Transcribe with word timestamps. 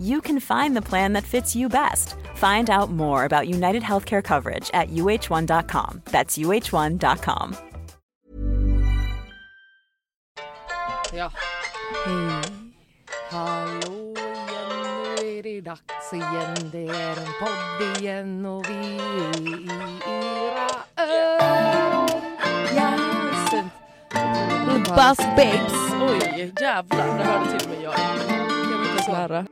you 0.00 0.20
can 0.20 0.40
find 0.40 0.76
the 0.76 0.82
plan 0.82 1.12
that 1.12 1.24
fits 1.24 1.56
you 1.56 1.68
best. 1.68 2.16
Find 2.34 2.68
out 2.68 2.90
more 2.90 3.24
about 3.24 3.48
United 3.48 3.82
Healthcare 3.82 4.22
coverage 4.22 4.70
at 4.74 4.90
uh1.com. 4.90 6.02
That's 6.10 6.36
uh1.com. 6.36 7.56
Ja. 11.12 11.32
Hej. 12.04 12.42
Hallå 13.30 13.96
igen, 14.16 15.16
nu 15.20 15.38
är 15.38 15.42
det 15.42 15.60
dags 15.60 16.12
igen. 16.12 16.70
Det 16.72 16.88
är 16.88 17.16
en 17.16 17.32
podd 17.40 17.98
igen 17.98 18.46
och 18.46 18.70
vi 18.70 18.96
är 18.96 19.40
i 19.40 19.68
era 20.48 20.68
öron. 20.96 22.08
Yes. 22.74 23.64
Buzz 24.88 25.26
babes. 25.36 25.72
Oj, 26.00 26.52
jävlar. 26.60 27.18
Det 27.18 27.24
hörde 27.24 27.58
till 27.58 27.68
och 27.68 27.74
med 27.74 27.82
jag. 27.82 27.94
Jag 28.70 28.78
vill 28.78 28.90
inte 28.90 29.02
svära. 29.02 29.45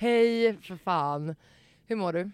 Hej 0.00 0.56
för 0.62 0.76
fan. 0.76 1.34
Hur 1.86 1.96
mår 1.96 2.12
du? 2.12 2.30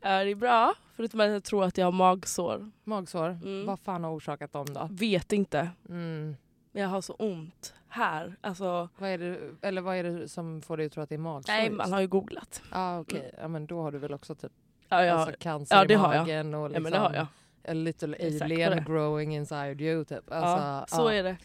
Är 0.00 0.24
det 0.24 0.34
bra? 0.34 0.74
Förutom 0.96 1.20
att 1.20 1.30
jag 1.30 1.44
tror 1.44 1.64
att 1.64 1.78
jag 1.78 1.86
har 1.86 1.92
magsår. 1.92 2.70
Magsår? 2.84 3.28
Mm. 3.28 3.66
Vad 3.66 3.80
fan 3.80 4.04
har 4.04 4.12
orsakat 4.16 4.52
dem 4.52 4.66
då? 4.66 4.88
Vet 4.90 5.32
inte. 5.32 5.70
Mm. 5.88 6.36
Men 6.72 6.82
jag 6.82 6.88
har 6.88 7.00
så 7.00 7.12
ont 7.12 7.74
här. 7.88 8.36
Alltså, 8.40 8.88
Vad 8.98 9.10
är 9.10 9.18
det, 9.18 9.38
eller 9.62 9.82
vad 9.82 9.96
är 9.96 10.02
det 10.02 10.28
som 10.28 10.62
får 10.62 10.76
dig 10.76 10.86
att 10.86 10.92
tro 10.92 11.02
att 11.02 11.08
det 11.08 11.14
är 11.14 11.18
magsår? 11.18 11.52
nej, 11.52 11.70
man 11.70 11.92
har 11.92 12.00
ju 12.00 12.08
googlat. 12.08 12.62
Ja 12.72 13.00
okej, 13.00 13.34
ja, 13.38 13.48
men 13.48 13.66
då 13.66 13.82
har 13.82 13.92
du 13.92 13.98
väl 13.98 14.12
också 14.14 14.34
typ 14.34 14.52
Ja, 14.88 15.04
jag, 15.04 15.18
alltså, 15.18 15.36
cancer 15.38 15.76
ja, 15.76 15.84
i 15.84 15.96
magen 15.96 16.54
och 16.54 16.60
ja 16.60 16.68
liksom 16.68 16.82
men 16.82 16.92
det 16.92 16.98
har 16.98 17.14
jag. 17.14 17.26
A 17.68 17.72
little 17.72 18.16
alien 18.42 18.84
growing 18.84 19.34
inside 19.36 19.80
you 19.80 20.04
typ. 20.04 20.32
Alltså, 20.32 20.64
ja, 20.64 20.84
så 20.88 21.08
är 21.08 21.22
det. 21.22 21.36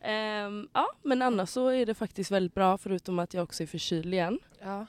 Ehm, 0.00 0.68
ja, 0.72 0.86
men 1.02 1.22
annars 1.22 1.48
så 1.48 1.68
är 1.68 1.86
det 1.86 1.94
faktiskt 1.94 2.30
väldigt 2.30 2.54
bra 2.54 2.78
förutom 2.78 3.18
att 3.18 3.34
jag 3.34 3.42
också 3.42 3.62
är 3.62 3.66
förkyld 3.66 4.14
igen. 4.14 4.38
Ja, 4.62 4.86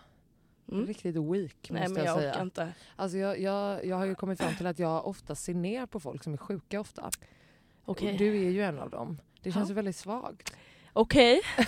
Mm. 0.72 0.86
riktigt 0.88 1.16
weak 1.16 1.68
Nej 1.70 1.82
måste 1.82 1.94
men 1.94 1.96
jag, 1.96 2.06
jag 2.06 2.18
säga. 2.20 2.32
orkar 2.32 2.42
inte. 2.42 2.74
Alltså 2.96 3.18
jag, 3.18 3.40
jag, 3.40 3.86
jag 3.86 3.96
har 3.96 4.06
ju 4.06 4.16
kommit 4.16 4.40
fram 4.42 4.56
till 4.56 4.68
att 4.68 4.80
jag 4.80 5.08
ofta 5.08 5.36
ser 5.36 5.54
ner 5.54 5.86
på 5.86 6.00
folk 6.00 6.24
som 6.24 6.34
är 6.34 6.38
sjuka 6.38 6.80
ofta. 6.80 7.10
Och 7.86 7.98
du 8.00 8.46
är 8.46 8.50
ju 8.50 8.62
en 8.64 8.80
av 8.80 8.90
dem. 8.90 9.18
Det 9.42 9.52
känns 9.52 9.70
Ja. 9.70 9.76
väldigt 9.76 9.96
svagt. 9.96 10.54
Okej. 10.94 11.42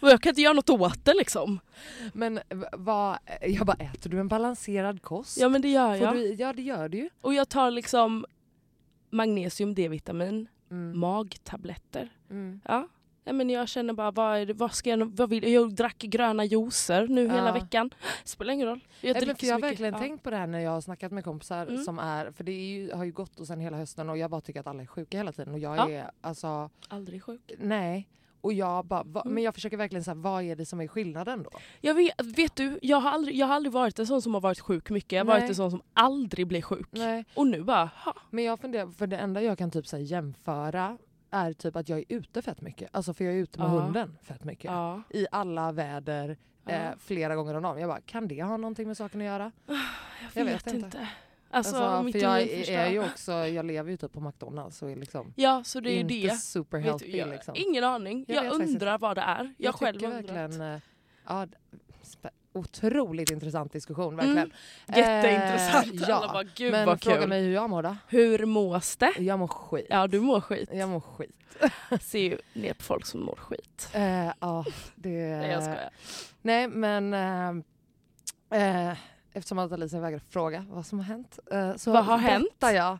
Och 0.00 0.08
jag 0.08 0.20
kan 0.22 0.30
inte 0.30 0.40
göra 0.42 0.52
något 0.54 0.70
åt 0.70 1.04
det 1.04 1.14
liksom. 1.14 1.60
Men 2.12 2.40
vad, 2.72 3.18
jag 3.42 3.66
bara 3.66 3.76
äter 3.76 4.10
du 4.10 4.20
en 4.20 4.28
balanserad 4.28 5.02
kost? 5.02 5.38
Ja 5.38 5.48
men 5.48 5.62
det 5.62 5.68
gör 5.68 5.96
Får 5.98 6.06
jag. 6.06 6.14
du, 6.14 6.32
ja 6.34 6.52
det 6.52 6.62
gör 6.62 6.88
du 6.88 6.98
ju. 6.98 7.10
Och 7.20 7.34
jag 7.34 7.48
tar 7.48 7.70
liksom 7.70 8.26
magnesium, 9.10 9.74
D-vitamin, 9.74 10.48
Mm. 10.70 10.98
magtabletter. 11.00 12.08
Mm. 12.30 12.60
Ja. 12.64 12.88
ja 13.24 13.32
men 13.32 13.50
jag 13.50 13.68
känner 13.68 13.92
bara, 13.94 14.10
vad, 14.10 14.38
är 14.38 14.46
det, 14.46 14.52
vad 14.54 14.74
ska 14.74 14.90
jag, 14.90 15.16
vad 15.16 15.30
vill, 15.30 15.52
jag 15.52 15.74
drack 15.74 15.98
gröna 15.98 16.44
juicer 16.44 17.06
nu 17.08 17.28
hela 17.28 17.46
Ja. 17.46 17.52
veckan. 17.52 17.90
Spelar 18.24 18.52
ingen 18.52 18.66
roll. 18.66 18.80
Jag 19.00 19.14
Nej, 19.14 19.26
men 19.26 19.36
för 19.36 19.46
jag 19.46 19.54
har 19.54 19.60
verkligen 19.60 19.92
ja. 19.94 19.98
tänkt 20.00 20.22
på 20.22 20.30
det 20.30 20.36
här 20.36 20.46
när 20.46 20.58
jag 20.60 20.70
har 20.70 20.80
snackat 20.80 21.12
med 21.12 21.24
kompisar 21.24 21.66
Mm. 21.66 21.82
som 21.84 21.98
är, 21.98 22.30
för 22.30 22.44
det 22.44 22.52
är 22.52 22.68
ju, 22.68 22.92
har 22.92 23.04
ju 23.04 23.12
gått 23.12 23.40
och 23.40 23.46
sen 23.46 23.60
hela 23.60 23.76
hösten 23.76 24.10
och 24.10 24.18
jag 24.18 24.30
bara 24.30 24.40
tycker 24.40 24.60
att 24.60 24.66
alla 24.66 24.82
är 24.82 24.86
sjuka 24.86 25.16
hela 25.16 25.32
tiden 25.32 25.52
och 25.54 25.58
jag 25.60 25.76
Ja. 25.76 25.90
är 25.90 26.10
alltså, 26.20 26.70
Aldrig 26.88 27.22
sjuk. 27.22 27.52
nej. 27.58 28.08
Och 28.48 28.52
jag 28.54 28.84
bara, 28.86 29.02
va, 29.02 29.20
Mm. 29.24 29.34
men 29.34 29.42
jag 29.42 29.54
försöker 29.54 29.76
verkligen 29.76 30.04
säga 30.04 30.14
vad 30.14 30.42
är 30.42 30.56
det 30.56 30.66
som 30.66 30.80
är 30.80 30.88
skillnaden 30.88 31.42
då? 31.42 31.50
Jag 31.80 31.94
vet, 31.94 32.12
vet 32.38 32.56
du, 32.56 32.78
jag 32.82 32.96
har, 33.00 33.10
aldrig, 33.10 33.36
jag 33.36 33.46
har 33.46 33.54
aldrig 33.54 33.72
varit 33.72 33.98
en 33.98 34.06
sån 34.06 34.22
som 34.22 34.34
har 34.34 34.40
varit 34.40 34.60
sjuk 34.60 34.90
mycket. 34.90 35.12
Jag 35.12 35.20
har 35.20 35.26
varit 35.26 35.40
Nej. 35.40 35.48
en 35.48 35.54
sån 35.54 35.70
som 35.70 35.82
aldrig 35.94 36.46
blir 36.46 36.62
sjuk. 36.62 36.88
Nej. 36.90 37.24
Och 37.34 37.46
nu 37.46 37.62
bara, 37.64 37.90
ha. 38.04 38.14
Men 38.30 38.44
jag 38.44 38.60
funderar, 38.60 38.86
för 38.90 39.06
det 39.06 39.16
enda 39.16 39.42
jag 39.42 39.58
kan 39.58 39.70
typ 39.70 39.86
så 39.86 39.98
jämföra 39.98 40.98
är 41.30 41.52
typ 41.52 41.76
att 41.76 41.88
jag 41.88 41.98
är 41.98 42.04
ute 42.08 42.42
fett 42.42 42.60
mycket. 42.60 42.88
Alltså 42.92 43.14
för 43.14 43.24
jag 43.24 43.34
är 43.34 43.38
ute 43.38 43.58
med 43.58 43.68
Ja. 43.68 43.80
hunden 43.80 44.18
fett 44.22 44.44
mycket. 44.44 44.64
Ja. 44.70 45.02
I 45.10 45.26
alla 45.30 45.72
väder, 45.72 46.36
eh, 46.66 46.88
flera 46.98 47.36
gånger 47.36 47.54
om 47.54 47.62
dagen. 47.62 47.78
Jag 47.80 47.88
bara, 47.90 48.00
kan 48.00 48.28
det 48.28 48.42
ha 48.42 48.56
någonting 48.56 48.86
med 48.88 48.96
saken 48.96 49.20
att 49.20 49.26
göra? 49.26 49.52
Jag 49.66 49.76
Jag 50.34 50.44
vet, 50.44 50.54
vet 50.66 50.74
inte. 50.74 50.86
inte. 50.86 51.08
Alltså, 51.50 51.76
Alltså, 51.76 52.12
för 52.12 52.18
jag 52.24 52.42
är, 52.42 52.90
ju 52.90 53.04
också, 53.04 53.32
jag 53.32 53.64
lever 53.66 53.90
ju 53.90 53.96
typ 53.96 54.12
på 54.12 54.20
McDonalds 54.20 54.82
och 54.82 54.90
är 54.90 54.96
liksom 54.96 55.32
Ja, 55.36 55.64
så 55.64 55.80
det 55.80 55.90
är 55.90 55.94
ju 55.94 56.00
inte 56.00 56.14
det. 56.14 56.36
super 56.36 56.78
healthy 56.78 57.16
jag, 57.16 57.28
liksom. 57.28 57.54
Ingen 57.56 57.84
aning. 57.84 58.24
Jag 58.28 58.44
Jag, 58.44 58.52
faktiskt 58.52 58.70
undrar 58.72 58.98
vad 58.98 59.16
det 59.16 59.20
är. 59.22 59.54
Jag, 59.58 59.74
själv 59.74 59.98
tycker 59.98 60.12
har 60.12 60.18
undrat. 60.48 60.74
eh, 60.76 60.80
ja, 61.26 61.46
otroligt 62.52 63.30
intressant 63.30 63.72
diskussion 63.72 64.20
Mm, 64.20 64.34
verkligen. 64.34 64.52
Jätteintressant. 64.86 65.86
Eh, 65.86 66.16
Alla 66.16 66.26
ja, 66.26 66.32
bara, 66.32 66.42
gud 66.54 66.72
men 66.72 66.86
vad 66.86 67.02
fråga 67.02 67.16
kul. 67.20 67.28
mig 67.28 67.42
hur 67.44 67.52
jag 67.54 67.70
mår 67.70 67.82
då? 67.82 67.96
Hur 68.08 68.46
mås 68.46 68.96
det? 68.96 69.12
Jag 69.18 69.38
mår 69.38 69.48
skit. 69.48 69.86
Ja, 69.90 70.06
du 70.06 70.20
mår 70.20 70.40
skit. 70.40 70.68
Jag 70.72 70.88
mår 70.88 71.00
skit. 71.00 71.30
Jag 71.90 72.02
ser 72.02 72.18
ju 72.18 72.38
ner 72.52 72.74
på 72.74 72.82
folk 72.82 73.06
som 73.06 73.20
mår 73.24 73.36
skit. 73.36 73.88
Eh, 73.92 74.26
ja, 74.40 74.64
det... 74.94 75.36
Nej, 75.36 75.50
jag 75.50 75.62
skojar. 75.62 75.90
Nej, 76.42 76.68
men 76.68 77.14
eh, 78.50 78.88
eh, 78.90 78.96
eftersom 79.38 79.58
att 79.58 79.72
Alicia 79.72 80.00
vägrar 80.00 80.18
fråga 80.28 80.64
vad 80.70 80.86
som 80.86 80.98
har 80.98 81.04
hänt 81.06 81.38
eh, 81.52 81.76
så 81.76 81.92
Vad 81.92 82.04
har 82.04 82.18
hänt? 82.18 82.48
jag 82.60 82.98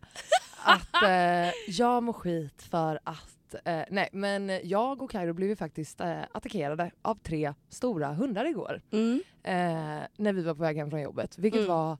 att 0.64 1.02
eh, 1.02 1.50
jag 1.69 2.02
mår 2.02 2.12
skit 2.12 2.62
för 2.62 2.99
att 3.05 3.55
eh, 3.64 3.82
nej, 3.90 4.08
men 4.12 4.61
jag 4.64 5.02
och 5.02 5.11
Kairo 5.11 5.32
blev 5.32 5.49
ju 5.49 5.56
faktiskt 5.56 6.00
eh, 6.00 6.20
attackerade 6.32 6.90
av 7.02 7.14
tre 7.14 7.55
stora 7.69 8.12
hundar 8.12 8.44
igår 8.44 8.81
Mm. 8.93 9.23
eh, 9.43 10.06
när 10.17 10.32
vi 10.32 10.43
var 10.43 10.55
på 10.55 10.62
väg 10.62 10.76
hem 10.76 10.90
från 10.90 11.00
jobbet. 11.02 11.38
Vilket 11.38 11.58
Mm. 11.61 11.70
var 11.73 11.99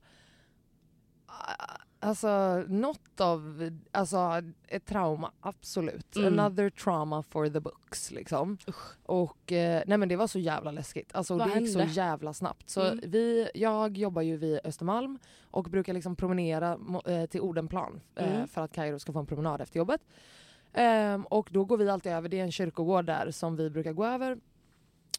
Alltså 2.01 2.63
något 2.67 3.21
av, 3.21 3.69
alltså 3.91 4.31
ett 4.67 4.85
trauma, 4.85 5.31
absolut. 5.41 6.15
Mm. 6.15 6.39
Another 6.39 6.69
trauma 6.69 7.23
for 7.23 7.47
the 7.49 7.59
books 7.59 8.11
liksom. 8.11 8.57
Och 9.05 9.51
eh, 9.51 9.83
nej 9.87 9.97
men 9.97 10.09
det 10.09 10.15
var 10.15 10.27
så 10.27 10.39
jävla 10.39 10.71
läskigt. 10.71 11.15
Alltså 11.15 11.37
Vad 11.37 11.49
det 11.53 11.59
gick 11.59 11.73
så 11.73 11.79
hände? 11.79 11.93
jävla 11.93 12.33
snabbt. 12.33 12.69
Så 12.69 12.81
Mm. 12.81 12.99
vi, 13.07 13.49
jag 13.53 13.97
jobbar 13.97 14.21
ju 14.21 14.37
vid 14.37 14.59
Östermalm 14.63 15.19
och 15.51 15.63
brukar 15.63 15.93
liksom 15.93 16.15
promenera 16.15 16.77
eh, 17.05 17.25
till 17.25 17.41
Odenplan 17.41 18.01
eh, 18.15 18.35
Mm. 18.35 18.47
för 18.47 18.61
att 18.61 18.71
Kairo 18.71 18.99
ska 18.99 19.13
få 19.13 19.19
en 19.19 19.25
promenad 19.25 19.61
efter 19.61 19.77
jobbet. 19.77 20.01
Ehm, 20.73 21.23
och 21.25 21.49
då 21.51 21.65
går 21.65 21.77
vi 21.77 21.89
alltid 21.89 22.11
över, 22.11 22.29
det 22.29 22.39
är 22.39 22.43
en 22.43 22.51
kyrkogård 22.51 23.05
där 23.05 23.31
som 23.31 23.55
vi 23.55 23.69
brukar 23.69 23.93
gå 23.93 24.05
över. 24.05 24.37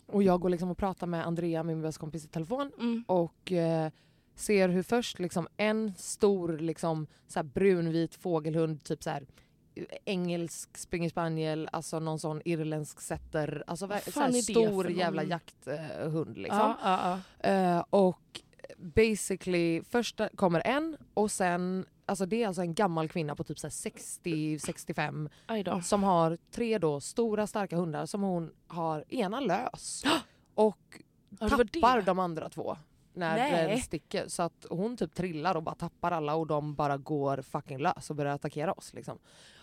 Och 0.06 0.22
jag 0.22 0.40
går 0.40 0.48
liksom 0.48 0.70
och 0.70 0.78
pratar 0.78 1.06
med 1.06 1.26
Andrea, 1.26 1.62
min 1.62 1.82
bästa 1.82 2.00
kompis 2.00 2.24
i 2.24 2.28
telefon 2.28 2.72
Mm. 2.78 3.04
och 3.06 3.52
eh, 3.52 3.90
ser 4.40 4.68
hur 4.68 4.82
först 4.82 5.18
liksom 5.18 5.48
en 5.56 5.94
stor 5.96 6.58
liksom, 6.58 7.06
så 7.26 7.42
brunvit 7.42 8.14
fågelhund, 8.14 8.84
typ 8.84 9.02
så 9.02 9.10
här, 9.10 9.26
eh, 9.74 9.84
engelsk 10.04 10.78
springer 10.78 11.08
spaniel, 11.08 11.68
alltså 11.72 12.00
någon 12.00 12.18
sån 12.18 12.42
irländsk 12.44 13.00
setter, 13.00 13.64
alltså 13.66 13.88
så 14.12 14.32
stor 14.32 14.90
jävla 14.90 15.22
jakthund 15.22 16.36
liksom. 16.38 16.58
Ja, 16.58 16.76
ja, 16.82 17.20
ja. 17.42 17.48
Eh, 17.48 17.84
och 17.90 18.40
basically, 18.76 19.82
först 19.82 20.20
kommer 20.36 20.62
en 20.66 20.96
och 21.14 21.30
sen, 21.30 21.86
alltså 22.06 22.26
det 22.26 22.42
är 22.42 22.46
alltså 22.46 22.62
en 22.62 22.74
gammal 22.74 23.08
kvinna 23.08 23.36
på 23.36 23.44
typ 23.44 23.58
så 23.58 23.66
här 23.66 23.72
60-65 23.72 25.30
Aj 25.46 25.62
då. 25.62 25.80
som 25.80 26.02
har 26.02 26.38
tre 26.50 26.78
då 26.78 27.00
stora 27.00 27.46
starka 27.46 27.76
hundar 27.76 28.06
som 28.06 28.22
hon 28.22 28.52
har 28.66 29.04
ena 29.08 29.40
lös. 29.40 30.04
Och 30.54 31.02
det 31.28 31.48
tappar 31.48 31.96
det. 31.96 32.02
de 32.02 32.18
andra 32.18 32.48
två 32.48 32.76
när 33.12 33.36
Nej. 33.36 33.68
den 33.68 33.78
sticker. 33.78 34.28
Så 34.28 34.42
att 34.42 34.66
hon 34.70 34.96
typ 34.96 35.14
trillar 35.14 35.54
och 35.54 35.62
bara 35.62 35.74
tappar 35.74 36.10
alla 36.12 36.34
och 36.34 36.46
de 36.46 36.74
bara 36.74 36.96
går 36.96 37.42
fucking 37.42 37.78
lös 37.78 38.10
och 38.10 38.16
börjar 38.16 38.34
attackera 38.34 38.72
oss. 38.72 38.94
Liksom. 38.94 39.18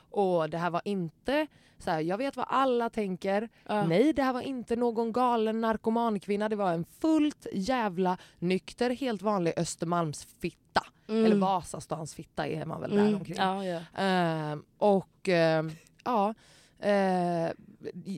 Och 0.09 0.49
det 0.49 0.57
här 0.57 0.69
var 0.69 0.81
inte 0.85 1.47
så 1.77 1.91
här, 1.91 1.99
jag 1.99 2.17
vet 2.17 2.35
vad 2.37 2.45
alla 2.49 2.89
tänker. 2.89 3.49
Ja. 3.67 3.87
Nej, 3.87 4.13
det 4.13 4.23
här 4.23 4.33
var 4.33 4.41
inte 4.41 4.75
någon 4.75 5.11
galen 5.11 5.61
narkomankvinna. 5.61 6.49
Det 6.49 6.55
var 6.55 6.73
en 6.73 6.85
fullt 6.99 7.47
jävla 7.53 8.17
nykter, 8.39 8.89
helt 8.89 9.21
vanlig 9.21 9.53
Östermalmsfitta. 9.57 10.83
Mm. 11.07 11.25
Eller 11.25 11.35
Vasastansfitta 11.35 12.47
är 12.47 12.65
man 12.65 12.81
väl 12.81 12.91
där 12.91 12.99
Mm. 13.01 13.15
omkring. 13.15 13.35
Ja, 13.37 13.65
ja. 13.65 13.81
Ehm, 13.95 14.63
och 14.77 15.29
ehm, 15.29 15.71
ja, 16.03 16.33
eh, 16.79 17.49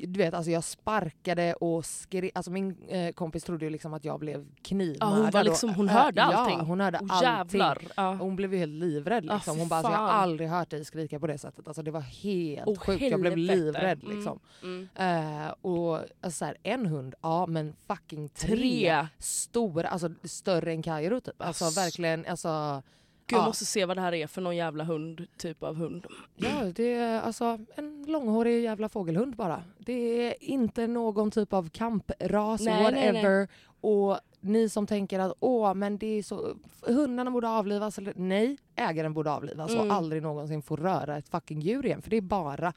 du 0.07 0.17
vet 0.17 0.33
alltså 0.33 0.51
jag 0.51 0.63
sparkade 0.63 1.53
och 1.53 1.85
skrek, 1.85 2.31
alltså 2.35 2.51
min 2.51 2.77
eh, 2.88 3.11
kompis 3.13 3.44
trodde 3.44 3.65
ju 3.65 3.71
liksom 3.71 3.94
att 3.94 4.06
jag 4.06 4.19
blev 4.19 4.45
knivmördad. 4.61 5.09
Ja, 5.11 5.21
hon 5.21 5.31
var 5.31 5.44
liksom, 5.44 5.69
hon 5.69 5.89
hörde 5.89 6.23
allting. 6.23 6.57
Ja, 6.57 6.63
hon 6.63 6.79
hörde 6.81 6.97
Oh, 7.00 7.39
allting. 7.39 7.61
Ja. 7.95 8.13
Hon 8.13 8.35
blev 8.35 8.53
ju 8.53 8.59
helt 8.59 8.71
livrädd. 8.71 9.25
Ja, 9.25 9.35
Liksom. 9.35 9.59
hon 9.59 9.67
bara, 9.67 9.75
alltså, 9.77 9.91
jag 9.91 10.00
har 10.00 10.07
aldrig 10.07 10.50
hört 10.50 10.69
dig 10.69 10.85
skrika 10.85 11.19
på 11.19 11.27
det 11.27 11.38
sättet. 11.38 11.67
Alltså, 11.67 11.81
det 11.83 11.91
var 11.91 12.01
helt 12.01 12.67
Oh, 12.67 12.77
sjukt. 12.79 13.01
Jag 13.01 13.21
blev 13.21 13.38
livrädd. 13.38 14.03
Mm. 14.03 14.15
Liksom. 14.15 14.39
Mm. 14.63 14.89
Eh, 14.95 15.50
och 15.61 15.95
alltså, 15.95 16.38
så 16.38 16.45
här, 16.45 16.57
en 16.63 16.85
hund, 16.85 17.15
ja 17.21 17.45
men 17.45 17.75
fucking 17.88 18.29
tre, 18.29 18.56
Tre. 18.57 19.07
stora, 19.17 19.88
alltså 19.89 20.09
större 20.23 20.71
än 20.71 20.81
Kairo 20.81 21.19
typ. 21.19 21.41
Alltså 21.41 21.65
verkligen, 21.81 22.25
alltså 22.25 22.81
Gud, 23.30 23.38
jag 23.38 23.44
Ja. 23.44 23.48
måste 23.48 23.66
se 23.66 23.86
vad 23.86 23.98
det 23.98 24.02
här 24.02 24.14
är 24.14 24.28
för 24.28 24.42
någon 24.42 24.56
jävla 24.56 24.84
hund, 24.84 25.28
typ 25.38 25.64
av 25.64 25.76
hund. 25.76 26.08
Ja, 26.36 26.64
det 26.76 26.94
är 26.94 27.22
alltså 27.22 27.60
en 27.76 28.06
långhårig 28.08 28.64
jävla 28.64 28.90
fågelhund 28.90 29.36
bara. 29.36 29.64
Det 29.78 29.94
är 30.28 30.44
inte 30.44 30.88
någon 30.88 31.31
typ 31.31 31.54
av 31.54 31.70
kampras, 31.70 32.62
Nej, 32.62 32.84
nej, 32.84 32.84
whatever. 32.84 33.38
nej. 33.38 33.48
Och 33.81 34.18
ni 34.40 34.70
som 34.70 34.88
tänker 34.88 35.20
att 35.20 35.34
åh, 35.40 35.74
men 35.74 35.98
det 35.98 36.08
är 36.08 36.24
så, 36.24 36.56
hundarna 36.81 37.31
borde 37.31 37.50
avlivas. 37.50 37.98
Eller, 37.98 38.14
nej, 38.16 38.58
ägaren 38.76 39.14
borde 39.14 39.31
avlivas 39.31 39.72
Mm. 39.72 39.88
och 39.88 39.94
aldrig 39.96 40.22
någonsin 40.22 40.62
få 40.62 40.76
röra 40.76 41.18
ett 41.18 41.30
fucking 41.30 41.60
djur 41.62 41.86
igen. 41.86 42.02
För 42.02 42.10
det 42.10 42.18
är 42.18 42.22
bara 42.22 42.74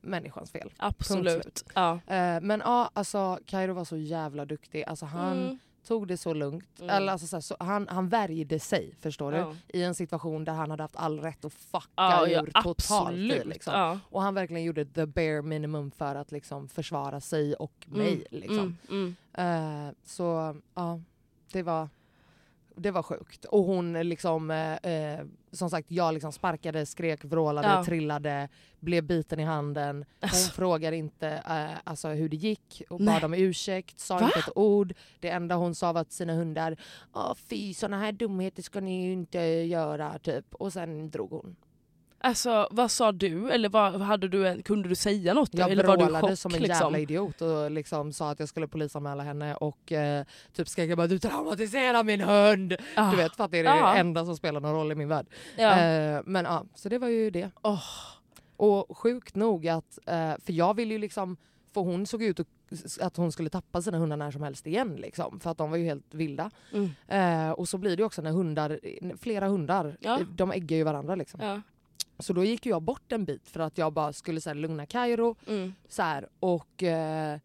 människans 0.00 0.50
fel. 0.50 0.72
Absolut. 0.76 1.64
Ja. 1.74 1.92
Eh, 2.06 2.40
men 2.40 2.60
ja, 2.64 2.90
alltså 2.92 3.38
Kairo 3.46 3.72
var 3.72 3.84
så 3.84 3.96
jävla 3.96 4.44
duktig. 4.44 4.84
Alltså, 4.86 5.06
han 5.06 5.38
Mm. 5.42 5.58
Tog 5.84 6.08
det 6.08 6.16
så 6.16 6.34
lugnt. 6.34 6.80
Mm. 6.80 6.90
Eller, 6.90 7.12
alltså, 7.12 7.26
så 7.26 7.36
här, 7.36 7.40
så, 7.40 7.56
han, 7.60 7.88
han 7.88 8.08
värjde 8.08 8.60
sig, 8.60 8.94
förstår 9.00 9.32
du? 9.32 9.38
Ja. 9.38 9.54
I 9.68 9.82
en 9.82 9.94
situation 9.94 10.44
där 10.44 10.52
han 10.52 10.70
hade 10.70 10.82
haft 10.82 10.96
all 10.96 11.20
rätt 11.20 11.44
att 11.44 11.52
fucka 11.52 11.88
Ja, 11.96 12.28
ja, 12.28 12.42
ur 12.42 12.46
totalt. 12.46 12.66
i, 12.66 13.30
absolut. 13.30 13.46
Liksom. 13.46 13.74
Ja. 13.74 13.98
Och 14.10 14.22
han 14.22 14.34
verkligen 14.34 14.64
gjorde 14.64 14.84
the 14.84 15.06
bare 15.06 15.42
minimum 15.42 15.90
för 15.90 16.14
att 16.14 16.32
liksom 16.32 16.68
försvara 16.68 17.20
sig 17.20 17.54
och 17.54 17.86
mig. 17.86 18.24
Liksom. 18.30 18.76
Mm, 18.90 19.16
mm. 19.36 19.86
Eh, 19.88 19.94
så 20.04 20.56
ja, 20.74 21.00
det 21.52 21.62
var, 21.62 21.88
det 22.74 22.90
var 22.90 23.02
sjukt. 23.02 23.44
Och 23.44 23.64
hon 23.64 23.92
liksom, 23.92 24.50
eh, 24.50 24.92
eh, 24.92 25.24
som 25.54 25.70
sagt, 25.70 25.90
jag 25.90 26.14
liksom 26.14 26.32
sparkade, 26.32 26.86
skrek, 26.86 27.24
vrålade, 27.24 27.68
Ja. 27.68 27.84
trillade, 27.84 28.48
blev 28.80 29.04
biten 29.04 29.40
i 29.40 29.44
handen. 29.44 29.96
Hon 29.96 30.04
Alltså. 30.30 30.52
frågade 30.52 30.96
inte 30.96 31.28
eh, 31.28 31.78
alltså, 31.84 32.08
hur 32.08 32.28
det 32.28 32.36
gick 32.36 32.82
och 32.90 33.00
Nej. 33.00 33.14
bad 33.14 33.24
om 33.24 33.34
ursäkt, 33.34 33.98
sa 34.00 34.18
Va? 34.18 34.24
inte 34.26 34.38
ett 34.38 34.56
ord. 34.56 34.94
Det 35.20 35.28
enda 35.28 35.54
hon 35.54 35.74
sa 35.74 35.92
var 35.92 36.04
till 36.04 36.14
sina 36.16 36.32
hundar, 36.34 36.76
"Åh, 37.12 37.34
fy 37.34 37.74
såna 37.74 37.98
här 37.98 38.12
dumheter 38.12 38.62
ska 38.62 38.80
ni 38.80 39.04
ju 39.06 39.12
inte 39.12 39.38
göra 39.40 40.18
typ. 40.18 40.54
Och 40.54 40.72
sen 40.72 41.10
drog 41.10 41.30
hon. 41.30 41.56
Alltså 42.24 42.68
vad 42.70 42.90
sa 42.90 43.12
du? 43.12 43.50
Eller 43.50 43.68
vad, 43.68 44.00
hade 44.00 44.28
du 44.28 44.48
en, 44.48 44.62
kunde 44.62 44.88
du 44.88 44.94
säga 44.94 45.34
något? 45.34 45.54
Jag 45.54 45.70
eller 45.70 45.84
var 45.84 45.96
du 45.96 46.06
chock, 46.06 46.38
som 46.38 46.54
en 46.54 46.62
liksom? 46.62 46.84
jävla 46.84 46.98
idiot 46.98 47.40
och 47.42 47.70
liksom 47.70 48.12
sa 48.12 48.30
att 48.30 48.40
jag 48.40 48.48
skulle 48.48 48.68
polisanmäla 48.68 49.22
henne 49.22 49.54
och 49.54 49.92
eh, 49.92 50.24
typ 50.52 50.68
skrek 50.68 50.90
jag 50.90 50.96
bara 50.96 51.06
du 51.06 51.18
traumatiserar 51.18 52.04
min 52.04 52.20
hund. 52.20 52.76
Ah. 52.96 53.10
Du 53.10 53.16
vet 53.16 53.36
för 53.36 53.44
att 53.44 53.50
det 53.50 53.58
är 53.58 53.64
det 53.64 53.70
Ja. 53.70 53.94
enda 53.96 54.24
som 54.24 54.36
spelar 54.36 54.60
någon 54.60 54.72
roll 54.74 54.92
i 54.92 54.94
min 54.94 55.08
värld. 55.08 55.26
Ja. 55.56 55.80
Eh, 55.80 56.20
men 56.24 56.44
ja, 56.44 56.64
så 56.74 56.88
det 56.88 56.98
var 56.98 57.08
ju 57.08 57.30
det. 57.30 57.50
Åh. 57.62 57.82
Och 58.56 58.98
sjukt 58.98 59.34
nog 59.34 59.68
att, 59.68 59.98
eh, 60.06 60.32
för 60.44 60.52
jag 60.52 60.74
ville 60.74 60.94
ju 60.94 60.98
liksom, 60.98 61.36
för 61.72 61.80
hon 61.80 62.06
såg 62.06 62.22
ut 62.22 62.40
att, 63.00 63.16
hon 63.16 63.32
skulle 63.32 63.50
tappa 63.50 63.82
sina 63.82 63.98
hundar 63.98 64.16
när 64.16 64.30
som 64.30 64.42
helst 64.42 64.66
igen 64.66 64.96
liksom, 64.96 65.40
för 65.40 65.50
att 65.50 65.58
de 65.58 65.70
var 65.70 65.76
ju 65.76 65.84
helt 65.84 66.14
vilda. 66.14 66.50
Mm. 66.72 66.90
Eh, 67.08 67.50
och 67.52 67.68
så 67.68 67.78
blir 67.78 67.96
det 67.96 68.04
också 68.04 68.22
när 68.22 68.30
hundar, 68.30 68.80
flera 69.20 69.48
hundar, 69.48 69.96
Ja. 70.00 70.20
de 70.34 70.52
äggar 70.52 70.76
ju 70.76 70.82
varandra 70.82 71.14
liksom. 71.14 71.40
Ja. 71.42 71.60
Så 72.18 72.32
då 72.32 72.44
gick 72.44 72.66
jag 72.66 72.82
bort 72.82 73.12
en 73.12 73.24
bit 73.24 73.48
för 73.48 73.60
att 73.60 73.78
jag 73.78 73.92
bara 73.92 74.12
skulle 74.12 74.40
så 74.40 74.50
här, 74.50 74.54
lugna 74.54 74.86
Kairo 74.86 75.36
Mm. 75.46 75.74
så 75.88 76.02
här, 76.02 76.28
och 76.40 76.82
eh, 76.82 77.38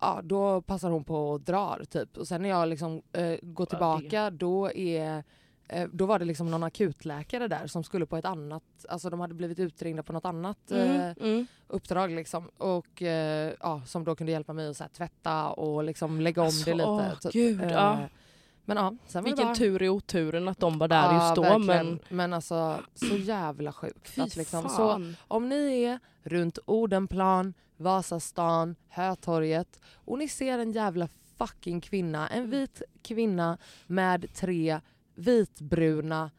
ja, 0.00 0.20
då 0.24 0.60
passar 0.60 0.90
hon 0.90 1.04
på 1.04 1.30
och 1.30 1.40
drar 1.40 1.84
typ. 1.90 2.16
Och 2.16 2.28
sen 2.28 2.42
när 2.42 2.48
jag 2.48 2.68
liksom 2.68 3.02
eh, 3.12 3.36
går 3.42 3.66
tillbaka 3.66 4.30
då 4.30 4.72
är 4.72 5.24
eh, 5.68 5.88
då 5.92 6.06
var 6.06 6.18
det 6.18 6.24
liksom 6.24 6.50
någon 6.50 6.62
akutläkare 6.62 7.48
där 7.48 7.66
som 7.66 7.84
skulle 7.84 8.06
på 8.06 8.16
ett 8.16 8.24
annat, 8.24 8.62
alltså 8.88 9.10
de 9.10 9.20
hade 9.20 9.34
blivit 9.34 9.58
utringda 9.58 10.02
på 10.02 10.12
något 10.12 10.24
annat 10.24 10.70
eh, 10.70 10.90
Mm. 10.90 11.14
Mm. 11.20 11.46
uppdrag 11.68 12.10
liksom. 12.10 12.48
Och 12.58 13.02
eh, 13.02 13.52
ja, 13.60 13.82
som 13.86 14.04
då 14.04 14.14
kunde 14.16 14.32
hjälpa 14.32 14.52
mig 14.52 14.68
att 14.68 14.76
så 14.76 14.84
här, 14.84 14.90
tvätta 14.90 15.50
och 15.50 15.84
liksom 15.84 16.20
lägga 16.20 16.42
om 16.42 16.46
Alltså, 16.46 16.64
det 16.70 16.74
lite. 16.76 16.88
åh, 16.88 17.14
typ. 17.18 17.32
gud, 17.32 17.60
Eh, 17.62 17.70
ja. 17.72 17.98
Men 18.64 18.76
ja, 18.76 18.94
sen 19.06 19.24
Vilken 19.24 19.46
bara... 19.46 19.54
tur 19.54 19.82
i 19.82 19.88
oturen 19.88 20.48
att 20.48 20.60
de 20.60 20.78
var 20.78 20.88
där 20.88 21.12
Ja, 21.12 21.24
just 21.24 21.34
då. 21.36 21.42
verkligen. 21.42 21.86
Men 21.86 22.00
men 22.08 22.32
alltså 22.32 22.80
så 22.94 23.16
jävla 23.16 23.72
sjukt. 23.72 24.18
att 24.18 24.36
liksom, 24.36 24.68
så, 24.68 25.12
om 25.28 25.48
ni 25.48 25.82
är 25.82 25.98
runt 26.22 26.58
Odenplan, 26.66 27.54
Vasastan, 27.76 28.76
Hötorget 28.88 29.80
och 29.94 30.18
ni 30.18 30.28
ser 30.28 30.58
en 30.58 30.72
jävla 30.72 31.08
fucking 31.38 31.80
kvinna, 31.80 32.28
en 32.28 32.50
vit 32.50 32.82
kvinna 33.02 33.58
med 33.86 34.34
tre 34.34 34.80
vitbruna 35.14 36.30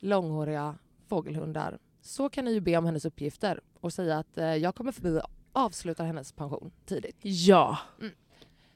långhåriga 0.00 0.78
fågelhundar 1.08 1.78
så 2.02 2.28
kan 2.28 2.44
ni 2.44 2.52
ju 2.52 2.60
be 2.60 2.76
om 2.76 2.84
hennes 2.86 3.04
uppgifter 3.04 3.60
och 3.80 3.92
säga 3.92 4.18
att 4.18 4.38
eh, 4.38 4.54
jag 4.54 4.74
kommer 4.74 4.92
förbi 4.92 5.18
och 5.18 5.30
avslutar 5.52 6.04
hennes 6.04 6.32
pension 6.32 6.70
tidigt. 6.86 7.16
Ja, 7.22 7.78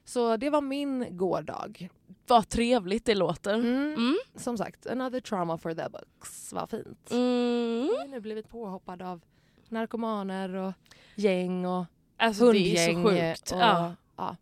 Så 0.05 0.37
det 0.37 0.49
var 0.49 0.61
min 0.61 1.17
gårdag. 1.17 1.89
vad 2.27 2.49
trevligt 2.49 3.05
det 3.05 3.15
låter. 3.15 3.53
Mm. 3.53 3.93
Mm. 3.93 4.15
Som 4.35 4.57
sagt, 4.57 4.87
another 4.87 5.19
trauma 5.19 5.57
for 5.57 5.73
the 5.73 5.89
books. 5.89 6.53
Vad 6.53 6.69
fint. 6.69 7.11
Mm. 7.11 7.87
Jag 7.91 7.97
har 7.99 8.07
nu 8.07 8.19
blivit 8.19 8.49
påhoppad 8.49 9.01
av 9.01 9.21
narkomaner 9.69 10.53
och 10.55 10.73
gäng 11.15 11.65
och 11.65 11.85
Alltså 12.17 12.51
det 12.51 12.57
är 12.77 12.93
hundgäng. 12.93 13.03
så 13.03 13.09
sjukt. 13.09 13.51
Och, 13.51 13.59
Ja. 13.59 13.95
ja. 14.15 14.35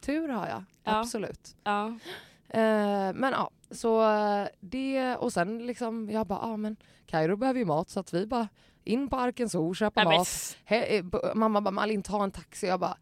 Tur 0.00 0.28
har 0.28 0.46
jag, 0.48 0.64
Ja. 0.84 1.00
absolut. 1.00 1.56
Ja. 1.64 1.86
Eh, 2.48 3.12
men 3.14 3.32
ja, 3.32 3.50
så 3.70 4.02
eh, 4.12 4.46
det 4.60 5.16
och 5.16 5.32
sen 5.32 5.66
liksom 5.66 6.10
jag 6.10 6.26
bara, 6.26 6.38
ja 6.42 6.56
men 6.56 6.76
Kairo 7.06 7.36
behöver 7.36 7.58
ju 7.60 7.64
mat 7.66 7.90
så 7.90 8.00
att 8.00 8.14
vi 8.14 8.26
bara 8.26 8.48
in 8.84 9.08
på 9.08 9.16
Arkens 9.16 9.52
Zoo, 9.52 9.74
köpa 9.74 10.04
Nej, 10.04 10.18
mat. 10.18 10.56
He, 10.64 10.98
eh, 10.98 11.04
mamma 11.34 11.60
bara, 11.60 11.70
Malin 11.70 12.02
ta 12.02 12.24
en 12.24 12.30
taxi. 12.30 12.66
Jag 12.66 12.80
bara, 12.80 12.96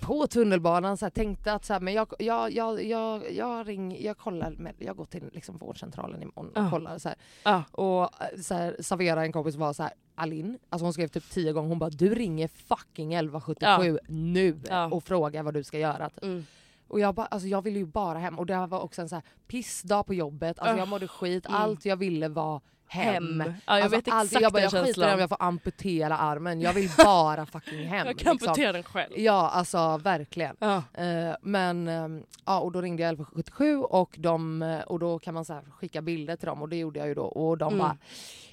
på 0.00 0.26
tunnelbanan 0.26 0.96
så 0.96 1.04
här, 1.04 1.10
tänkte 1.10 1.52
att 1.52 1.64
så 1.64 1.72
här, 1.72 1.80
men 1.80 1.94
jag, 1.94 2.12
jag, 2.18 2.52
jag, 2.52 2.84
jag, 2.84 3.32
jag, 3.32 3.68
ring, 3.68 4.02
jag 4.04 4.18
kollar, 4.18 4.50
med, 4.50 4.74
jag 4.78 4.96
går 4.96 5.04
till 5.04 5.30
liksom, 5.32 5.56
vårdcentralen 5.56 6.22
imorgon 6.22 6.48
och 6.50 6.62
Ja. 6.62 6.70
kollar 6.70 6.98
så. 6.98 7.08
Ja. 7.44 7.62
Och 7.70 8.02
eh, 8.02 8.40
så 8.42 8.54
här, 8.54 8.76
Savera, 8.80 9.22
en 9.24 9.32
kompis, 9.32 9.54
var 9.56 9.72
så 9.72 9.82
här, 9.82 9.92
Alin, 10.14 10.58
alltså 10.68 10.84
hon 10.86 10.92
skrev 10.92 11.08
typ 11.08 11.30
tio 11.30 11.52
gånger, 11.52 11.68
hon 11.68 11.78
bara 11.78 11.90
du 11.90 12.14
ringer 12.14 12.48
fucking 12.48 13.14
1177 13.14 13.98
nu 14.08 14.60
Ja. 14.68 14.86
och 14.86 15.04
frågar 15.04 15.42
vad 15.42 15.54
du 15.54 15.64
ska 15.64 15.78
göra. 15.78 16.10
Typ. 16.10 16.22
Mm. 16.24 16.46
Och 16.88 17.00
jag, 17.00 17.14
bara, 17.14 17.26
alltså 17.26 17.48
jag 17.48 17.62
ville 17.62 17.78
ju 17.78 17.86
bara 17.86 18.18
hem 18.18 18.38
och 18.38 18.46
det 18.46 18.66
var 18.66 18.80
också 18.80 19.02
en 19.02 19.08
så 19.08 19.14
här 19.14 19.24
pissdag 19.46 20.04
på 20.06 20.14
jobbet, 20.14 20.58
alltså 20.58 20.78
jag 20.78 20.88
mådde 20.88 21.08
skit, 21.08 21.46
allt 21.48 21.84
jag 21.84 21.96
ville 21.96 22.28
var 22.28 22.60
hem. 22.88 23.40
Hem. 23.40 23.54
Ja, 23.66 23.74
jag 23.78 23.82
alltså 23.82 23.96
vet 23.96 24.08
exakt 24.08 24.32
jag, 24.42 24.52
bara, 24.52 24.62
jag 24.62 24.72
skiter 24.86 25.14
om 25.14 25.20
jag 25.20 25.28
får 25.28 25.42
amputera 25.42 26.16
armen, 26.18 26.60
jag 26.60 26.72
vill 26.72 26.90
bara 26.98 27.46
fucking 27.52 27.86
hem. 27.86 28.06
Jag 28.06 28.18
kan 28.18 28.32
liksom. 28.32 28.48
amputera 28.50 28.72
den 28.72 28.82
själv. 28.82 29.12
Ja 29.16 29.48
alltså 29.50 29.96
verkligen. 29.96 30.56
Ja. 30.58 30.82
Eh, 30.94 31.34
men 31.42 31.88
eh, 31.88 32.22
ja, 32.44 32.60
och 32.60 32.72
då 32.72 32.80
ringde 32.80 33.02
jag 33.02 33.12
1177 33.12 33.78
och, 33.78 34.14
de, 34.18 34.62
eh, 34.62 34.80
och 34.80 34.98
då 34.98 35.18
kan 35.18 35.34
man 35.34 35.44
så 35.44 35.52
här 35.52 35.62
skicka 35.70 36.02
bilder 36.02 36.36
till 36.36 36.46
dem 36.46 36.62
och 36.62 36.68
det 36.68 36.76
gjorde 36.76 36.98
jag 36.98 37.08
ju 37.08 37.14
då 37.14 37.24
och 37.24 37.58
de 37.58 37.66
Mm. 37.72 37.78
bara 37.78 37.96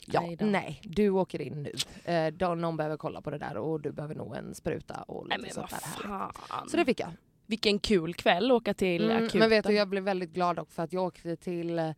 Ja, 0.06 0.22
Nej 0.22 0.38
nej, 0.40 0.82
du 0.84 1.10
åker 1.10 1.42
in 1.42 1.64
nu. 1.64 1.72
Eh, 2.14 2.34
de, 2.34 2.62
någon 2.62 2.78
behöver 2.78 2.98
kolla 2.98 3.22
på 3.22 3.30
det 3.30 3.38
där 3.38 3.58
och 3.58 3.82
du 3.82 3.92
behöver 3.92 4.16
nog 4.16 4.36
en 4.36 4.56
spruta 4.56 5.02
och 5.08 5.28
Nej 5.28 5.38
lite 5.38 5.60
vad 5.60 5.70
sånt 5.70 5.84
där. 6.02 6.08
fan. 6.08 6.70
Så 6.70 6.78
det 6.78 6.86
fick 6.86 7.00
jag. 7.00 7.10
Vilken 7.46 7.80
kul 7.80 8.14
kväll 8.14 8.52
åka 8.52 8.74
till 8.74 9.04
Mm, 9.12 9.18
akuten. 9.18 9.40
men 9.40 9.50
vet 9.50 9.66
du, 9.68 9.74
jag 9.74 9.88
blev 9.88 10.04
väldigt 10.04 10.34
glad 10.34 10.60
också 10.60 10.74
för 10.76 10.84
att 10.84 10.94
jag 10.94 11.04
åkte 11.04 11.36
till 11.36 11.94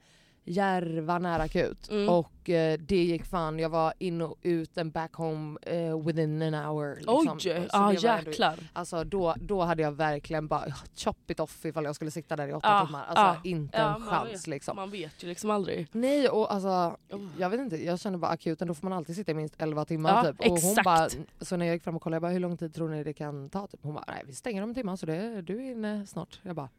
Järva 0.48 1.20
nära 1.20 1.44
akut 1.44 1.90
Mm. 1.90 2.10
och 2.10 2.50
eh, 2.50 2.80
det 2.80 3.04
gick 3.04 3.25
fan, 3.25 3.60
jag 3.60 3.70
var 3.70 3.94
in 3.98 4.22
och 4.22 4.38
ut 4.42 4.78
and 4.78 4.92
back 4.92 5.14
home 5.14 5.60
eh, 5.62 6.00
within 6.06 6.42
an 6.42 6.54
hour. 6.54 6.96
Liksom. 6.96 7.16
Oj, 7.18 7.68
ja 7.74 7.92
det 7.92 8.08
var 8.08 8.18
ändå- 8.18 8.30
jäklar. 8.32 8.60
Alltså 8.74 9.04
då, 9.04 9.36
då 9.42 9.62
hade 9.62 9.82
jag 9.84 9.92
verkligen 9.92 10.48
bara 10.48 10.66
chop 10.96 11.32
it 11.32 11.40
off 11.40 11.66
ifall 11.66 11.84
jag 11.86 11.96
skulle 11.96 12.12
sitta 12.12 12.36
där 12.36 12.48
i 12.48 12.54
åtta 12.54 12.68
Ja, 12.68 12.86
timmar. 12.86 13.06
Alltså 13.06 13.24
ja, 13.24 13.38
inte 13.44 13.78
ja, 13.78 13.96
en 13.96 14.02
chans 14.02 14.32
vet. 14.34 14.48
liksom. 14.48 14.75
Man 14.75 14.92
vet 14.92 15.24
ju 15.24 15.28
liksom 15.28 15.50
aldrig. 15.52 15.88
Nej 15.92 16.30
och 16.30 16.54
alltså, 16.54 16.98
Oh. 17.12 17.28
jag 17.38 17.50
vet 17.50 17.60
inte, 17.60 17.86
jag 17.86 18.00
känner 18.00 18.18
bara 18.18 18.32
akuten 18.32 18.68
då 18.68 18.74
får 18.74 18.90
man 18.90 18.98
alltid 18.98 19.16
sitta 19.16 19.32
i 19.32 19.36
minst 19.36 19.56
11 19.58 19.86
timmar 19.86 20.24
typ. 20.24 20.40
Och 20.40 20.46
hon 20.48 20.58
exakt. 20.58 20.86
bara, 20.86 21.10
så 21.42 21.58
när 21.58 21.66
jag 21.66 21.74
gick 21.75 21.84
fram 21.84 21.96
och 21.96 22.02
kollade, 22.02 22.16
jag 22.16 22.22
bara, 22.22 22.32
hur 22.32 22.40
lång 22.40 22.58
tid 22.58 22.74
tror 22.75 22.90
ni 22.90 23.04
det 23.04 23.14
kan 23.14 23.50
ta? 23.50 23.68
Typ. 23.68 23.80
Hon 23.84 23.94
bara, 23.94 24.04
nej 24.08 24.24
vi 24.25 24.34
stänger 24.34 24.64
om 24.64 24.70
en 24.70 24.75
timme 24.75 24.98
så 24.98 25.06
det, 25.06 25.42
du 25.42 25.56
är 25.68 25.72
inne 25.72 26.08
snart. 26.08 26.40
Jag 26.44 26.56
bara, 26.56 26.70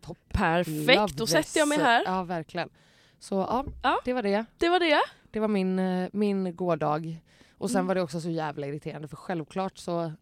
topp. 0.00 0.18
Perfekt, 0.28 0.96
Love 0.96 1.12
då 1.16 1.26
sätter 1.26 1.58
jag 1.60 1.68
mig 1.68 1.78
här. 1.78 2.02
Ja 2.06 2.22
verkligen. 2.22 2.68
Så 3.18 3.34
ja, 3.34 3.64
Ja. 3.82 3.98
det 4.04 4.12
var 4.12 4.22
det. 4.22 4.44
Det 4.58 4.68
var 4.68 4.80
det. 4.80 5.00
Det 5.30 5.40
var 5.40 5.48
min, 5.48 5.78
eh, 5.78 6.08
min 6.12 6.56
gårdag. 6.56 7.22
Och 7.58 7.70
sen 7.70 7.78
Mm. 7.78 7.86
var 7.86 7.94
det 7.94 8.02
också 8.02 8.20
så 8.20 8.30
jävla 8.30 8.66
irriterande 8.66 9.08
för 9.08 9.16
självklart 9.16 9.78
så 9.78 10.12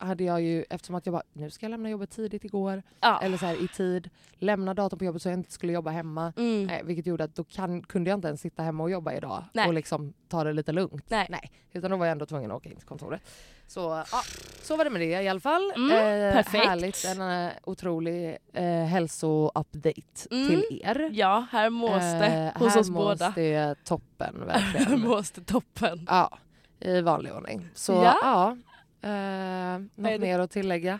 hade 0.00 0.24
jag 0.24 0.40
ju, 0.42 0.64
eftersom 0.70 0.94
att 0.94 1.06
jag 1.06 1.12
bara, 1.12 1.22
nu 1.32 1.50
ska 1.50 1.66
jag 1.66 1.70
lämna 1.70 1.90
jobbet 1.90 2.10
tidigt 2.10 2.44
igår, 2.44 2.82
Ja. 3.00 3.20
eller 3.22 3.36
så 3.36 3.46
här 3.46 3.64
i 3.64 3.68
tid, 3.68 4.10
lämna 4.38 4.74
datorn 4.74 4.98
på 4.98 5.04
jobbet 5.04 5.22
så 5.22 5.28
jag 5.28 5.34
inte 5.38 5.52
skulle 5.52 5.72
jobba 5.72 5.90
hemma. 5.90 6.32
Mm. 6.36 6.64
Nej, 6.66 6.82
vilket 6.84 7.06
gjorde 7.06 7.24
att 7.24 7.34
då 7.34 7.44
kan, 7.44 7.82
kunde 7.82 8.10
jag 8.10 8.16
inte 8.16 8.28
ens 8.28 8.40
sitta 8.40 8.62
hemma 8.62 8.82
och 8.82 8.90
jobba 8.90 9.12
idag 9.12 9.44
Nej. 9.52 9.68
och 9.68 9.74
liksom 9.74 10.12
ta 10.28 10.44
det 10.44 10.52
lite 10.52 10.72
lugnt. 10.72 11.04
Nej. 11.10 11.50
Utan 11.72 11.90
då 11.90 11.96
var 11.96 12.06
jag 12.06 12.12
ändå 12.12 12.26
tvungen 12.26 12.50
att 12.50 12.56
åka 12.56 12.68
in 12.68 12.76
till 12.76 12.86
kontoret. 12.86 13.20
Så 13.66 13.80
ja, 14.12 14.18
så 14.62 14.76
var 14.76 14.84
det 14.84 14.90
med 14.90 15.00
det 15.00 15.22
i 15.22 15.28
alla 15.28 15.40
fall. 15.40 15.72
Mm, 15.76 15.88
perfekt. 16.32 16.64
Härligt, 16.66 17.04
en 17.04 17.20
eh, 17.46 17.52
otrolig 17.64 18.36
eh, 18.52 18.64
hälso-update 18.64 20.28
Mm. 20.30 20.46
till 20.48 20.80
er. 20.84 21.10
Ja, 21.12 21.46
här 21.50 21.70
mås 21.70 21.90
det 22.02 22.52
Eh, 22.54 22.60
hos 22.62 22.72
här 22.74 22.80
oss 22.80 22.90
mås 22.90 23.18
båda. 23.18 23.32
det 23.36 23.84
toppen 23.84 24.36
Här 24.48 24.72
verkligen. 24.72 25.00
mås 25.00 25.30
det 25.30 25.40
toppen. 25.44 26.06
ja, 26.08 26.38
i 26.80 27.00
vanlig 27.00 27.32
ordning. 27.32 27.68
Så 27.74 27.92
Ja. 27.92 28.16
ja, 28.22 28.56
eh, 29.02 29.78
något 29.94 30.20
mer 30.20 30.38
att 30.38 30.50
tillägga? 30.50 30.98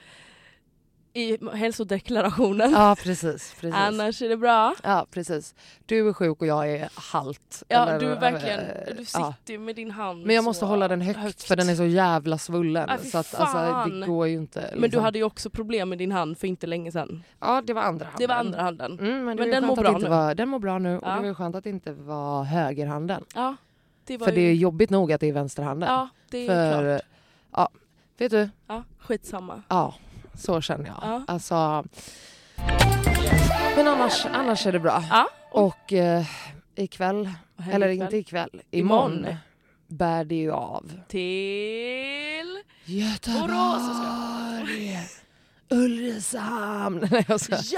I 1.13 1.39
hälsodeklarationen. 1.55 2.73
Ja 2.73 2.97
precis. 3.03 3.55
precis. 3.61 3.75
Annars 3.75 4.23
är 4.23 4.29
det 4.29 4.37
bra. 4.37 4.75
Ja 4.83 5.07
precis. 5.11 5.55
Du 5.87 6.09
är 6.09 6.13
sjuk 6.13 6.41
och 6.41 6.47
jag 6.47 6.71
är 6.71 6.89
halt. 6.95 7.63
Ja, 7.69 7.89
Eller, 7.89 8.01
du 8.01 8.13
är 8.13 8.21
verkligen, 8.21 8.61
eh, 8.61 8.67
du 8.97 9.05
ja. 9.15 9.35
sitter 9.35 9.53
ju 9.53 9.59
med 9.59 9.77
din 9.77 9.91
hand 9.91 10.27
Men 10.27 10.35
jag 10.35 10.45
måste 10.45 10.65
hålla 10.65 10.89
den 10.89 11.01
högt, 11.01 11.43
för 11.43 11.57
den 11.57 11.69
är 11.69 11.75
så 11.75 11.85
jävla 11.85 12.39
svullen. 12.39 12.91
Ah, 12.91 12.99
så 12.99 13.19
att, 13.19 13.35
alltså, 13.35 13.91
det 13.91 14.07
går 14.07 14.27
ju 14.27 14.35
inte. 14.35 14.61
Liksom. 14.61 14.81
Men 14.81 14.91
du 14.91 14.99
hade 14.99 15.19
ju 15.19 15.25
också 15.25 15.51
problem 15.51 15.89
med 15.89 15.99
din 15.99 16.13
hand 16.13 16.39
för 16.39 16.47
inte 16.47 16.67
länge 16.67 16.93
sedan. 16.93 17.23
Ja 17.41 17.63
det 17.67 17.73
var 17.73 17.83
andra 17.83 18.05
handen. 18.05 18.19
Det 18.19 18.27
var 18.27 18.35
andra 18.35 18.63
handen. 18.63 18.99
Mm, 18.99 19.25
men 19.25 19.37
Men 19.37 19.51
den 19.51 19.67
mår 19.67 19.77
bra 19.77 19.99
nu. 19.99 20.09
Var, 20.09 20.35
den 20.35 20.49
mår 20.49 20.59
bra 20.59 20.79
nu 20.79 20.97
och 20.99 21.07
Ja. 21.07 21.11
det 21.15 21.21
var 21.21 21.27
ju 21.27 21.35
skönt 21.35 21.57
att 21.57 21.65
det 21.65 21.71
inte 21.71 21.93
var 21.93 22.45
högerhanden. 22.45 23.25
Ja, 23.35 23.57
det 24.05 24.17
var 24.19 24.27
För 24.27 24.33
ju... 24.33 24.41
det 24.41 24.49
är 24.49 24.55
jobbigt 24.55 24.91
nog 24.91 25.13
att 25.13 25.21
det 25.21 25.29
är 25.29 25.33
vänsterhanden. 25.33 25.89
Ja, 25.89 26.09
det 26.31 26.39
är 26.39 26.49
för, 26.49 26.99
klart. 26.99 27.03
ja, 27.53 27.69
vet 28.21 28.31
du? 28.31 28.49
Ja, 28.69 28.85
skitsamma. 28.99 29.63
Ja, 29.69 29.95
så 30.35 30.61
känner 30.61 30.87
jag. 30.87 30.99
Ja. 31.03 31.25
Alltså, 31.29 31.85
men 33.77 33.89
annars, 33.89 34.27
annars 34.27 34.67
är 34.67 34.73
det 34.73 34.81
bra. 34.81 35.05
Ja, 35.11 35.29
Och 35.51 35.93
eh, 35.93 36.25
ikväll, 36.75 37.31
eller 37.73 37.89
ikväll? 37.89 38.05
inte 38.07 38.17
ikväll, 38.17 38.63
Imorgon. 38.71 39.13
imorgon 39.19 39.37
bär 39.89 40.25
det 40.25 40.35
ju 40.35 40.53
av. 40.53 40.93
till... 41.09 42.59
Göteborg! 42.85 44.99
Ulricehamn! 45.71 46.99
Nej 47.11 47.25
skojar. 47.39 47.59
Yes! 47.59 47.75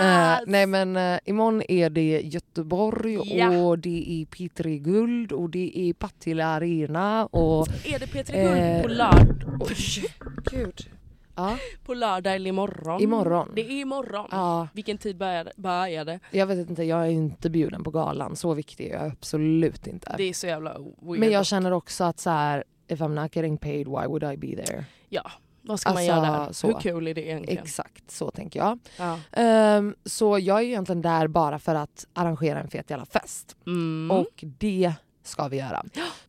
Eh, 0.00 0.38
nej 0.46 0.66
men 0.66 0.96
uh, 0.96 1.18
imorgon 1.24 1.62
är 1.68 1.90
det 1.90 2.20
Göteborg 2.24 3.38
Ja. 3.38 3.58
och 3.58 3.78
det 3.78 4.22
är 4.22 4.24
P3 4.26 4.78
Guld 4.78 5.32
och 5.32 5.50
det 5.50 5.78
är 5.78 5.92
Partille 5.92 6.46
Arena 6.46 7.26
och... 7.26 7.68
Är 7.68 7.98
det 7.98 8.06
P3 8.06 8.32
Guld 8.32 8.58
Eh, 8.58 8.82
på, 8.82 8.88
lörd... 8.88 9.44
Oj, 9.60 10.06
gud. 10.50 10.90
Ja, 11.36 11.56
på 11.84 11.94
lördag 11.94 12.34
eller 12.34 12.48
imorgon? 12.48 13.02
Imorgon. 13.02 13.52
Det 13.54 13.60
är 13.60 13.70
imorgon. 13.80 14.28
ja, 14.30 14.68
Vilken 14.72 14.98
tid 14.98 15.16
börjar 15.16 15.52
börjar 15.56 16.04
det? 16.04 16.20
jag 16.30 16.46
vet 16.46 16.70
inte, 16.70 16.82
jag 16.84 17.00
är 17.06 17.10
inte 17.10 17.50
bjuden 17.50 17.84
på 17.84 17.90
galan. 17.90 18.36
Så 18.36 18.54
viktig 18.54 18.86
är 18.88 18.94
jag 18.98 19.12
absolut 19.12 19.86
inte. 19.86 20.14
Det 20.16 20.22
är 20.22 20.32
så 20.32 20.46
jävla 20.46 20.78
weird. 20.78 21.20
Men 21.20 21.30
jag 21.30 21.46
känner 21.46 21.72
också 21.72 22.04
att 22.04 22.20
så 22.20 22.30
här, 22.30 22.64
if 22.88 23.00
I'm 23.00 23.22
not 23.22 23.36
getting 23.36 23.56
paid 23.58 23.86
why 23.88 24.06
would 24.06 24.22
I 24.24 24.36
be 24.36 24.64
there? 24.64 24.84
Ja, 25.08 25.30
vad 25.66 25.80
ska 25.80 25.90
man 25.90 25.96
Alltså, 25.96 26.12
göra 26.12 26.44
där? 26.46 26.52
så. 26.52 26.66
Hur 26.66 26.80
kul 26.80 27.06
är 27.08 27.14
det 27.14 27.26
egentligen? 27.26 27.62
Exakt, 27.62 28.10
så 28.10 28.30
tänker 28.30 28.60
jag. 28.60 28.78
Ja. 28.98 29.18
Ehm, 29.32 29.94
så 30.04 30.38
jag 30.38 30.58
är 30.58 30.62
ju 30.62 30.68
egentligen 30.68 31.02
där 31.02 31.28
bara 31.28 31.58
för 31.58 31.74
att 31.74 32.06
arrangera 32.12 32.60
en 32.60 32.68
fet 32.68 32.90
jävla 32.90 33.06
fest. 33.06 33.56
Mm. 33.66 34.10
Och 34.10 34.44
det 34.58 34.92
ska 35.22 35.48
vi 35.48 35.56
göra. 35.56 35.84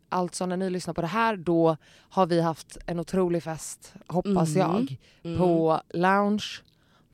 Alltså 0.10 0.46
när 0.46 0.58
ni 0.58 0.70
lyssnar 0.70 0.94
på 0.94 1.02
det 1.02 1.08
här 1.08 1.36
då 1.36 1.78
har 2.10 2.26
vi 2.26 2.42
haft 2.42 2.78
en 2.86 3.00
otrolig 3.00 3.44
fest, 3.44 3.94
hoppas 4.08 4.56
Mm. 4.56 4.60
jag, 4.60 4.96
Mm. 5.24 5.38
på 5.38 5.82
Lounge, 5.94 6.46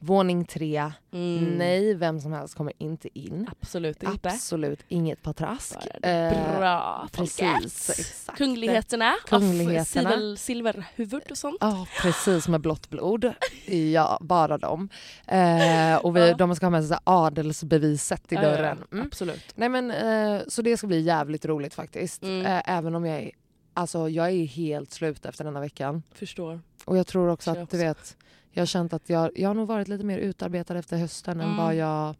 våning 0.03 0.45
tre. 0.45 0.91
Mm. 1.11 1.43
Nej, 1.57 1.93
vem 1.93 2.19
som 2.21 2.33
helst 2.33 2.55
kommer 2.55 2.73
inte 2.77 3.19
in. 3.19 3.47
Absolut 3.61 4.03
inte. 4.03 4.29
Absolut 4.29 4.79
inget 4.87 5.21
patrask. 5.21 5.77
Eh, 6.03 6.57
Bra 6.57 7.07
precis, 7.11 7.89
exakt. 7.89 8.37
Kungligheterna. 8.37 9.13
Kungligheterna. 9.27 10.09
Silver, 10.11 10.35
silverhuvud 10.35 11.31
och 11.31 11.37
sånt. 11.37 11.57
Ja, 11.61 11.87
precis 12.01 12.47
med 12.47 12.61
blått 12.61 12.89
blod. 12.89 13.33
Ja, 13.93 14.17
bara 14.21 14.57
dem. 14.57 14.89
Eh, 15.27 15.95
och 15.95 16.15
vi, 16.17 16.27
Ja. 16.29 16.35
de 16.35 16.55
ska 16.55 16.65
ha 16.65 16.71
med 16.71 16.85
sig 16.85 16.97
adelsbeviset 17.03 18.31
i 18.31 18.35
dörren. 18.35 18.83
Mm. 18.91 19.05
Absolut. 19.07 19.43
Nej 19.55 19.69
men 19.69 19.91
eh, 19.91 20.41
så 20.47 20.61
det 20.61 20.77
ska 20.77 20.87
bli 20.87 21.01
jävligt 21.01 21.45
roligt 21.45 21.73
faktiskt. 21.73 22.23
Mm. 22.23 22.45
Eh, 22.45 22.61
även 22.77 22.95
om 22.95 23.05
jag 23.05 23.19
är, 23.21 23.31
alltså 23.73 24.09
jag 24.09 24.29
är 24.29 24.45
helt 24.45 24.91
slut 24.91 25.25
efter 25.25 25.43
denna 25.43 25.59
veckan. 25.59 26.03
Förstår. 26.13 26.61
Och 26.85 26.97
jag 26.97 27.07
tror 27.07 27.29
också 27.29 27.51
Känner 27.53 27.63
att 27.63 27.69
du 27.69 27.77
vet, 27.77 28.17
jag 28.53 28.61
har 28.61 28.65
känt 28.65 28.93
att 28.93 29.09
jag, 29.09 29.31
jag 29.35 29.49
har 29.49 29.53
nog 29.53 29.67
varit 29.67 29.87
lite 29.87 30.03
mer 30.05 30.17
utarbetad 30.17 30.77
efter 30.77 30.97
hösten 30.97 31.39
än 31.41 31.45
Mm. 31.45 31.57
vad 31.57 31.75
jag, 31.75 32.15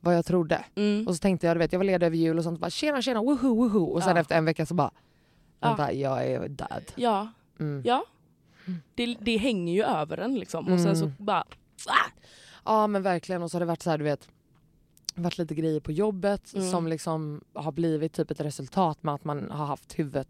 vad 0.00 0.16
jag 0.16 0.24
trodde. 0.26 0.64
Mm. 0.74 1.06
Och 1.08 1.14
så 1.14 1.18
tänkte 1.20 1.46
jag, 1.46 1.56
du 1.56 1.58
vet, 1.58 1.72
jag 1.72 1.78
var 1.78 1.84
ledig 1.84 2.06
över 2.06 2.16
jul 2.16 2.38
och 2.38 2.44
sånt, 2.44 2.60
bara 2.60 2.70
tjena 2.70 3.02
tjena, 3.02 3.20
woho 3.22 3.54
woho. 3.54 3.84
Och 3.84 4.02
sen 4.02 4.16
Ja. 4.16 4.20
efter 4.20 4.38
en 4.38 4.44
vecka 4.44 4.66
så 4.66 4.74
bara, 4.74 4.90
Ja. 5.60 5.68
vänta 5.68 5.92
jag 5.92 6.26
är 6.26 6.48
död. 6.48 6.92
Ja, 6.94 7.28
Mm. 7.60 7.82
ja. 7.84 8.04
Det, 8.94 9.16
det 9.20 9.36
hänger 9.36 9.72
ju 9.74 9.82
över 9.84 10.18
en 10.18 10.34
liksom. 10.38 10.68
Och 10.72 10.80
sen 10.80 10.96
så 10.96 11.04
Mm. 11.04 11.16
bara... 11.18 11.44
Ja 12.64 12.86
men 12.86 13.02
verkligen 13.02 13.42
och 13.42 13.50
så 13.50 13.54
har 13.54 13.60
det 13.60 13.66
varit 13.66 13.82
så 13.82 13.90
här, 13.90 13.98
du 13.98 14.04
vet 14.04 14.28
varit 15.22 15.38
lite 15.38 15.54
grejer 15.54 15.80
på 15.80 15.92
jobbet 15.92 16.54
Mm. 16.54 16.70
som 16.70 16.86
liksom 16.88 17.40
har 17.54 17.72
blivit 17.72 18.12
typ 18.12 18.30
ett 18.30 18.40
resultat 18.40 19.02
med 19.02 19.14
att 19.14 19.24
man 19.24 19.50
har 19.50 19.66
haft 19.66 19.98
huvudet 19.98 20.28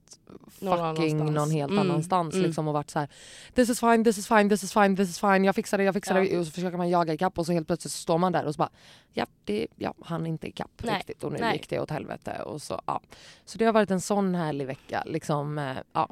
Någon 0.61 0.97
fucking 0.97 1.21
annanstans. 1.21 1.35
någon 1.35 1.50
helt 1.50 1.71
Mm, 1.73 1.90
annanstans 1.90 2.35
mm. 2.35 2.47
liksom 2.47 2.68
och 2.68 2.75
varit 2.75 2.90
så 2.90 2.99
här 2.99 3.09
this 3.54 3.71
is 3.71 3.80
fine, 3.80 4.04
this 4.04 4.18
is 4.18 4.28
fine, 4.28 4.49
this 4.49 4.62
is 4.64 4.73
fine, 4.73 4.97
this 4.97 5.09
is 5.11 5.21
fine, 5.21 5.45
jag 5.45 5.54
fixar 5.54 5.78
det, 5.78 5.85
jag 5.85 5.95
fixar 5.95 6.14
Ja. 6.16 6.21
det 6.30 6.38
och 6.38 6.47
så 6.47 6.52
försöker 6.52 6.76
man 6.78 6.88
jaga 6.90 7.14
ikapp 7.14 7.38
och 7.38 7.47
så 7.47 7.52
helt 7.52 7.66
plötsligt 7.66 7.92
så 7.92 7.99
står 7.99 8.18
man 8.18 8.33
där 8.33 8.45
och 8.45 8.54
så 8.54 8.59
bara 8.59 8.71
ja, 9.12 9.26
det, 9.45 9.66
ja 9.76 9.95
han 10.00 10.26
inte 10.26 10.47
ikapp 10.49 10.71
Nej, 10.83 10.97
riktigt 10.97 11.25
och 11.25 11.33
nu 11.33 11.38
nej. 11.40 11.52
gick 11.57 11.68
det 11.68 11.80
åt 11.80 11.90
helvete 11.90 12.42
och 12.47 12.62
så 12.62 12.80
ja. 12.87 13.00
Så 13.45 13.59
det 13.59 13.64
har 13.64 13.73
varit 13.73 13.90
en 13.90 14.00
sån 14.00 14.35
härlig 14.35 14.66
vecka 14.66 15.02
liksom 15.07 15.59
eh, 15.59 15.76
ja. 15.92 16.09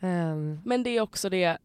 Ehm, 0.00 0.60
Men 0.64 0.82
det 0.82 0.90
är 0.90 1.00
också 1.00 1.28
det, 1.28 1.58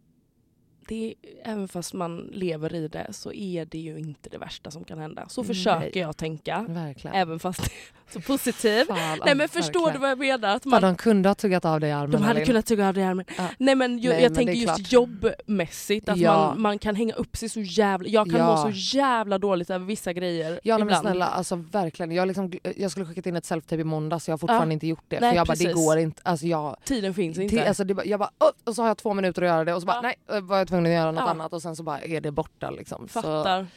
det 0.89 1.13
även 1.43 1.67
fast 1.67 1.93
man 1.93 2.17
lever 2.31 2.75
i 2.75 2.87
det 2.87 3.07
så 3.11 3.33
är 3.33 3.65
det 3.65 3.77
ju 3.77 3.99
inte 3.99 4.29
det 4.29 4.37
värsta 4.37 4.71
som 4.71 4.83
kan 4.83 4.99
hända. 4.99 5.29
Så 5.29 5.41
Nej. 5.41 5.47
försöker 5.47 5.99
jag 5.99 6.17
tänka. 6.17 6.65
verkligen. 6.69 7.15
Även 7.15 7.39
fast 7.39 7.61
det 7.63 7.71
är 8.07 8.13
så 8.13 8.21
positiv. 8.21 8.85
Fan, 8.85 8.97
Nej 8.97 9.19
ja, 9.25 9.35
men 9.35 9.49
förstår 9.49 9.79
verkligen. 9.85 9.93
du 9.93 9.99
vad 9.99 10.09
jag 10.09 10.17
menar? 10.19 10.55
Att 10.55 10.63
Fan, 10.63 10.69
man, 10.69 10.81
de 10.81 10.95
kunde 10.95 11.29
ha 11.29 11.35
tuggat 11.35 11.65
av 11.65 11.79
dig 11.79 11.91
armen 11.91 12.11
de 12.11 12.21
hade 12.23 12.45
kunnat 12.45 12.65
tugga 12.65 12.87
av 12.87 12.93
det 12.93 13.01
här 13.01 13.13
men, 13.13 13.25
Ja. 13.37 13.47
Nej 13.57 13.75
men 13.75 13.99
ju, 13.99 14.09
Nej, 14.09 14.21
jag 14.23 14.29
men 14.31 14.35
tänker 14.35 14.53
just 14.53 14.75
klart. 14.75 14.91
jobbmässigt, 14.91 16.09
att 16.09 16.17
Ja. 16.17 16.33
man, 16.47 16.61
man 16.61 16.79
kan 16.79 16.95
hänga 16.95 17.13
upp 17.13 17.37
sig 17.37 17.49
så 17.49 17.59
jävla... 17.61 18.09
Jag 18.09 18.29
kan 18.31 18.39
Ja. 18.39 18.65
må 18.65 18.71
så 18.73 18.97
jävla 18.97 19.37
dåligt 19.37 19.69
över 19.69 19.85
vissa 19.85 20.13
grejer 20.13 20.59
Ja 20.63 20.77
nej, 20.77 20.85
men 20.85 20.87
ibland. 20.87 21.01
snälla, 21.01 21.25
alltså 21.27 21.55
verkligen. 21.55 22.11
Jag, 22.11 22.27
liksom, 22.27 22.51
jag 22.77 22.91
skulle 22.91 23.05
skickat 23.05 23.25
in 23.25 23.35
ett 23.35 23.43
self-tape 23.43 23.79
i 23.79 23.83
måndags 23.83 24.23
så 24.25 24.31
jag 24.31 24.33
har 24.33 24.37
fortfarande 24.37 24.67
Ja. 24.67 24.73
inte 24.73 24.87
gjort 24.87 25.03
det. 25.07 25.19
Nej, 25.19 25.29
för 25.31 25.35
jag 25.37 25.47
bara, 25.47 25.53
det 25.55 25.63
precis. 25.65 25.85
går 25.85 25.97
inte. 25.97 26.21
Alltså, 26.25 26.45
jag, 26.47 26.75
Tiden 26.83 27.13
finns 27.13 27.37
inte. 27.39 27.67
alltså, 27.67 27.83
det, 27.83 28.05
jag 28.05 28.19
bara, 28.19 28.29
och 28.63 28.75
så 28.75 28.81
har 28.81 28.87
jag 28.87 28.97
två 28.97 29.13
minuter 29.13 29.41
att 29.41 29.47
göra 29.47 29.65
det 29.65 29.73
och 29.73 29.81
så 29.81 29.85
bara 29.85 29.99
Ja. 30.03 30.13
nej, 30.29 30.41
var 30.41 30.57
jag 30.57 30.67
tvungen 30.67 30.78
att 30.85 30.91
göra 30.91 31.11
något 31.11 31.23
Ja. 31.25 31.29
annat 31.29 31.53
och 31.53 31.61
sen 31.61 31.75
så 31.75 31.83
bara 31.83 32.01
är 32.01 32.21
det 32.21 32.31
borta 32.31 32.69
liksom. 32.71 33.07
Så, 33.07 33.21
Fattar. 33.21 33.67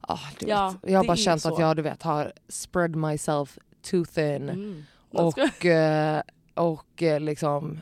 ah, 0.00 0.18
du 0.38 0.46
Ja, 0.46 0.74
vet. 0.82 0.92
Jag 0.92 0.98
har 0.98 1.06
bara 1.06 1.16
känt 1.16 1.42
så. 1.42 1.52
att 1.54 1.58
jag 1.60 1.76
du 1.76 1.82
vet, 1.82 2.02
har 2.02 2.32
spread 2.48 2.96
myself 2.96 3.58
too 3.90 4.04
thin. 4.04 4.48
Mm. 4.48 4.84
Ska- 5.10 5.22
Och, 5.22 5.66
eh, 5.66 6.22
och 6.54 7.02
eh, 7.02 7.20
liksom, 7.20 7.78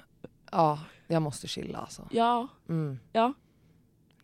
ja, 0.52 0.78
jag 1.06 1.22
måste 1.22 1.48
chilla 1.48 1.78
alltså. 1.78 2.08
Ja, 2.10 2.48
Mm. 2.68 2.98
Ja. 3.12 3.32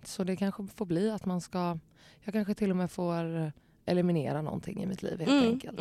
Så 0.03 0.25
det 0.25 0.37
kanske 0.37 0.67
får 0.77 0.87
bli 0.87 1.11
att 1.11 1.25
man 1.25 1.41
ska, 1.41 1.79
jag 2.25 2.33
kanske 2.35 2.55
till 2.55 2.71
och 2.71 2.77
med 2.77 2.91
får 2.91 3.37
eh, 3.37 3.49
eliminera 3.87 4.43
någonting 4.43 4.83
i 4.83 4.87
mitt 4.87 5.03
liv 5.03 5.19
helt 5.19 5.31
mm, 5.31 5.45
enkelt. 5.45 5.81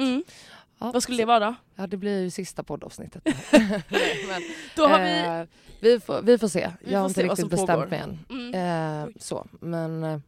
Ja, 0.79 0.91
Vad 0.91 1.03
skulle 1.03 1.17
det 1.17 1.25
vara 1.25 1.39
då? 1.39 1.55
Ja 1.75 1.88
det 1.88 1.98
blir 1.98 2.22
ju 2.24 2.29
sista 2.29 2.63
poddavsnittet. 2.63 3.24
Men, 3.51 4.41
Då 4.75 4.88
har 4.88 5.00
vi... 5.00 5.39
eh, 5.41 5.48
vi, 5.79 6.00
får, 6.00 6.22
vi 6.22 6.38
får 6.38 6.48
se. 6.48 6.72
Vi 6.82 6.91
jag 6.91 7.00
har 7.00 7.08
inte 7.10 7.24
riktigt 7.24 7.50
bestämt 7.50 7.70
pågår. 7.70 7.88
mig 7.88 8.00
än. 8.00 8.20
Mm. 8.29 9.03
Eh, 9.03 9.13
så, 9.20 9.48
men 9.60 10.03
eh, 10.03 10.20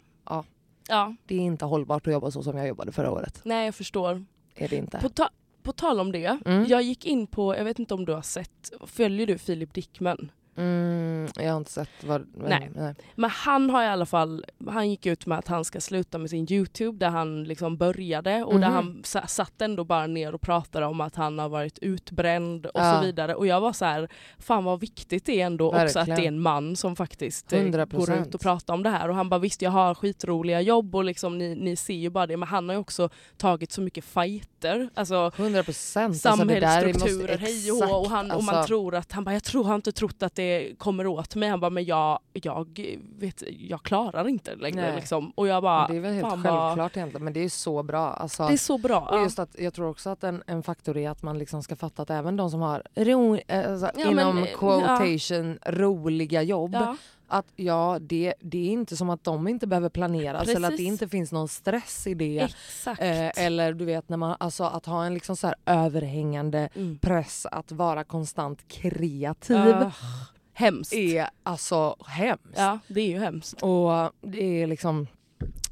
Ja, 0.90 1.16
det 1.26 1.36
är 1.36 1.40
inte 1.40 1.66
hållbart 1.66 2.08
att 2.08 2.14
jobba 2.14 2.32
så 2.32 2.44
som 2.44 2.58
jag 2.58 2.68
jobbade 2.68 2.92
förra 2.92 3.12
året. 3.12 3.40
nej 3.44 3.66
jag 3.66 3.76
förstår. 3.76 4.26
Är 4.56 4.68
det 4.68 4.76
inte. 4.76 4.98
På, 5.00 5.10
ta 5.10 5.30
på 5.64 5.72
tal 5.74 6.00
om 6.00 6.12
det, 6.12 6.40
Mm. 6.46 6.66
jag 6.68 6.82
gick 6.82 7.06
in 7.06 7.28
på, 7.28 7.56
jag 7.58 7.64
vet 7.64 7.80
inte 7.80 7.94
om 7.94 8.06
du 8.06 8.14
har 8.14 8.22
sett, 8.22 8.72
följer 8.86 9.28
du 9.28 9.38
Filip 9.38 9.74
Dickman? 9.74 10.32
Mm, 10.58 11.28
jag 11.36 11.52
har 11.52 11.58
inte 11.58 11.72
sett 11.72 11.90
vad... 12.04 12.28
Men, 12.34 12.50
Nej. 12.50 12.72
nej. 12.76 12.96
Men 13.16 13.30
han 13.30 13.70
har 13.70 13.84
i 13.84 13.88
alla 13.88 14.06
fall, 14.06 14.46
han 14.68 14.90
gick 14.90 15.06
ut 15.06 15.26
med 15.26 15.38
att 15.38 15.48
han 15.48 15.66
ska 15.66 15.82
sluta 15.82 16.18
med 16.18 16.30
sin 16.30 16.52
Youtube 16.54 16.98
där 16.98 17.10
han 17.10 17.44
liksom 17.44 17.78
började 17.78 18.44
och 18.44 18.60
där 18.60 18.68
Mhm. 18.68 18.76
han 18.76 19.02
sa- 19.04 19.28
satt 19.28 19.62
ändå 19.62 19.84
bara 19.84 20.08
ner 20.08 20.36
och 20.36 20.42
pratade 20.42 20.86
om 20.86 21.02
att 21.02 21.16
han 21.16 21.40
har 21.40 21.50
varit 21.50 21.80
utbränd 21.80 22.66
och 22.66 22.72
Ja. 22.82 22.94
så 23.00 23.06
vidare. 23.06 23.36
Och 23.36 23.48
jag 23.48 23.62
var 23.62 23.74
så 23.74 23.86
här, 23.86 24.08
fan 24.40 24.64
vad 24.64 24.80
viktigt 24.80 25.26
det 25.26 25.42
är 25.42 25.46
ändå 25.46 25.68
också 25.68 25.80
att 25.80 25.96
Verkligen. 25.96 26.16
det 26.20 26.24
är 26.26 26.28
en 26.28 26.40
man 26.42 26.76
som 26.76 26.96
faktiskt 26.96 27.54
eh, 27.54 27.60
100%. 27.60 27.98
går 27.98 28.14
ut 28.28 28.36
och 28.36 28.42
pratar 28.42 28.74
om 28.74 28.84
det 28.84 28.90
här. 28.90 29.10
Och 29.10 29.16
han 29.16 29.30
bara 29.30 29.40
visst 29.40 29.62
jag 29.62 29.72
har 29.72 29.96
skitroliga 29.96 30.62
jobb 30.62 30.96
och 30.96 31.04
liksom 31.04 31.38
ni, 31.38 31.56
ni 31.56 31.76
ser 31.76 31.94
ju 31.94 32.10
bara 32.10 32.28
det 32.28 32.38
men 32.38 32.48
han 32.48 32.70
har 32.70 32.74
ju 32.76 32.80
också 32.80 33.10
tagit 33.38 33.72
så 33.72 33.82
mycket 33.82 34.06
fighter. 34.06 34.90
Alltså 34.94 35.32
100 35.38 35.64
procent. 35.64 36.18
samhällsstrukturer, 36.18 37.38
hej 37.38 37.72
och. 37.72 38.02
Och, 38.02 38.10
han, 38.10 38.32
och 38.32 38.44
man 38.44 38.56
alltså, 38.56 38.68
tror 38.68 38.96
att, 38.96 39.12
han 39.12 39.24
bara, 39.24 39.34
jag 39.34 39.44
tror 39.44 39.64
han 39.64 39.76
inte 39.76 39.92
trott 39.92 40.24
att 40.24 40.36
det 40.36 40.44
kommer 40.78 41.08
åt 41.08 41.36
mig. 41.36 41.50
Han 41.50 41.60
bara, 41.60 41.70
men 41.70 41.86
jag, 41.86 42.20
jag, 42.34 42.80
vet, 43.20 43.44
jag 43.60 43.84
klarar 43.84 44.28
inte 44.28 44.56
längre 44.56 44.96
liksom. 44.96 45.32
Och 45.36 45.48
jag 45.48 45.64
bara, 45.64 45.88
Det 45.88 45.96
är 45.96 46.00
väl 46.00 46.14
helt 46.14 46.28
självklart 46.28 46.98
egentligen 46.98 47.24
men 47.24 47.34
det 47.34 47.40
är 47.44 47.50
så 47.50 47.84
bra. 47.84 48.14
Alltså, 48.14 48.48
det 48.48 48.54
är 48.54 48.58
så 48.58 48.78
bra. 48.78 49.00
och 49.00 49.22
just 49.22 49.40
att, 49.40 49.56
jag 49.60 49.74
tror 49.74 49.90
också 49.90 50.10
att 50.10 50.24
en, 50.24 50.44
en 50.48 50.64
faktor 50.64 50.98
är 50.98 51.10
att 51.10 51.24
man 51.24 51.38
liksom 51.40 51.64
ska 51.64 51.76
fatta 51.76 52.02
att 52.02 52.10
även 52.10 52.36
de 52.38 52.52
som 52.52 52.62
har 52.62 52.84
ro, 52.96 53.36
eh, 53.48 53.72
alltså, 53.72 53.92
Ja, 53.96 54.06
men, 54.06 54.12
inom 54.12 54.38
eh, 54.38 54.46
quotation 54.56 55.60
roliga 55.66 56.42
jobb 56.42 56.72
ja. 56.74 56.96
att 57.28 57.46
ja 57.56 57.98
det, 58.02 58.34
det 58.40 58.58
är 58.58 58.72
inte 58.72 58.98
som 58.98 59.10
att 59.10 59.24
de 59.24 59.48
inte 59.48 59.68
behöver 59.68 59.90
planeras 59.90 60.48
eller 60.48 60.68
att 60.68 60.78
det 60.78 60.84
inte 60.84 61.08
finns 61.08 61.32
någon 61.32 61.48
stress 61.48 62.08
i 62.08 62.14
det. 62.14 62.40
Eh, 63.00 63.46
eller 63.46 63.74
du 63.74 63.86
vet 63.86 64.10
när 64.10 64.18
man, 64.18 64.36
alltså 64.40 64.64
att 64.64 64.86
ha 64.86 65.06
en 65.06 65.14
liksom 65.14 65.36
så 65.36 65.54
överhängande 65.66 66.70
Mm. 66.76 67.00
press 67.00 67.46
att 67.52 67.72
vara 67.72 68.04
konstant 68.04 68.68
kreativ 68.68 69.58
Ah, 69.58 69.92
hemskt. 70.58 70.94
är 70.94 71.28
alltså 71.44 71.96
hemskt. 72.08 72.54
Ja, 72.58 72.80
det 72.88 73.02
är 73.02 73.08
ju 73.08 73.20
hemskt. 73.20 73.62
Och 73.62 74.12
det 74.22 74.62
är 74.64 74.68
liksom, 74.68 75.08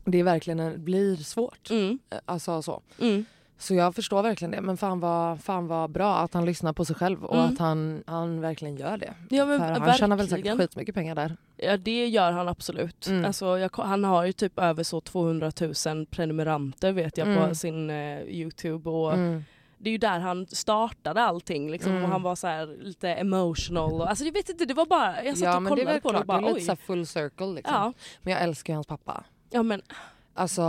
det 0.06 0.18
är 0.20 0.24
verkligen 0.24 0.60
en, 0.60 0.84
blir 0.86 1.16
svårt. 1.16 1.70
Mm. 1.70 2.00
Eh, 2.10 2.18
Alltså 2.26 2.62
så. 2.62 2.82
Mm. 3.02 3.26
Så 3.58 3.74
jag 3.76 3.96
förstår 3.96 4.24
verkligen 4.24 4.52
det. 4.52 4.62
Men 4.62 4.78
fan 4.78 5.00
vad, 5.00 5.42
fan 5.42 5.68
vad 5.68 5.90
bra 5.92 6.18
att 6.18 6.34
han 6.34 6.46
lyssnar 6.46 6.74
på 6.74 6.86
sig 6.86 6.96
själv 6.96 7.26
och 7.26 7.36
Mm. 7.36 7.54
att 7.54 7.60
han, 7.60 8.04
han 8.08 8.42
verkligen 8.42 8.78
gör 8.78 8.98
det. 8.98 9.14
Ja, 9.30 9.46
men 9.46 9.60
För 9.60 9.68
han 9.68 9.94
tjänar 9.94 10.16
väl 10.18 10.26
säkert 10.28 10.38
verkligen. 10.46 10.58
skitmycket 10.58 10.96
pengar 10.96 11.16
där. 11.16 11.38
Ja 11.58 11.78
det 11.78 12.08
gör 12.08 12.32
han 12.32 12.48
absolut. 12.48 13.08
Mm. 13.08 13.26
Alltså, 13.26 13.58
jag, 13.60 13.70
han 13.78 14.04
har 14.04 14.26
ju 14.26 14.32
typ 14.32 14.60
över 14.60 14.84
så 14.84 15.02
200 15.02 15.52
000 15.86 16.06
prenumeranter 16.06 16.92
vet 16.92 17.18
jag 17.18 17.28
Mm. 17.28 17.50
på 17.50 17.56
sin 17.56 17.90
eh, 17.90 18.22
Youtube. 18.22 18.90
Och 18.90 19.14
Mm. 19.14 19.44
Det 19.78 19.90
är 19.90 19.92
ju 19.92 19.98
där 19.98 20.20
han 20.20 20.48
startade 20.48 21.22
allting 21.22 21.72
liksom, 21.72 21.92
Mm. 21.92 22.04
och 22.04 22.10
han 22.10 22.22
var 22.22 22.36
så 22.36 22.48
här 22.48 22.66
lite 22.84 23.10
emotional. 23.10 23.94
Och, 24.02 24.10
alltså 24.10 24.26
jag 24.26 24.32
vet 24.34 24.50
inte, 24.50 24.66
det 24.66 24.74
var 24.74 24.86
bara, 24.86 25.24
jag 25.24 25.38
satt 25.38 25.46
Ja 25.46 25.58
och 25.58 25.64
det 25.64 25.70
kollade 25.70 25.86
väl 25.86 26.02
på 26.02 26.12
det 26.12 26.18
och 26.20 26.26
klart, 26.26 26.40
det 26.40 26.44
bara 26.44 26.52
är 26.52 26.54
lite 26.60 26.72
oj. 26.72 26.78
full 26.86 27.08
circle 27.08 27.46
liksom. 27.48 27.74
Ja, 27.76 27.94
Men 28.22 28.34
jag 28.34 28.42
älskar 28.42 28.74
ju 28.74 28.76
hans 28.76 28.88
pappa. 28.88 29.24
ja 29.50 29.64
men 29.64 29.82
Alltså, 30.34 30.62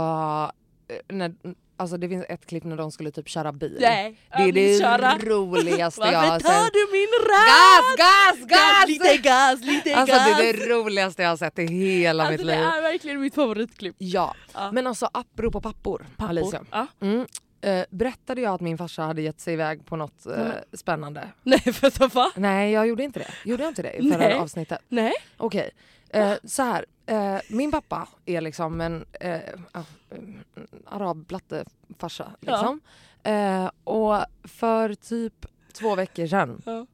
eh, 0.87 1.15
när, 1.15 1.33
alltså 1.77 1.97
det 1.97 2.09
finns 2.09 2.25
ett 2.29 2.45
klipp 2.45 2.63
när 2.63 2.77
de 2.77 2.91
skulle 2.91 3.11
typ 3.11 3.29
köra 3.29 3.51
bil. 3.51 3.77
nej. 3.81 4.17
det 4.37 4.43
är 4.43 4.51
det 4.51 4.79
köra. 4.79 5.17
roligaste 5.17 6.01
jag 6.11 6.19
har 6.19 6.27
Varför 6.29 6.47
tar 6.47 6.63
sett. 6.63 6.73
du 6.73 6.87
min 6.91 7.07
Gas, 7.27 7.29
rad? 7.29 7.97
gas, 7.97 8.47
gas! 8.49 8.87
Lite 8.87 9.17
gas, 9.17 9.61
lite 9.61 9.95
Alltså 9.95 10.15
gas. 10.15 10.37
det 10.37 10.49
är 10.49 10.53
det 10.53 10.73
roligaste 10.73 11.21
jag 11.21 11.29
har 11.29 11.37
sett 11.37 11.59
i 11.59 11.65
hela 11.65 12.23
Alltså, 12.23 12.31
mitt 12.31 12.47
det 12.47 12.55
liv. 12.55 12.63
är 12.65 12.81
verkligen 12.81 13.21
mitt 13.21 13.35
favoritklipp. 13.35 13.95
Ja, 13.97 14.35
Ja. 14.53 14.71
men 14.71 14.87
alltså 14.87 15.09
apropå 15.13 15.61
pappor, 15.61 16.05
Pappor. 16.17 16.29
Alicia. 16.29 16.63
Ja. 16.71 16.87
Mm. 17.01 17.27
Eh, 17.61 17.85
berättade 17.89 18.41
jag 18.41 18.53
att 18.53 18.61
min 18.61 18.77
farsa 18.77 19.03
hade 19.03 19.21
gett 19.21 19.39
sig 19.39 19.53
iväg 19.53 19.85
på 19.85 19.95
något 19.95 20.25
eh, 20.25 20.33
Mm. 20.41 20.51
spännande? 20.73 21.27
Nej 21.43 21.59
för 21.59 22.07
va? 22.15 22.31
Nej 22.35 22.71
jag 22.71 22.87
gjorde 22.87 23.03
inte 23.03 23.19
det. 23.19 23.31
Gjorde 23.49 23.63
jag 23.63 23.71
inte 23.71 23.81
det 23.81 23.93
i 23.93 24.09
förra 24.11 24.17
Nej. 24.19 24.33
avsnittet? 24.37 24.79
Nej. 24.89 25.13
Okej, 25.37 25.69
eh, 26.09 26.33
så 26.43 26.63
här. 26.63 26.85
Eh, 27.05 27.37
min 27.49 27.71
pappa 27.71 28.07
är 28.25 28.41
liksom 28.41 28.81
en 28.81 29.05
eh, 29.21 29.39
ah, 29.71 29.83
mm, 30.11 30.43
arabblattefarsa. 30.85 32.31
Liksom. 32.41 32.81
Eh, 33.23 33.69
och 33.83 34.17
för 34.43 34.93
typ 34.95 35.45
två 35.73 35.95
veckor 35.95 36.27
sedan 36.27 36.61
Ja. 36.65 36.85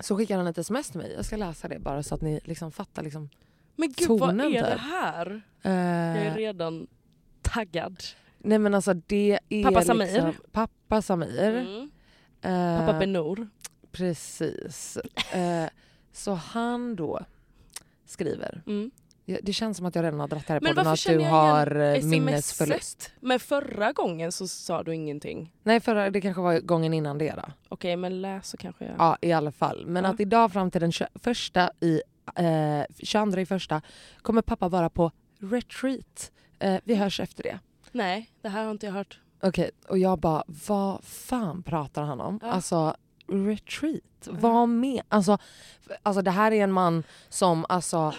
så 0.00 0.16
skickade 0.16 0.38
han 0.38 0.46
ett 0.46 0.58
sms 0.58 0.90
till 0.90 0.98
mig. 0.98 1.12
Jag 1.16 1.24
ska 1.24 1.36
läsa 1.36 1.68
det 1.68 1.78
bara 1.78 2.02
så 2.02 2.14
att 2.14 2.20
ni 2.22 2.40
liksom 2.44 2.72
fattar. 2.72 3.02
Liksom. 3.02 3.28
Men 3.76 3.92
gud 3.92 4.08
vad 4.08 4.18
Tonen 4.20 4.40
är 4.54 4.62
det 4.62 4.70
typ. 4.72 4.80
här? 4.80 5.42
Eh, 5.62 5.72
Jag 5.72 6.26
är 6.26 6.34
redan 6.34 6.86
taggad. 7.42 8.02
Nej 8.44 8.58
men 8.58 8.74
alltså 8.74 8.94
det 8.94 9.38
är 9.48 9.62
Pappa 9.62 9.82
Samir. 9.82 10.06
Liksom, 10.06 10.32
pappa 10.52 11.02
Samir. 11.02 11.56
Mm. 11.56 11.90
Eh, 12.42 12.86
Pappa 12.86 12.98
Benor. 12.98 13.48
Precis. 13.92 14.96
Eh, 15.32 15.66
så 16.12 16.34
han 16.34 16.96
då 16.96 17.20
skriver. 18.06 18.62
Mm. 18.66 18.90
Det 19.42 19.52
känns 19.52 19.76
som 19.76 19.86
att 19.86 19.94
jag 19.94 20.02
redan 20.04 20.20
har 20.20 20.28
dratt 20.28 20.46
det 20.46 20.52
här 20.52 20.60
Men 20.60 20.74
podden 20.74 20.92
att 20.92 21.06
du 21.06 21.18
har 21.18 21.76
eh, 21.80 22.02
minnesförlust. 22.04 23.12
Men 23.20 23.40
förra 23.40 23.92
gången 23.92 24.32
så 24.32 24.48
sa 24.48 24.82
du 24.82 24.94
ingenting. 24.94 25.52
Nej, 25.62 25.80
förra, 25.80 26.10
det 26.10 26.20
kanske 26.20 26.42
var 26.42 26.60
gången 26.60 26.94
innan 26.94 27.18
det 27.18 27.32
då. 27.36 27.42
Okej 27.68 27.96
men 27.96 28.22
läs 28.22 28.48
så 28.48 28.56
kanske 28.56 28.84
jag... 28.84 28.94
Ja, 28.98 29.18
i 29.20 29.32
alla 29.32 29.52
fall. 29.52 29.86
Men 29.86 30.04
Ja. 30.04 30.10
att 30.10 30.20
idag 30.20 30.52
fram 30.52 30.70
till 30.70 30.80
den 30.80 30.92
21 30.92 31.08
i, 31.80 32.02
eh, 32.36 32.82
22 33.02 33.40
i 33.40 33.46
första 33.46 33.82
kommer 34.22 34.42
pappa 34.42 34.68
vara 34.68 34.90
på 34.90 35.10
retreat. 35.38 36.32
Eh, 36.58 36.76
vi 36.84 36.94
hörs 36.94 37.20
efter 37.20 37.42
det. 37.42 37.58
Nej 37.92 38.30
det 38.42 38.48
här 38.48 38.64
har 38.64 38.70
inte 38.70 38.86
jag 38.86 38.92
hört. 38.92 39.20
Okej, 39.42 39.70
och 39.88 39.98
jag 39.98 40.18
bara, 40.18 40.44
vad 40.46 41.04
fan 41.04 41.62
pratar 41.62 42.02
han 42.02 42.20
om? 42.20 42.38
Ja. 42.42 42.48
Alltså, 42.48 42.96
retreat? 43.28 44.02
Vad 44.30 44.68
med? 44.68 45.02
Alltså, 45.08 45.38
alltså 46.02 46.22
det 46.22 46.30
här 46.30 46.52
är 46.52 46.64
en 46.64 46.72
man 46.72 47.02
som, 47.28 47.66
alltså, 47.68 48.14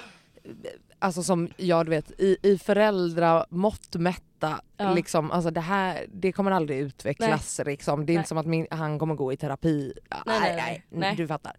alltså 0.99 1.23
som 1.23 1.49
jag 1.57 1.86
du 1.86 1.89
vet, 1.89 2.12
i, 2.21 2.38
i 2.43 2.57
föräldramått 2.57 3.95
mätta, 3.95 4.62
Ja. 4.77 4.93
liksom, 4.93 5.31
alltså 5.31 5.51
det 5.51 5.62
här, 5.62 6.05
det 6.13 6.31
kommer 6.31 6.51
aldrig 6.51 6.79
utvecklas 6.79 7.62
liksom. 7.65 8.05
Det 8.05 8.12
är 8.12 8.13
Nej. 8.13 8.19
inte 8.19 8.29
som 8.29 8.38
att 8.38 8.45
min, 8.45 8.67
han 8.71 8.99
kommer 8.99 9.15
gå 9.15 9.33
i 9.33 9.38
terapi. 9.38 9.93
Nej, 10.25 10.39
nej, 10.39 10.55
nej, 10.55 10.86
nej. 10.89 11.15
du 11.15 11.27
fattar. 11.27 11.53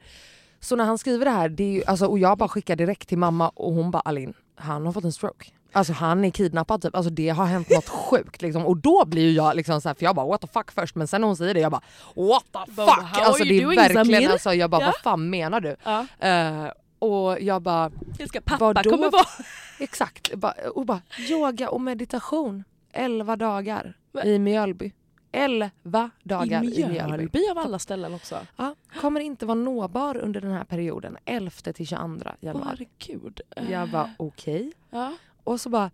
Så 0.60 0.76
när 0.76 0.84
han 0.84 0.98
skriver 0.98 1.24
det 1.24 1.30
här, 1.30 1.48
det 1.48 1.64
är 1.64 1.72
ju, 1.72 1.84
alltså, 1.84 2.06
och 2.06 2.18
jag 2.18 2.38
bara 2.38 2.48
skickar 2.48 2.76
direkt 2.76 3.08
till 3.08 3.18
mamma 3.18 3.48
och 3.48 3.72
hon 3.74 3.90
bara 3.90 4.00
Alin, 4.00 4.34
han 4.54 4.86
har 4.86 4.92
fått 4.92 5.04
en 5.04 5.12
stroke. 5.12 5.50
Alltså 5.74 5.92
han 5.92 6.24
är 6.24 6.30
kidnappad 6.30 6.82
typ, 6.82 6.96
alltså 6.96 7.10
det 7.10 7.28
har 7.28 7.46
hänt 7.46 7.70
något 7.70 7.88
sjukt 7.88 8.42
liksom. 8.42 8.66
Och 8.66 8.76
då 8.76 9.04
blir 9.04 9.22
ju 9.22 9.30
jag 9.30 9.56
liksom 9.56 9.80
så 9.80 9.88
här, 9.88 9.94
för 9.94 10.04
jag 10.04 10.16
bara 10.16 10.26
what 10.26 10.40
the 10.40 10.46
fuck 10.46 10.72
först 10.72 10.94
men 10.94 11.08
sen 11.08 11.20
när 11.20 11.28
hon 11.28 11.36
säger 11.36 11.54
det 11.54 11.60
jag 11.60 11.72
bara 11.72 11.82
what 12.14 12.44
the 12.52 12.72
fuck! 12.72 13.18
Alltså 13.26 13.44
det 13.44 13.62
är 13.62 13.66
verkligen 13.66 14.32
alltså 14.32 14.54
jag 14.54 14.70
bara 14.70 14.86
vad 14.86 14.96
fan 14.96 15.30
menar 15.30 15.60
du? 15.60 15.76
Ja. 15.84 16.06
Eh, 16.18 16.66
och 16.98 17.40
jag 17.40 17.62
bara 17.62 17.90
Jag 18.18 18.28
ska 18.28 18.40
pappa 18.40 18.64
Vadå? 18.64 18.90
kommer 18.90 19.10
vara... 19.10 19.26
exakt, 19.78 20.34
och 20.74 20.86
bara 20.86 21.00
yoga 21.30 21.70
och 21.70 21.80
meditation 21.80 22.64
11 22.92 23.36
dagar 23.36 23.96
Va? 24.12 24.24
i 24.24 24.38
Mjölby. 24.38 24.92
11 25.32 26.10
dagar 26.22 26.64
i 26.64 26.66
I 26.66 26.86
Mjölby. 26.86 27.16
Mjölby 27.16 27.48
av 27.50 27.58
alla 27.58 27.78
ställen 27.78 28.14
också. 28.14 28.38
Ja, 28.56 28.74
kommer 29.00 29.20
inte 29.20 29.46
vara 29.46 29.54
nåbar 29.58 30.16
under 30.16 30.40
den 30.40 30.52
här 30.52 30.64
perioden 30.64 31.16
11 31.24 31.50
till 31.74 31.86
22 31.86 32.30
januari. 32.40 32.88
Herregud. 32.98 33.40
Jag 33.70 33.88
bara 33.88 34.10
okej. 34.16 34.72
Ja. 34.90 35.12
Och 35.44 35.60
så 35.60 35.68
bara, 35.68 35.90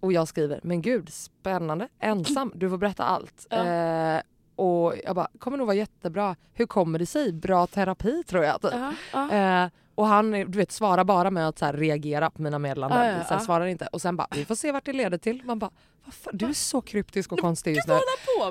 och 0.00 0.12
jag 0.12 0.28
skriver, 0.28 0.60
men 0.62 0.82
gud 0.82 1.08
spännande, 1.12 1.88
ensam, 2.00 2.52
du 2.54 2.70
får 2.70 2.78
berätta 2.78 3.04
allt. 3.04 3.46
Ja. 3.50 3.66
Eh, 3.66 4.22
och 4.56 4.94
jag 5.04 5.14
bara, 5.14 5.28
kommer 5.38 5.58
nog 5.58 5.66
vara 5.66 5.76
jättebra. 5.76 6.36
Hur 6.54 6.66
kommer 6.66 6.98
det 6.98 7.06
sig? 7.06 7.32
Bra 7.32 7.66
terapi 7.66 8.22
tror 8.22 8.44
jag. 8.44 8.62
Typ. 8.62 8.72
Ja. 8.72 8.92
Ja. 9.12 9.64
Eh, 9.64 9.70
och 9.94 10.06
han 10.06 10.30
du 10.30 10.58
vet, 10.58 10.72
svarar 10.72 11.04
bara 11.04 11.30
med 11.30 11.48
att 11.48 11.58
så 11.58 11.64
här, 11.64 11.72
reagera 11.72 12.30
på 12.30 12.42
mina 12.42 12.58
meddelanden. 12.58 13.24
Så 13.24 13.28
här, 13.28 13.40
ja. 13.40 13.40
svarar 13.40 13.66
inte. 13.66 13.86
Och 13.86 14.02
sen 14.02 14.16
bara, 14.16 14.28
vi 14.34 14.44
får 14.44 14.54
se 14.54 14.72
vart 14.72 14.84
det 14.84 14.92
leder 14.92 15.18
till. 15.18 15.42
Man 15.44 15.58
bara, 15.58 15.70
fan, 16.10 16.36
du 16.36 16.46
är 16.46 16.52
så 16.52 16.80
kryptisk 16.80 17.32
och 17.32 17.38
konstig 17.38 17.76
just 17.76 17.88
nu. 17.88 17.94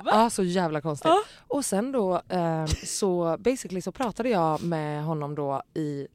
Ja, 0.06 0.30
så 0.30 0.44
jävla 0.44 0.82
konstigt. 0.82 1.10
Ja. 1.10 1.24
Och 1.48 1.66
sen 1.66 1.92
då 1.92 2.22
så 2.28 2.86
så 2.86 3.38
basically 3.40 3.82
så 3.82 3.92
pratade 3.92 4.30
jag 4.30 4.64
med 4.64 5.04
honom 5.04 5.36
då 5.36 5.62
i 5.74 6.02
eh, 6.02 6.08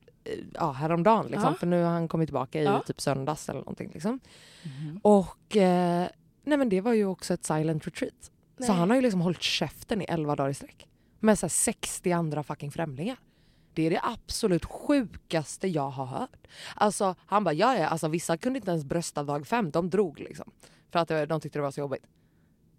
ja, 0.54 0.72
häromdagen 0.72 1.26
liksom, 1.26 1.48
Ja. 1.52 1.54
för 1.54 1.66
nu 1.66 1.83
har 1.83 1.90
han 1.90 2.09
kommit 2.09 2.28
tillbaka 2.28 2.61
i 2.61 2.64
Ja. 2.64 2.83
typ 2.87 3.00
söndags 3.00 3.48
eller 3.48 3.61
någonting 3.61 3.90
liksom. 3.94 4.20
Mhm. 4.62 5.00
Och 5.02 5.56
eh, 5.56 6.09
Nej 6.44 6.59
men 6.59 6.68
det 6.68 6.80
var 6.80 6.92
ju 6.92 7.06
också 7.06 7.35
ett 7.35 7.44
silent 7.44 7.87
retreat. 7.87 8.30
Nej. 8.56 8.66
Så 8.66 8.72
han 8.72 8.88
har 8.90 8.96
ju 8.96 9.02
liksom 9.02 9.20
hållit 9.20 9.42
käften 9.42 10.02
i 10.02 10.04
11 10.09 10.37
dagar 10.37 10.50
i 10.50 10.54
sträck. 10.54 10.87
Med 11.20 11.38
så 11.38 11.46
här 11.46 11.48
60 11.50 12.12
andra 12.12 12.42
fucking 12.42 12.70
främlingar. 12.70 13.16
Det 13.74 13.83
är 13.87 13.90
det 13.90 14.00
absolut 14.02 14.64
sjukaste 14.64 15.68
jag 15.68 15.90
har 15.90 16.06
hört. 16.06 16.46
Alltså 16.74 17.14
han 17.26 17.44
bara, 17.44 17.52
ja 17.54 17.76
ja, 17.78 17.87
alltså 17.87 18.09
vissa 18.09 18.37
kunde 18.37 18.59
inte 18.59 18.70
ens 18.70 18.85
brösta 18.85 19.22
dag 19.22 19.46
fem, 19.46 19.70
de 19.70 19.90
drog 19.90 20.20
liksom. 20.20 20.50
För 20.92 20.98
att 20.98 21.28
de 21.28 21.40
tyckte 21.40 21.59
det 21.59 21.62
var 21.62 21.70
så 21.70 21.80
jobbigt. 21.80 22.04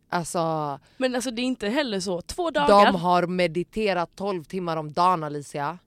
Alltså 0.09 0.79
Men 0.97 1.15
alltså 1.15 1.31
det 1.31 1.41
är 1.41 1.43
inte 1.43 1.67
heller 1.69 1.99
så, 1.99 2.21
två 2.21 2.51
dagar. 2.51 2.85
de 2.85 2.95
har 2.95 3.27
mediterat 3.27 4.15
12 4.15 4.43
timmar 4.43 4.77
om 4.77 4.91
dagen 4.93 5.23
Alicia. 5.23 5.77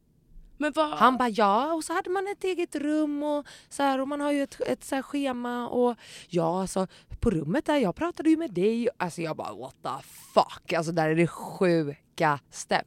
Han 0.97 1.17
bara 1.17 1.29
ja 1.29 1.73
och 1.75 1.85
så 1.85 1.93
hade 1.93 2.11
man 2.11 2.27
ett 2.29 2.45
eget 2.45 2.77
rum 2.77 3.23
och 3.23 3.47
så 3.69 3.83
här, 3.83 4.01
och 4.01 4.09
man 4.09 4.21
har 4.21 4.33
ju 4.33 4.43
ett, 4.43 4.61
ett 4.67 4.85
så 4.85 5.03
schema 5.03 5.69
och 5.69 5.97
ja 6.29 6.61
alltså 6.61 6.87
på 7.21 7.31
rummet 7.31 7.65
där 7.67 7.77
jag 7.77 7.95
pratade 7.97 8.31
ju 8.31 8.37
med 8.37 8.51
dig. 8.53 8.89
Alltså 8.97 9.23
jag 9.23 9.37
bara 9.37 9.55
what 9.55 9.75
the 9.83 10.05
fuck 10.35 10.73
alltså 10.73 10.93
där 10.93 11.09
är 11.11 11.15
det 11.15 11.27
sjukaste. 11.27 12.83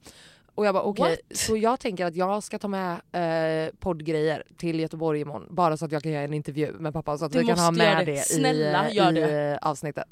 Och 0.56 0.66
jag 0.66 0.74
bara 0.74 0.84
okej 0.84 1.10
What? 1.30 1.38
så 1.38 1.58
jag 1.58 1.80
tänker 1.80 2.06
att 2.06 2.16
jag 2.16 2.44
ska 2.44 2.60
ta 2.60 2.68
med 2.68 2.92
eh, 3.12 3.74
poddgrejer 3.80 4.44
till 4.58 4.80
Göteborg 4.80 5.20
imorgon 5.22 5.48
bara 5.56 5.78
så 5.78 5.86
att 5.86 5.92
jag 5.92 6.04
kan 6.04 6.12
göra 6.12 6.24
en 6.24 6.34
intervju 6.34 6.74
med 6.80 6.94
pappa 6.94 7.18
så 7.18 7.26
att 7.26 7.32
Du 7.32 7.40
vi 7.40 7.46
kan 7.46 7.60
ha 7.60 7.72
med 7.72 8.06
det. 8.06 8.12
det, 8.12 8.18
Snälla, 8.22 8.90
i, 8.90 8.98
i 8.98 9.12
det. 9.12 9.60
avsnittet. 9.62 10.06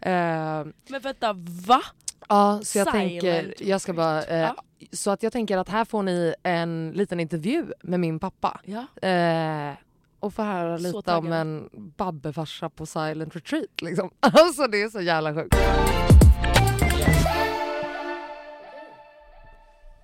Eh, 0.00 0.10
Men 0.10 1.00
vänta, 1.02 1.32
va? 1.66 1.82
Ja, 2.28 2.60
så 2.64 2.78
jag 2.78 2.90
Silent 2.92 2.92
tänker, 3.22 3.54
jag 3.68 3.80
ska 3.80 3.92
bara, 3.92 4.22
eh, 4.24 4.38
Ja. 4.40 4.56
så 4.92 5.10
att 5.10 5.22
jag 5.22 5.32
tänker 5.32 5.58
att 5.58 5.68
här 5.68 5.84
får 5.84 6.02
ni 6.02 6.34
en 6.42 6.92
liten 6.94 7.20
intervju 7.20 7.66
med 7.82 8.00
min 8.00 8.18
pappa. 8.18 8.60
Ja. 8.64 9.08
Eh, 9.08 9.74
och 10.20 10.34
få 10.34 10.42
höra 10.42 10.78
Så 10.78 10.82
lite 10.84 10.96
om 10.96 11.02
taggad. 11.02 11.32
en 11.40 11.68
babbefarsa 11.72 12.70
på 12.70 12.86
silent 12.86 13.36
retreat 13.36 13.80
liksom. 13.82 14.10
Alltså 14.20 14.66
det 14.66 14.82
är 14.82 14.88
så 14.88 15.00
jävla 15.00 15.34
sjukt. 15.34 15.54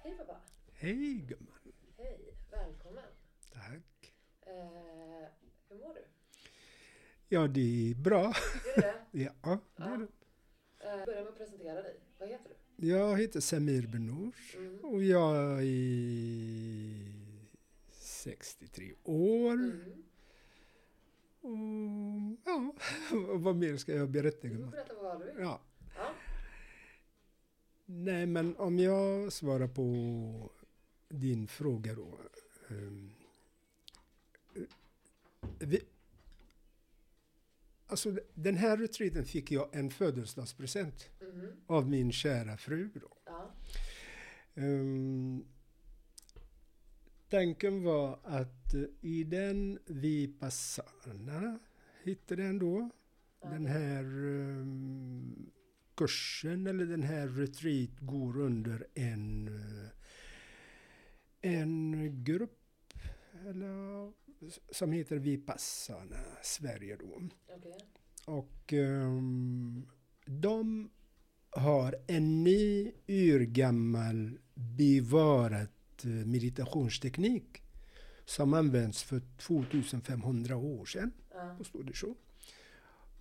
Hej 0.04 0.14
pappa. 0.18 0.36
Hej 0.80 1.24
gumman. 1.28 1.54
Hej, 1.98 2.34
välkommen. 2.50 3.04
Tack. 3.52 4.12
Eh, 4.46 5.28
hur 5.68 5.76
mår 5.78 5.94
du? 5.94 6.04
Ja, 7.28 7.46
det 7.46 7.90
är 7.90 7.94
bra. 7.94 8.24
Är 8.24 8.32
det 8.76 8.80
det? 8.82 8.94
Ja, 9.42 9.58
det 9.76 9.82
är 9.82 9.98
det. 9.98 10.06
Eh, 11.00 11.04
börja 11.06 11.20
med 11.20 11.28
att 11.28 11.38
presentera 11.38 11.82
dig. 11.82 11.96
Vad 12.18 12.28
heter 12.28 12.50
du? 12.76 12.86
Jag 12.88 13.18
heter 13.20 13.40
Samir 13.40 13.86
Benouch 13.86 14.54
Mm. 14.56 14.78
och 14.84 15.02
jag 15.04 15.62
är 15.62 17.12
63 17.92 18.92
år. 19.04 19.52
Mm. 19.52 19.92
Och, 21.40 22.38
ja, 22.44 22.72
vad 23.38 23.56
mer 23.56 23.76
ska 23.76 23.94
jag 23.94 24.10
berätta 24.10 24.48
Du 24.48 24.54
får 24.56 24.64
berätta 24.70 24.94
vad 25.02 25.20
du 25.20 25.24
vill. 25.24 25.34
Ja. 25.38 25.60
Ja. 25.96 26.10
Nej, 27.86 28.26
men 28.26 28.56
om 28.56 28.78
jag 28.78 29.32
svarar 29.32 29.68
på 29.68 30.50
din 31.08 31.46
fråga 31.48 31.94
då. 31.94 32.18
ehm, 32.68 33.10
vi, 35.58 35.80
alltså 37.88 38.18
den 38.34 38.54
här 38.56 38.76
retreaten 38.76 39.24
fick 39.24 39.50
jag 39.52 39.68
en 39.76 39.90
födelsedagspresent 39.90 41.08
Mhm. 41.20 41.52
av 41.66 41.88
min 41.90 42.12
kära 42.12 42.56
fru. 42.56 42.90
Då. 42.94 43.12
Ja. 43.24 43.54
Ehm, 44.54 45.44
tanken 47.28 47.82
var 47.82 48.18
att 48.24 48.74
eh, 48.74 48.82
i 49.00 49.24
den 49.24 49.78
Vipassana 49.86 51.58
hette 52.04 52.36
den 52.36 52.58
då. 52.58 52.90
Den 53.42 53.66
här 53.66 54.04
ehm, 54.04 55.50
kursen 55.94 56.66
eller 56.66 56.86
den 56.86 57.02
här 57.02 57.28
retreat 57.28 57.98
går 58.00 58.38
under 58.40 58.86
en, 58.94 59.48
eh, 59.48 59.90
en 61.40 62.24
grupp 62.24 62.92
eller, 63.48 64.12
som 64.70 64.92
heter 64.92 65.16
Vipassana 65.16 66.16
Sverige 66.42 66.96
då. 66.96 67.22
Okej. 67.56 67.78
Och 68.26 68.72
ehm, 68.72 69.86
de 70.24 70.90
har 71.50 71.94
en 72.06 72.44
ny 72.44 72.92
urgammal 73.06 74.38
bevarad 74.54 75.68
eh, 76.04 76.10
meditationsteknik 76.10 77.62
som 78.24 78.54
används 78.54 79.02
för 79.02 79.22
2500 79.38 80.56
år 80.56 80.84
sedan. 80.84 81.12
Ja. 81.30 81.64
Står 81.64 81.82
det 81.82 81.96
så. 81.96 82.14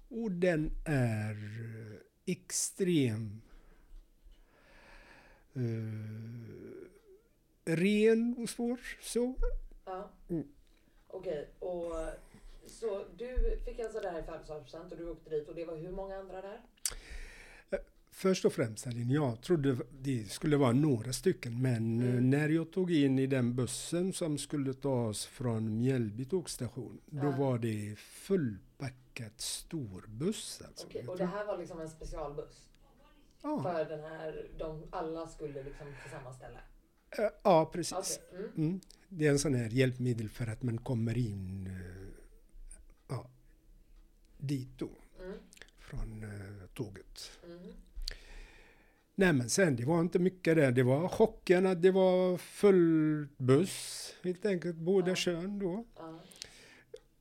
Och 0.10 0.32
den 0.32 0.72
är 0.86 1.32
eh, 1.32 2.00
extrem 2.26 3.42
eh, 5.54 5.62
ren 7.66 8.36
och 8.38 8.50
svår. 8.50 8.80
Så. 9.02 9.36
Ja. 9.86 10.12
Mm. 10.30 10.48
Okej, 11.08 11.50
och 11.60 11.94
så 12.68 13.04
du 13.18 13.60
fick 13.66 13.80
alltså 13.80 14.00
det 14.00 14.10
här 14.10 14.20
i 14.20 14.24
födelsedagspresent 14.24 14.92
och 14.92 14.98
du 14.98 15.10
åkte 15.10 15.30
dit 15.30 15.48
och 15.48 15.56
det 15.56 15.66
var 15.66 15.76
hur 15.78 15.92
många 15.92 16.16
andra 16.18 16.42
där? 16.42 16.62
Först 18.12 18.46
och 18.46 18.54
främst, 18.54 18.88
Aline, 18.88 19.12
jag 19.12 19.42
trodde 19.42 19.78
det 19.92 20.32
skulle 20.32 20.58
vara 20.58 20.72
några 20.72 21.14
stycken 21.14 21.62
men 21.62 22.00
eh, 22.02 22.10
Mm. 22.10 22.30
när 22.30 22.50
jag 22.50 22.72
tog 22.72 22.92
in 22.92 23.20
i 23.20 23.28
den 23.28 23.56
bussen 23.56 24.14
som 24.14 24.38
skulle 24.38 24.74
ta 24.74 25.08
oss 25.08 25.26
från 25.26 25.78
Mjällby 25.78 26.26
tågstation 26.26 27.02
då 27.06 27.26
Ja. 27.28 27.38
var 27.38 27.58
det 27.58 27.96
fullpackat 28.00 29.42
storbuss. 29.42 30.62
Alltså. 30.68 30.88
Jag 30.92 31.10
och 31.10 31.18
det 31.18 31.26
här 31.26 31.46
var 31.46 31.58
liksom 31.58 31.82
en 31.82 31.90
specialbuss 31.90 32.68
ja. 33.42 33.64
för 33.64 33.86
den 33.86 34.04
här, 34.04 34.48
de 34.58 34.84
alla 34.90 35.28
skulle 35.28 35.64
liksom 35.64 35.88
till 36.04 36.12
samma 36.12 36.34
ställe? 36.34 36.60
Ja, 37.44 37.70
precis. 37.74 38.20
Okej, 38.30 38.40
mm. 38.40 38.52
Mm. 38.70 38.80
Det 39.10 39.28
är 39.28 39.32
en 39.32 39.40
sån 39.40 39.54
här 39.54 39.70
hjälpmedel 39.70 40.30
för 40.30 40.48
att 40.48 40.64
man 40.64 40.78
kommer 40.78 41.18
in 41.18 41.68
eh, 41.68 42.08
ja, 43.08 43.30
dit 44.38 44.70
då 44.78 44.90
Mm. 45.24 45.38
från 45.80 46.24
eh, 46.24 46.68
tåget. 46.74 47.32
Mm. 47.46 47.74
Nej 49.16 49.34
men 49.34 49.50
sen 49.50 49.76
det 49.76 49.86
var 49.86 50.00
inte 50.02 50.20
mycket 50.20 50.56
där. 50.56 50.72
Det 50.72 50.84
var 50.84 51.08
chocken 51.08 51.66
att 51.66 51.82
det 51.82 51.92
var 51.92 52.38
full 52.38 53.28
buss 53.38 54.14
helt 54.24 54.46
enkelt. 54.46 54.76
Båda 54.78 55.10
Ja. 55.10 55.16
kön 55.16 55.60
då. 55.60 55.86
Ja. 55.96 56.20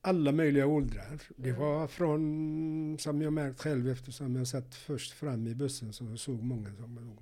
Alla 0.01 0.31
möjliga 0.31 0.65
åldrar. 0.67 1.21
Det 1.35 1.49
Mm. 1.49 1.61
var 1.61 1.87
från, 1.87 2.97
som 2.99 3.21
jag 3.21 3.33
märkt 3.33 3.59
själv 3.61 3.89
eftersom 3.89 4.35
jag 4.35 4.47
satt 4.47 4.75
först 4.75 5.11
fram 5.11 5.47
i 5.47 5.55
bussen 5.55 5.93
så 5.93 6.17
såg 6.17 6.43
många 6.43 6.75
som 6.75 7.17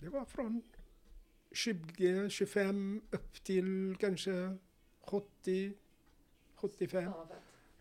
Det 0.00 0.08
var 0.08 0.24
från 0.24 0.62
20, 1.52 2.30
25 2.30 3.02
upp 3.10 3.44
till 3.44 3.96
kanske 4.00 4.56
70, 5.00 5.72
75. 6.54 7.04
Fan 7.04 7.12
vad 7.12 7.28
fett. 7.28 7.36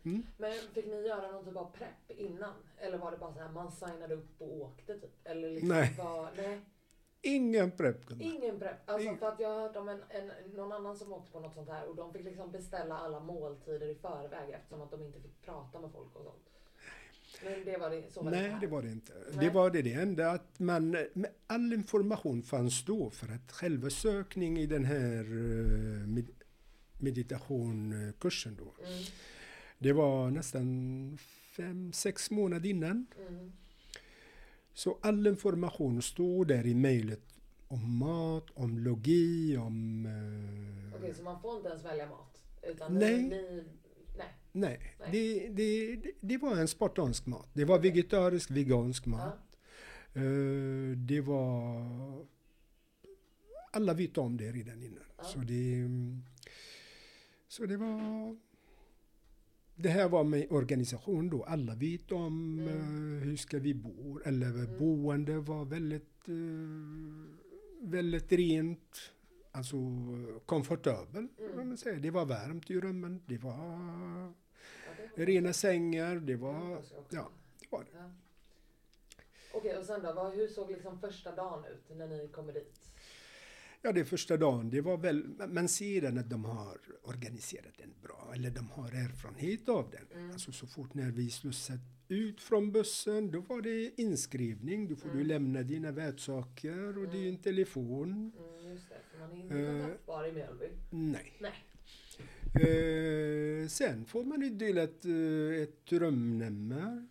Mm. 0.05 0.25
Men 0.37 0.53
fick 0.73 0.85
ni 0.85 1.07
göra 1.07 1.31
någon 1.31 1.45
typ 1.45 1.55
av 1.55 1.71
prepp 1.71 2.11
innan? 2.19 2.53
Eller 2.77 2.97
var 2.97 3.11
det 3.11 3.17
bara 3.17 3.33
så 3.33 3.39
här 3.39 3.51
man 3.51 3.71
signade 3.71 4.15
upp 4.15 4.41
och 4.41 4.61
åkte 4.61 4.99
typ? 4.99 5.11
Eller 5.23 5.49
liksom 5.49 5.69
Nej. 5.69 5.95
Var, 5.97 6.31
nej. 6.37 6.61
Ingen 7.21 7.71
prepp. 7.71 8.11
Ingen 8.19 8.59
prepp. 8.59 8.89
Alltså 8.89 9.09
Ing- 9.09 9.17
för 9.17 9.27
att 9.27 9.39
jag 9.39 9.49
har 9.49 9.61
hört 9.61 9.75
om 9.75 9.89
en, 9.89 10.03
en, 10.09 10.31
någon 10.53 10.71
annan 10.71 10.97
som 10.97 11.13
åkte 11.13 11.31
på 11.31 11.39
något 11.39 11.53
sånt 11.53 11.69
här 11.69 11.87
och 11.87 11.95
de 11.95 12.13
fick 12.13 12.25
liksom 12.25 12.51
beställa 12.51 12.97
alla 12.97 13.19
måltider 13.19 13.87
i 13.87 13.95
förväg 13.95 14.49
eftersom 14.49 14.81
att 14.81 14.91
de 14.91 15.03
inte 15.03 15.21
fick 15.21 15.41
prata 15.41 15.79
med 15.81 15.91
folk 15.91 16.15
och 16.15 16.23
sånt. 16.23 16.49
Men 17.43 17.65
det 17.65 17.77
var 17.77 17.89
det, 17.89 18.03
så 18.13 18.21
var 18.23 18.31
det 18.31 18.37
Nej, 18.41 18.49
här. 18.49 18.59
det 18.61 18.67
var 18.67 18.81
det 18.81 18.91
inte. 18.91 19.13
Nej. 19.31 19.45
Det 19.45 19.49
var 19.53 19.69
det, 19.69 19.81
det 19.81 19.93
enda 19.93 20.31
att 20.31 20.59
man, 20.59 20.97
all 21.47 21.73
information 21.73 22.43
fanns 22.43 22.85
då 22.85 23.09
för 23.09 23.27
att 23.27 23.51
själva 23.51 23.89
sökning 23.89 24.59
i 24.59 24.65
den 24.65 24.85
här 24.85 25.19
eh, 25.23 26.07
med, 26.07 26.27
meditationkursen 26.99 28.55
då. 28.55 28.73
Mm, 28.87 29.03
Det 29.79 29.93
var 29.93 30.31
nästan 30.31 31.17
fem, 31.57 31.93
sex 31.93 32.31
månader 32.31 32.69
innan. 32.69 33.05
mm. 33.27 33.51
Så 34.73 34.97
all 35.01 35.27
information 35.27 36.01
stod 36.01 36.47
där 36.47 36.65
i 36.65 36.73
mejlet 36.75 37.21
om 37.67 37.97
mat, 37.97 38.45
om 38.53 38.79
logi, 38.79 39.57
om... 39.57 40.05
eh, 40.05 40.97
Okej, 40.99 41.13
så 41.13 41.23
man 41.23 41.41
får 41.41 41.57
inte 41.57 41.69
ens 41.69 41.85
välja 41.85 42.09
mat? 42.09 42.41
Utan 42.63 42.93
Nej. 42.99 43.21
Ni, 43.23 43.63
nej. 44.55 44.79
Det, 45.11 45.49
det, 45.49 45.95
det- 46.21 46.37
var 46.37 46.55
en 46.57 46.67
spartansk 46.67 47.25
mat. 47.25 47.49
Det 47.53 47.65
var 47.65 47.79
vegetarisk, 47.79 48.51
vegansk 48.51 49.05
mat. 49.05 49.57
Eh, 50.13 50.97
det 50.97 51.21
var... 51.21 52.25
Alla 53.71 53.93
vet 53.93 54.17
om 54.17 54.37
det 54.37 54.51
redan 54.51 54.83
innan. 54.83 55.03
Ja. 55.17 55.23
Så, 55.23 55.39
det, 55.39 55.89
så 57.47 57.65
det 57.65 57.77
var... 57.77 58.35
Det 59.75 59.89
här 59.89 60.09
var 60.09 60.23
med 60.23 60.47
organisation 60.51 61.29
då. 61.29 61.43
Alla 61.43 61.75
vet 61.75 62.11
om 62.11 62.59
Mm. 62.59 62.67
eh, 63.17 63.23
hur 63.23 63.37
ska 63.37 63.59
vi 63.59 63.73
bo. 63.73 64.19
Eller 64.25 64.49
Mm. 64.49 64.77
boende 64.79 65.39
var 65.39 65.65
väldigt, 65.65 66.27
eh, 66.27 67.87
väldigt 67.89 68.31
rent. 68.31 69.11
Alltså 69.51 69.77
komfortabel. 70.45 71.27
Mm. 71.39 71.67
man 71.67 71.77
säga. 71.77 71.99
Det 71.99 72.11
var 72.11 72.25
varmt 72.25 72.69
i 72.71 72.79
rummen. 72.81 73.13
Ja, 73.13 73.21
det 73.25 73.37
var 73.37 74.33
rena 75.15 75.53
sängar. 75.53 76.15
Det 76.15 76.33
Mm, 76.33 76.45
var... 76.45 76.77
också. 76.77 76.95
Ja, 77.09 77.29
det 77.59 77.67
var 77.69 77.79
det. 77.83 77.89
Ja. 77.97 78.11
Okej, 79.53 79.77
och 79.77 79.85
sen 79.85 80.03
då? 80.03 80.13
Vad, 80.13 80.33
hur 80.33 80.47
såg 80.47 80.71
liksom 80.71 80.99
första 80.99 81.35
dagen 81.35 81.65
ut 81.65 81.97
när 81.97 82.07
ni 82.07 82.27
kommer 82.27 82.53
dit? 82.53 82.79
Ja, 83.81 83.91
det 83.91 84.05
första 84.05 84.37
dagen, 84.37 84.69
det 84.69 84.81
var 84.81 84.97
väl, 84.97 85.23
man 85.49 85.67
ser 85.67 86.01
den 86.01 86.17
att 86.17 86.29
de 86.29 86.45
har 86.45 86.77
organiserat 87.03 87.73
den 87.77 87.93
bra, 88.03 88.31
eller 88.35 88.49
de 88.49 88.69
har 88.69 88.87
erfarenhet 88.87 89.69
av 89.69 89.89
den. 89.91 90.19
Mm. 90.19 90.31
Alltså 90.31 90.51
så 90.51 90.67
fort 90.67 90.93
när 90.93 91.11
vi 91.11 91.29
slussat 91.29 91.79
ut 92.07 92.41
från 92.41 92.71
bussen, 92.71 93.31
då 93.31 93.39
var 93.39 93.61
det 93.61 94.01
inskrivning, 94.01 94.87
då 94.87 94.95
får 94.95 95.09
Mm. 95.09 95.17
du 95.17 95.23
lämna 95.23 95.63
dina 95.63 95.91
värdsaker 95.91 96.97
och 96.97 97.07
din 97.09 97.37
telefon. 97.37 98.31
Mm, 98.37 98.71
just 98.71 98.89
det, 98.89 98.95
för 99.11 99.19
man 99.19 99.31
är 99.31 99.35
inte 99.41 99.55
Eh. 99.59 99.81
kontaktbar 99.81 100.27
i 100.27 100.31
Mjölby. 100.31 100.65
Nej. 100.89 101.33
Nej. 101.39 101.65
Eh, 102.55 103.54
sen 103.69 104.05
får 104.05 104.23
man 104.23 104.43
utdelat 104.43 105.05
eh, 105.05 105.61
ett 105.63 105.91
rumnummer. 105.91 107.07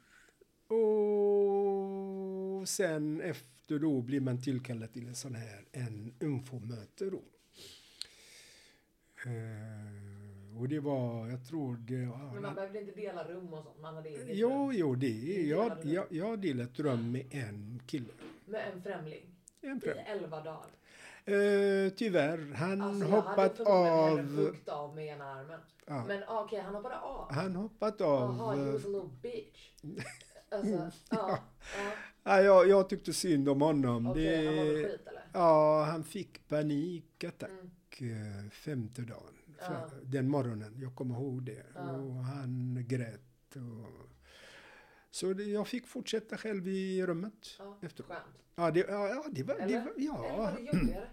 Och 0.68 2.68
sen 2.68 3.20
efter 3.20 3.78
då 3.78 4.02
blir 4.02 4.20
man 4.20 4.42
tillkallad 4.42 4.92
till 4.92 5.08
en 5.08 5.14
sån 5.14 5.34
här 5.34 5.64
en 5.72 6.14
infomöte 6.20 7.04
då. 7.10 7.22
Eh, 9.26 10.60
och 10.60 10.68
det 10.68 10.80
var, 10.80 11.28
jag 11.28 11.46
tror 11.48 11.76
det 11.76 11.94
Men 11.96 12.08
var... 12.10 12.40
man 12.40 12.54
behövde 12.54 12.80
inte 12.80 12.92
dela 12.92 13.28
rum 13.28 13.52
och 13.54 13.64
sånt, 13.64 13.80
man 13.80 13.94
hade 13.94 14.08
eget 14.08 14.28
Jo, 14.36 14.48
rum. 14.50 14.72
jo, 14.74 14.94
det 14.94 15.08
jag, 15.48 15.70
delade 15.70 15.90
jag, 15.94 16.06
jag 16.10 16.38
delat 16.40 16.78
rum 16.80 17.12
med 17.12 17.26
en 17.30 17.82
kille. 17.86 18.12
Med 18.46 18.72
en 18.74 18.82
främling. 18.82 19.26
En 19.60 19.76
I 19.76 19.80
främ. 19.80 19.98
elva 20.06 20.40
dagar. 20.44 20.66
Eh, 21.26 21.92
tyvärr, 21.96 22.54
han 22.54 22.80
Alltså, 22.82 23.04
jag 23.04 23.10
hoppat 23.22 23.36
hade 23.38 23.54
förmodligen 23.54 24.18
hellre 24.28 24.40
av... 24.40 24.46
huggt 24.46 24.68
av 24.68 24.94
med 24.94 25.06
ena 25.06 25.24
armen. 25.24 25.60
Ja, 25.86 26.04
Men 26.04 26.22
ah, 26.26 26.44
okej, 26.44 26.60
han 26.60 26.74
hoppade 26.74 26.98
av. 27.00 27.32
han 27.32 27.56
hoppat 27.56 28.00
av... 28.00 28.36
Jaha, 28.36 28.54
he 28.56 28.62
eh, 28.66 28.72
was 28.72 28.84
a 28.84 28.88
little 28.88 29.10
bitch. 29.22 29.70
Alltså, 30.50 30.74
ja. 31.10 31.38
ja. 31.38 31.38
Ja, 32.26 32.40
jag, 32.40 32.68
jag 32.68 32.88
tyckte 32.88 33.12
synd 33.12 33.48
om 33.48 33.60
honom. 33.60 34.06
Okej, 34.06 34.46
han 34.46 34.54
mådde 34.56 34.82
det, 34.82 34.88
skit 34.88 35.06
eller? 35.06 35.22
ja, 35.32 35.84
han 35.84 36.04
fick 36.04 36.48
panikattack 36.48 37.50
Mm. 38.00 38.44
eh, 38.44 38.50
femte 38.50 39.02
dagen. 39.02 39.34
Ja. 39.60 39.90
Den 40.02 40.28
morgonen, 40.28 40.76
jag 40.80 40.94
kommer 40.94 41.14
ihåg 41.14 41.42
det. 41.42 41.66
Ja. 41.74 41.90
Och 41.92 42.14
han 42.24 42.84
grät. 42.88 43.56
Och, 43.56 44.08
så 45.10 45.32
det, 45.32 45.44
jag 45.44 45.68
fick 45.68 45.86
fortsätta 45.86 46.36
själv 46.36 46.68
i 46.68 47.06
rummet. 47.06 47.56
Ja, 47.58 47.78
Efter. 47.82 48.04
skönt. 48.04 48.20
Ja, 48.54 48.70
det, 48.70 48.80
ja, 48.80 49.08
ja, 49.08 49.24
det 49.32 49.42
var... 49.42 49.54
Det 49.54 49.62
Eller? 49.62 49.80
var 49.84 49.92
Eller 49.96 50.10
var 50.12 50.44
ja. 50.44 50.50
det 50.56 50.78
jobbigare? 50.78 51.08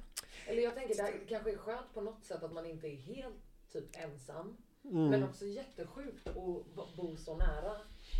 Eller 0.47 0.63
jag 0.63 0.75
tänker 0.75 0.95
det 0.95 1.03
här 1.03 1.13
kanske 1.29 1.51
är 1.51 1.57
skönt 1.57 1.93
på 1.93 2.01
något 2.01 2.25
sätt 2.25 2.43
att 2.43 2.53
man 2.53 2.65
inte 2.65 2.87
är 2.87 2.95
helt 2.95 3.71
typ 3.71 3.95
ensam. 4.03 4.57
Mm. 4.83 5.09
Men 5.09 5.23
också 5.23 5.45
jättesjukt 5.45 6.27
att 6.27 6.35
bo- 6.95 7.15
så 7.17 7.37
nära 7.37 7.77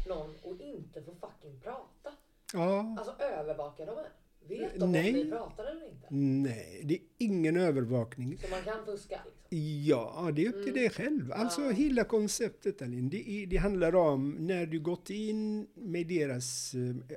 någon 0.08 0.36
och 0.44 0.62
inte 0.62 1.02
få 1.04 1.16
fucking 1.16 1.60
prata. 1.60 2.12
ja. 2.54 2.96
Alltså 3.00 3.24
övervakar 3.24 3.86
de 3.86 3.98
en? 3.98 4.06
Vet 4.48 4.80
de 4.80 4.92
Nej. 4.92 5.10
om 5.10 5.16
ni 5.20 5.26
pratar 5.30 5.66
eller 5.66 5.86
inte? 5.90 6.08
Nej, 6.10 6.82
det 6.84 6.94
är 6.94 7.02
ingen 7.18 7.58
övervakning. 7.58 8.38
Så 8.38 8.50
man 8.50 8.62
kan 8.64 8.86
fuska 8.86 9.20
liksom? 9.26 9.42
Ja, 9.86 10.32
det 10.36 10.46
är 10.46 10.50
upp 10.50 10.64
till 10.64 10.74
dig 10.74 10.90
själv. 10.90 11.32
Alltså 11.32 11.70
hela 11.70 12.04
konceptet 12.04 12.82
Alin, 12.82 13.10
det, 13.10 13.30
är, 13.30 13.48
det 13.48 13.58
handlar 13.58 13.96
om 13.96 14.32
när 14.40 14.66
du 14.66 14.80
gått 14.80 15.10
in 15.10 15.68
med 15.74 16.08
deras, 16.08 16.74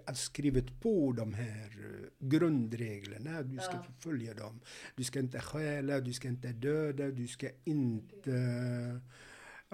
alltså 0.06 0.24
skrivit 0.24 0.80
på 0.80 1.12
de 1.12 1.34
här 1.34 1.66
eh, 1.66 2.28
grundreglerna, 2.28 3.42
du 3.42 3.58
ska 3.58 3.72
Ja. 3.72 3.84
följa 4.00 4.34
dem. 4.34 4.60
Du 4.96 5.04
ska 5.04 5.18
inte 5.18 5.40
stjäla, 5.40 6.00
du 6.00 6.12
ska 6.12 6.28
inte 6.28 6.48
döda, 6.48 7.04
du 7.10 7.26
ska 7.26 7.48
inte, 7.64 8.30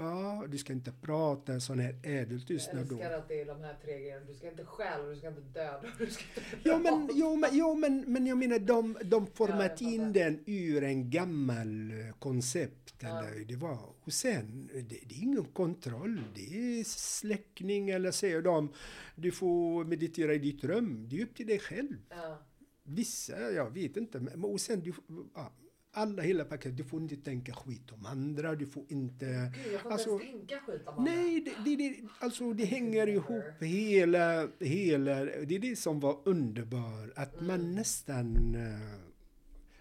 ja, 0.01 0.45
du 0.49 0.59
ska 0.59 0.73
inte 0.73 0.93
prata 0.93 1.61
sån 1.61 1.79
här 1.79 1.97
Jag 2.03 2.13
ädeltystnad 2.13 2.87
då. 2.87 2.95
älskar 2.95 3.19
att 3.19 3.29
det 3.29 3.41
är 3.41 3.47
de 3.47 3.61
här 3.61 3.77
tre 3.85 3.99
grejerna. 3.99 4.25
Du 4.27 4.35
ska 4.35 4.51
inte 4.51 4.65
stjäla, 4.65 5.05
du 5.05 5.17
ska 5.17 5.29
inte 5.29 5.41
döda 5.41 5.83
du 5.99 6.07
ska 6.07 6.25
inte 6.41 6.69
Ja 6.69 6.79
men, 6.79 7.09
jo, 7.13 7.37
men, 7.37 7.51
jo, 7.53 7.75
men, 7.75 8.05
men 8.13 8.27
jag 8.27 8.39
menar 8.39 8.59
de, 8.59 8.99
de 9.05 9.27
format 9.27 9.81
Ja, 9.81 9.87
jag 9.87 9.95
in 9.95 10.13
den 10.13 10.41
ur 10.47 10.83
en 10.83 11.11
gammal 11.11 11.91
eh, 11.91 12.15
koncept. 12.19 12.95
Ja. 13.03 13.25
Eller 13.25 13.45
det 13.45 13.57
var. 13.57 13.79
Och 14.05 14.13
sen, 14.13 14.71
det, 14.73 14.81
det 14.83 15.15
är 15.15 15.23
ingen 15.23 15.45
kontroll. 15.45 16.23
Det 16.35 16.81
är 16.81 16.85
släckning 16.85 17.91
eller 17.91 18.11
säger 18.11 18.43
de 18.43 18.73
du 19.15 19.31
får 19.33 19.85
meditera 19.85 20.35
i 20.35 20.39
ditt 20.39 20.65
rum. 20.65 21.07
Det 21.11 21.21
är 21.21 21.25
upp 21.25 21.35
till 21.35 21.47
dig 21.47 21.59
själv. 21.59 21.97
Ja. 22.09 22.43
Vissa, 22.83 23.51
jag 23.53 23.71
vet 23.71 23.97
inte. 23.97 24.21
Men, 24.21 24.45
och 24.45 24.61
sen, 24.61 24.81
du, 24.81 24.93
ja, 25.35 25.53
alla 25.93 26.23
hela 26.23 26.45
paketet. 26.45 26.77
Du 26.77 26.85
får 26.85 27.01
inte 27.03 27.17
tänka 27.17 27.53
skit 27.53 27.93
om 27.93 28.07
andra. 28.07 28.55
Du 28.55 28.67
får 28.67 28.85
inte... 28.89 29.53
Gud, 29.65 29.73
jag 29.75 29.81
får 29.81 29.91
Alltså, 29.93 30.11
inte 30.13 30.25
ens 30.25 30.37
tänka 30.49 30.61
skit 30.67 30.83
om 30.87 30.99
andra. 30.99 31.13
Nej, 31.13 31.41
det, 31.41 31.53
det, 31.65 31.77
det, 31.77 31.97
alltså 32.19 32.53
det 32.53 32.65
hänger 32.65 33.07
ihop 33.07 33.45
hela, 33.61 34.49
hela, 34.61 35.15
det 35.25 35.55
är 35.55 35.59
det 35.59 35.77
som 35.79 36.01
var 36.01 36.19
underbart, 36.25 37.11
att 37.17 37.35
Mm. 37.35 37.47
man 37.47 37.75
nästan, 37.75 38.55
eh, 38.55 39.01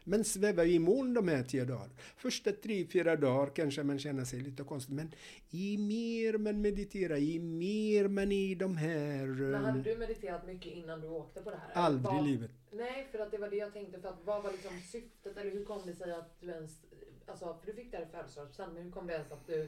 man 0.04 0.24
svävar 0.24 0.66
i 0.66 0.80
moln 0.80 1.14
de 1.14 1.28
här 1.28 1.44
tio 1.44 1.66
dagarna. 1.66 1.94
Första 2.18 2.52
tre, 2.52 2.86
fyra 2.88 3.16
dagar 3.16 3.56
kanske 3.56 3.84
man 3.84 4.00
känner 4.00 4.26
sig 4.26 4.40
lite 4.40 4.64
konstigt, 4.64 4.96
men 4.96 5.12
i 5.50 5.78
mer 5.78 6.38
man 6.38 6.62
mediterar, 6.62 7.18
i 7.18 7.40
mer 7.40 8.08
man 8.08 8.32
är 8.32 8.52
i 8.52 8.56
de 8.56 8.78
här... 8.78 9.26
Men 9.28 9.54
eh, 9.54 9.62
hade 9.62 9.82
du 9.82 9.98
mediterat 9.98 10.48
mycket 10.48 10.74
innan 10.74 11.02
du 11.02 11.08
åkte 11.08 11.42
på 11.42 11.50
det 11.52 11.58
här? 11.58 11.82
Aldrig 11.84 12.20
i 12.20 12.28
livet. 12.32 12.52
Nej, 12.72 13.08
för 13.12 13.20
att 13.20 13.32
det 13.32 13.38
var 13.38 13.50
det 13.50 13.56
jag 13.56 13.74
tänkte. 13.74 14.00
För 14.02 14.10
att 14.10 14.26
vad 14.26 14.44
var 14.44 14.52
liksom 14.52 14.80
syftet? 14.80 15.38
Eller 15.38 15.52
hur 15.52 15.66
kom 15.66 15.82
det 15.86 15.94
sig 15.94 16.12
att 16.12 16.40
du 16.42 16.48
ens... 16.52 16.86
Alltså, 17.26 17.54
för 17.60 17.66
du 17.68 17.74
fick 17.74 17.92
det 17.92 17.98
här 17.98 18.06
i 18.06 18.08
födelsedagspresent, 18.10 18.74
men 18.74 18.84
hur 18.84 18.92
kom 18.92 19.08
det 19.08 19.14
ens 19.14 19.32
att 19.32 19.48
du, 19.48 19.68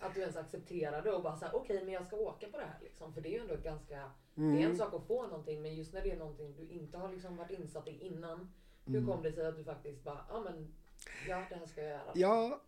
att 0.00 0.14
du 0.14 0.20
ens 0.20 0.36
accepterade 0.36 1.12
och 1.12 1.22
bara 1.22 1.36
såhär, 1.36 1.56
okej, 1.56 1.84
men 1.84 1.94
jag 1.94 2.06
ska 2.06 2.16
åka 2.16 2.46
på 2.48 2.56
det 2.58 2.64
här 2.64 2.78
liksom. 2.82 3.14
För 3.14 3.20
det 3.20 3.28
är 3.28 3.32
ju 3.32 3.38
ändå 3.38 3.54
ett 3.54 3.64
ganska... 3.64 4.10
Det 4.34 4.42
är 4.42 4.46
Mm. 4.46 4.70
en 4.70 4.76
sak 4.76 4.94
att 4.94 5.06
få 5.06 5.26
någonting, 5.26 5.62
men 5.62 5.74
just 5.74 5.92
när 5.94 6.02
det 6.02 6.10
är 6.12 6.16
någonting 6.16 6.54
du 6.56 6.68
inte 6.68 6.98
har 6.98 7.12
liksom 7.12 7.36
varit 7.36 7.50
insatt 7.50 7.88
i 7.88 8.06
innan. 8.06 8.52
Hur 8.86 8.96
Mm. 8.98 9.06
kom 9.10 9.22
det 9.22 9.32
sig 9.32 9.46
att 9.46 9.56
du 9.56 9.64
faktiskt 9.64 10.04
bara, 10.04 10.26
ja 10.28 10.40
men, 10.40 10.74
ja 11.28 11.46
det 11.50 11.54
här 11.56 11.66
ska 11.66 11.80
jag 11.82 11.90
göra. 11.90 12.12
Ja, 12.14 12.60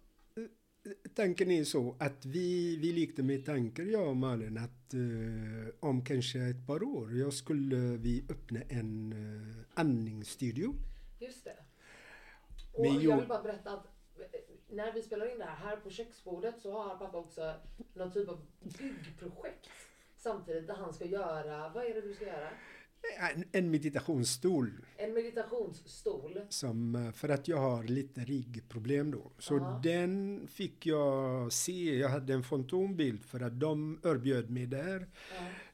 tanken 1.15 1.51
är 1.51 1.65
så 1.65 1.97
att 2.01 2.27
vi, 2.27 2.77
vi 2.77 2.93
lekte 2.93 3.23
med 3.23 3.47
tankar, 3.47 3.83
jag 3.83 4.09
och 4.09 4.17
Malin, 4.17 4.59
att 4.59 4.95
eh, 4.95 5.75
om 5.81 6.05
kanske 6.05 6.39
ett 6.39 6.67
par 6.67 6.83
år, 6.83 7.19
jag 7.19 7.33
skulle 7.33 7.77
vi 7.77 8.25
öppna 8.31 8.61
en 8.69 9.13
uh, 9.13 9.65
andningsstudio. 9.75 10.75
Just 11.19 11.45
det. 11.45 11.57
Och 12.73 12.83
Men 12.83 13.01
jag 13.01 13.17
vill 13.17 13.29
bara 13.29 13.43
berätta 13.43 13.71
att 13.71 13.87
eh, 14.19 14.41
när 14.71 14.93
vi 14.93 15.03
spelar 15.03 15.33
in 15.33 15.39
det 15.39 15.45
här, 15.45 15.55
här 15.55 15.77
på 15.77 15.91
köksbordet 15.91 16.61
så 16.61 16.73
har 16.73 16.97
pappa 16.97 17.19
också 17.19 17.55
någon 17.95 18.13
typ 18.13 18.29
av 18.29 18.47
byggprojekt 18.61 19.69
samtidigt 20.17 20.67
där 20.67 20.75
han 20.75 20.95
ska 20.95 21.05
göra, 21.05 21.69
vad 21.69 21.85
är 21.85 21.95
det 21.95 22.01
du 22.01 22.15
ska 22.15 22.27
göra? 22.27 22.51
En, 23.35 23.45
en 23.53 23.71
meditationsstol. 23.71 24.87
En 24.97 25.15
meditationsstol. 25.15 26.41
Som, 26.49 26.95
eh, 26.95 27.13
för 27.13 27.29
att 27.29 27.49
jag 27.49 27.57
har 27.57 27.85
lite 27.85 28.21
ryggproblem 28.21 29.11
då. 29.11 29.33
Så 29.39 29.55
Ja. 29.57 29.81
den 29.85 30.47
fick 30.49 30.87
jag 30.87 31.53
se. 31.53 31.97
Jag 31.99 32.09
hade 32.09 32.33
en 32.35 32.43
fantombild 32.43 33.25
för 33.25 33.41
att 33.41 33.61
de 33.61 34.01
erbjöd 34.05 34.51
mig 34.51 34.67
där. 34.67 35.09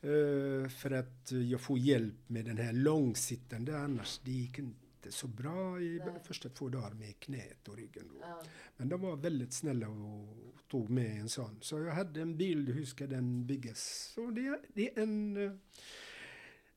Ja. 0.01 0.09
eh, 0.09 0.69
för 0.69 0.91
att 0.91 1.33
jag 1.51 1.61
får 1.61 1.79
hjälp 1.79 2.15
med 2.29 2.45
den 2.45 2.59
här 2.59 2.73
långsittande. 2.73 3.79
Annars 3.79 4.21
det 4.25 4.31
gick 4.31 4.59
inte 4.59 4.77
så 5.09 5.27
bra 5.27 5.81
i 5.81 5.99
Nej. 6.07 6.15
första 6.25 6.49
två 6.49 6.69
dagar 6.69 6.95
med 6.95 7.21
knät 7.21 7.69
och 7.69 7.77
ryggen. 7.77 8.05
Då. 8.09 8.15
Ja. 8.21 8.43
Men 8.77 8.89
de 8.89 9.01
var 9.01 9.17
väldigt 9.17 9.53
snälla 9.53 9.89
och 9.89 10.37
tog 10.71 10.91
med 10.91 11.21
en 11.21 11.29
sån. 11.29 11.59
Så 11.61 11.81
jag 11.81 11.93
hade 11.95 12.21
en 12.21 12.37
bild, 12.37 12.69
hur 12.69 12.85
ska 12.85 13.07
den 13.07 13.47
byggas? 13.47 14.13
Så 14.15 14.31
det, 14.31 14.61
det 14.75 14.99
är 14.99 15.03
en... 15.03 15.37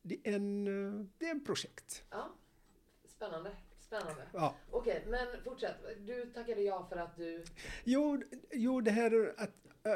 Det 0.08 0.18
är 0.24 0.34
en, 0.36 0.68
eh, 0.68 1.06
det 1.18 1.26
är 1.26 1.32
en 1.32 1.44
projekt. 1.44 2.04
ja. 2.10 2.34
Spännande. 3.06 3.52
Spännande. 3.80 4.28
Ja. 4.34 4.56
Okej, 4.72 5.04
men 5.08 5.28
fortsätt. 5.44 5.76
Du 6.06 6.26
tackade 6.34 6.62
ja 6.62 6.86
för 6.90 6.96
att 6.98 7.18
du... 7.18 7.44
Jo, 7.84 8.22
jo, 8.52 8.82
det 8.82 8.92
här 8.92 9.34
att 9.38 9.50
äh, 9.84 9.92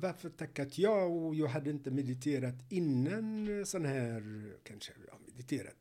varför 0.00 0.30
tackat 0.30 0.78
ja 0.78 1.04
och 1.04 1.34
jag 1.34 1.46
hade 1.48 1.70
inte 1.70 1.90
mediterat 1.90 2.54
innan 2.68 3.48
sån 3.66 3.84
här, 3.84 4.52
kanske 4.62 4.92
jag 5.08 5.20
mediterat 5.26 5.74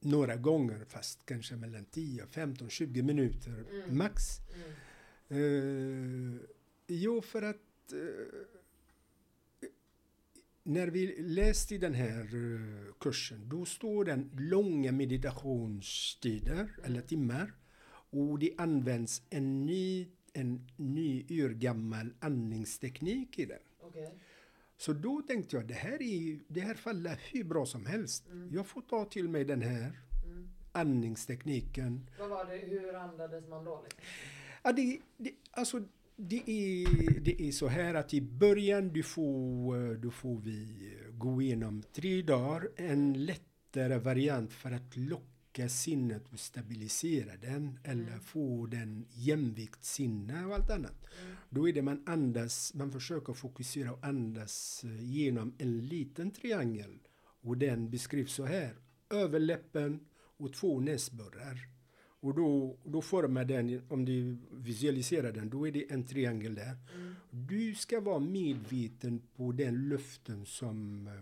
några 0.00 0.36
gånger 0.36 0.84
fast 0.84 1.26
kanske 1.26 1.56
mellan 1.56 1.84
10, 1.84 2.26
15, 2.26 2.68
20 2.70 3.02
minuter 3.02 3.64
Mm. 3.72 3.98
max. 3.98 4.22
Mm. 5.30 6.34
Eh, 6.38 6.40
jo, 6.86 7.20
för 7.22 7.42
att 7.42 7.92
eh, 7.92 7.98
när 10.68 10.86
vi 10.88 11.22
läste 11.22 11.78
den 11.78 11.94
här 11.94 12.20
eh, 12.20 12.92
kursen, 13.00 13.48
då 13.48 13.64
står 13.64 14.04
den 14.04 14.30
långa 14.38 14.92
meditationstider 14.92 16.76
eller 16.84 17.00
timmar 17.00 17.52
och 18.10 18.38
det 18.38 18.54
används 18.58 19.22
en 19.30 19.66
ny, 19.66 20.08
en 20.32 20.66
ny 20.76 21.26
urgammal 21.30 22.12
andningsteknik 22.20 23.38
i 23.38 23.44
den. 23.46 23.58
Okej. 23.80 24.14
Så 24.76 24.92
då 24.92 25.22
tänkte 25.22 25.56
jag, 25.56 25.66
det 25.68 25.74
här, 25.74 26.02
är, 26.02 26.40
det 26.48 26.60
här 26.60 26.74
faller 26.74 27.20
hur 27.32 27.44
bra 27.44 27.66
som 27.66 27.86
helst. 27.86 28.24
Jag 28.52 28.66
får 28.66 28.80
ta 28.80 29.04
till 29.04 29.28
mig 29.28 29.44
den 29.44 29.62
här 29.62 30.00
Mm. 30.26 30.48
andningstekniken. 30.72 32.10
Vad 32.18 32.28
var 32.28 32.44
det, 32.44 32.56
hur 32.56 32.94
andades 32.94 33.48
man 33.48 33.64
då? 33.64 33.84
Liksom? 33.84 34.00
Ja, 34.62 34.72
det, 34.72 34.98
det, 35.16 35.30
alltså, 35.50 35.82
det, 36.20 36.50
är, 36.50 37.20
det 37.20 37.42
är 37.42 37.52
så 37.52 37.66
här 37.66 37.94
att 37.94 38.14
i 38.14 38.20
början 38.20 38.92
du 38.92 39.02
får, 39.02 39.94
då 39.94 40.10
får 40.10 40.40
vi 40.40 40.92
gå 41.12 41.42
igenom 41.42 41.82
tre 41.92 42.22
dagar, 42.22 42.68
en 42.76 43.24
lättare 43.26 43.98
variant 43.98 44.52
för 44.52 44.70
att 44.70 44.96
locka 44.96 45.68
sinnet 45.68 46.32
och 46.32 46.40
stabilisera 46.40 47.36
den 47.36 47.78
eller 47.84 48.18
få 48.18 48.66
den 48.66 49.06
jämviktssinne 49.10 50.44
och 50.44 50.54
allt 50.54 50.70
annat. 50.70 51.06
Då 51.50 51.68
är 51.68 51.72
det 51.72 51.82
man 51.82 52.02
andas, 52.06 52.74
man 52.74 52.92
försöker 52.92 53.32
fokusera 53.32 53.92
och 53.92 54.04
andas 54.04 54.84
eh, 54.84 55.04
genom 55.04 55.54
en 55.58 55.86
liten 55.86 56.30
triangel 56.30 56.98
och 57.42 57.58
den 57.58 57.90
beskrivs 57.90 58.32
så 58.32 58.44
här. 58.44 58.76
Överläppen 59.10 60.00
och 60.36 60.52
två 60.52 60.80
näsborrar. 60.80 61.77
Och 62.20 62.34
då, 62.34 62.76
då 62.84 63.02
formar 63.02 63.44
den, 63.44 63.82
om 63.88 64.04
du 64.04 64.36
visualiserar 64.50 65.32
den, 65.32 65.50
då 65.50 65.68
är 65.68 65.72
det 65.72 65.92
en 65.92 66.06
triangel 66.06 66.54
där. 66.54 66.76
Du 67.30 67.74
ska 67.74 68.00
vara 68.00 68.18
medveten 68.18 69.22
på 69.36 69.52
den 69.52 69.88
luften 69.88 70.46
som 70.46 71.06
eh, 71.06 71.12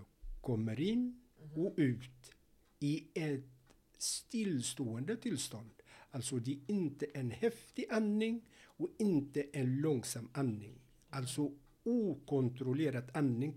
kommer 0.41 0.81
in 0.81 1.21
och 1.55 1.75
ut 1.77 2.33
i 2.79 3.07
ett 3.15 3.75
stillstående 3.99 5.17
tillstånd. 5.17 5.71
Alltså 6.11 6.37
det 6.37 6.51
är 6.51 6.59
inte 6.67 7.07
en 7.15 7.31
häftig 7.31 7.85
andning 7.91 8.45
och 8.65 8.89
inte 8.99 9.43
en 9.53 9.81
långsam 9.81 10.29
andning. 10.33 10.81
Alltså 11.11 11.53
okontrollerad 11.85 13.11
andning 13.15 13.57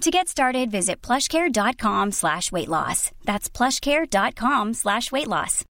To 0.00 0.10
get 0.10 0.28
started, 0.28 0.70
visit 0.70 1.02
plushcare.com 1.02 2.12
slash 2.12 2.52
weight 2.52 2.68
loss. 2.68 3.10
That's 3.24 3.50
plushcare.com 3.50 4.74
slash 4.74 5.10
weight 5.12 5.26
loss. 5.26 5.64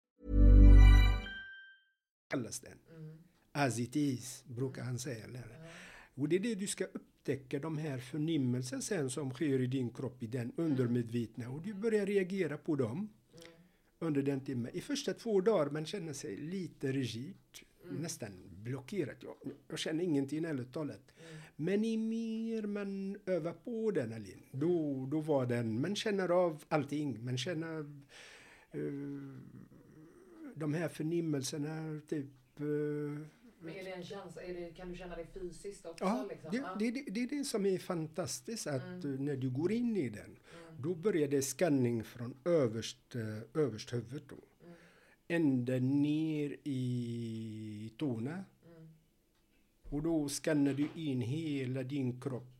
den. 2.30 2.78
As 3.54 3.80
it 3.80 3.96
is, 3.96 4.44
brukar 4.48 4.84
han 4.84 5.00
säga. 5.00 5.26
Och 6.16 6.30
det 6.30 6.36
är 6.36 6.40
det 6.40 6.56
du 6.56 6.68
ska 6.68 6.86
upptäcka, 6.86 7.60
de 7.60 7.78
här 7.78 7.98
förnimmelser 7.98 8.80
sen 8.80 9.10
som 9.10 9.32
sker 9.32 9.60
i 9.60 9.68
din 9.68 9.90
kropp, 9.90 10.24
i 10.24 10.28
den 10.28 10.52
undermedvetna. 10.58 11.50
Och 11.50 11.62
du 11.62 11.74
börjar 11.74 12.06
reagera 12.06 12.58
på 12.58 12.76
dem 12.76 13.10
under 14.00 14.22
den 14.22 14.42
timmen. 14.42 14.72
I 14.74 14.82
första 14.82 15.14
två 15.14 15.42
dagar 15.42 15.70
man 15.70 15.86
känner 15.86 16.14
sig 16.14 16.38
lite 16.38 16.92
rigid, 16.92 17.36
nästan 17.92 18.30
blockerad. 18.64 19.16
Jag, 19.20 19.36
jag 19.68 19.80
känner 19.80 20.04
ingenting 20.04 20.46
ärligt 20.46 20.74
talat. 20.74 21.12
Men 21.56 21.86
i 21.86 21.98
mer 21.98 22.68
man 22.68 23.18
övar 23.26 23.54
på 23.54 23.92
den, 23.92 24.14
Alin, 24.14 24.44
då, 24.52 25.06
då 25.12 25.22
var 25.22 25.46
den, 25.46 25.82
man 25.82 25.96
känner 25.96 26.30
av 26.30 26.64
allting. 26.68 27.26
Man 27.26 27.38
känner 27.38 27.80
eh, 28.72 28.82
de 30.56 30.74
här 30.74 30.88
förnimmelserna, 30.88 32.02
typ 32.08 32.60
eh, 32.60 32.66
Men 33.60 33.76
är 33.76 33.84
det 33.84 33.92
en 33.92 34.04
känsla, 34.04 34.42
är 34.42 34.54
det, 34.54 34.72
kan 34.72 34.90
du 34.90 34.96
känna 34.96 35.16
det 35.16 35.26
fysiskt 35.26 35.86
också? 35.86 36.04
Ja, 36.04 36.28
liksom? 36.30 36.52
det, 36.52 36.58
Ja. 36.58 36.76
det, 36.80 36.92
det, 36.92 37.04
det 37.12 37.24
är 37.24 37.28
det 37.28 37.44
som 37.44 37.66
är 37.66 37.78
fantastiskt, 37.78 38.68
att 38.68 39.04
eh, 39.04 39.12
när 39.12 39.36
du 39.36 39.50
går 39.50 39.72
in 39.72 39.98
i 39.98 40.10
den, 40.10 40.40
då 40.80 40.96
börjar 40.96 41.28
det 41.28 41.42
skanning 41.42 42.04
från 42.04 42.36
överst, 42.46 43.16
överst 43.54 43.94
huvudet 43.94 44.24
då. 44.30 44.38
Ända 45.28 45.80
ner 45.80 46.56
i 46.64 47.92
tårna. 47.98 48.46
Och 49.90 50.04
då 50.04 50.30
skannar 50.30 50.74
du 50.74 50.88
in 50.96 51.22
hela 51.22 51.84
din 51.84 52.22
kropp 52.22 52.58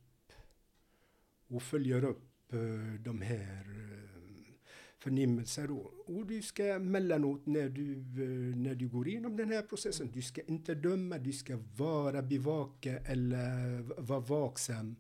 och 1.48 1.64
följer 1.64 2.04
upp 2.04 2.54
eh, 2.54 3.00
de 3.00 3.22
här 3.22 3.60
eh, 3.60 4.54
förnimmelser 4.98 5.68
då. 5.68 5.92
Och 6.06 6.26
du 6.26 6.42
ska 6.42 6.80
mellanåt 6.80 7.46
när 7.46 7.70
du, 7.70 7.94
eh, 7.94 8.58
när 8.58 8.76
du 8.76 8.88
går 8.88 9.08
igenom 9.08 9.38
den 9.38 9.52
här 9.52 9.62
processen, 9.62 10.12
du 10.14 10.22
ska 10.22 10.42
inte 10.42 10.76
döma, 10.76 11.18
du 11.18 11.34
ska 11.34 11.60
vara 11.78 12.22
bevaka 12.22 12.98
eller 12.98 13.80
vara 14.02 14.20
vaksam. 14.20 14.96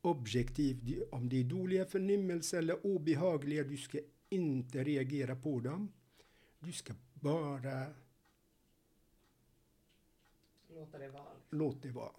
Objektiv, 0.00 1.02
om 1.10 1.28
det 1.28 1.40
är 1.40 1.44
dåliga 1.44 1.84
förnimmelser 1.84 2.58
eller 2.58 2.86
obehagliga, 2.86 3.64
du 3.64 3.76
ska 3.76 3.98
inte 4.28 4.84
reagera 4.84 5.36
på 5.36 5.60
dem. 5.60 5.92
Du 6.60 6.72
ska 6.72 6.94
bara 7.26 7.86
Låta 10.74 10.98
det 10.98 11.08
vara. 11.08 11.32
låt 11.50 11.82
det 11.82 11.90
vara. 11.90 12.12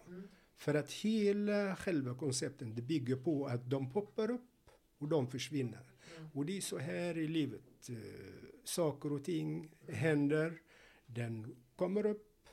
För 0.56 0.74
att 0.74 0.92
hela 0.92 1.76
själva 1.76 2.16
koncepten 2.16 2.76
det 2.76 2.82
bygger 2.82 3.16
på 3.16 3.46
att 3.48 3.70
de 3.70 3.90
poppar 3.92 4.32
upp 4.32 4.70
och 4.98 5.08
de 5.08 5.28
försvinner. 5.28 5.86
Och 6.34 6.46
det 6.46 6.58
är 6.58 6.62
så 6.62 6.78
här 6.78 7.18
i 7.18 7.28
livet. 7.28 7.90
Eh, 7.90 7.96
saker 8.64 9.12
och 9.14 9.24
ting 9.24 9.72
händer, 9.88 10.62
den 11.06 11.56
kommer 11.76 12.06
upp 12.06 12.50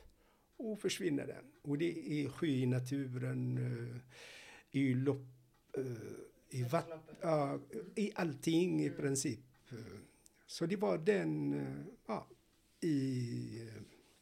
och 0.57 0.79
försvinner 0.79 1.27
den. 1.27 1.45
Och 1.61 1.77
det 1.77 2.21
är 2.23 2.29
sker 2.29 2.47
i 2.47 2.65
naturen, 2.65 3.57
eh, 3.57 4.01
i 4.71 4.93
lopp, 4.93 5.25
eh, 5.77 5.83
i 6.59 6.63
vatten, 6.63 6.99
i 7.95 8.11
allting 8.15 8.85
i 8.85 8.89
princip. 8.89 9.39
Eh, 9.71 9.77
Så 10.47 10.65
det 10.65 10.75
var 10.75 10.97
den, 10.97 11.55
ja, 12.07 12.27
i... 12.85 13.69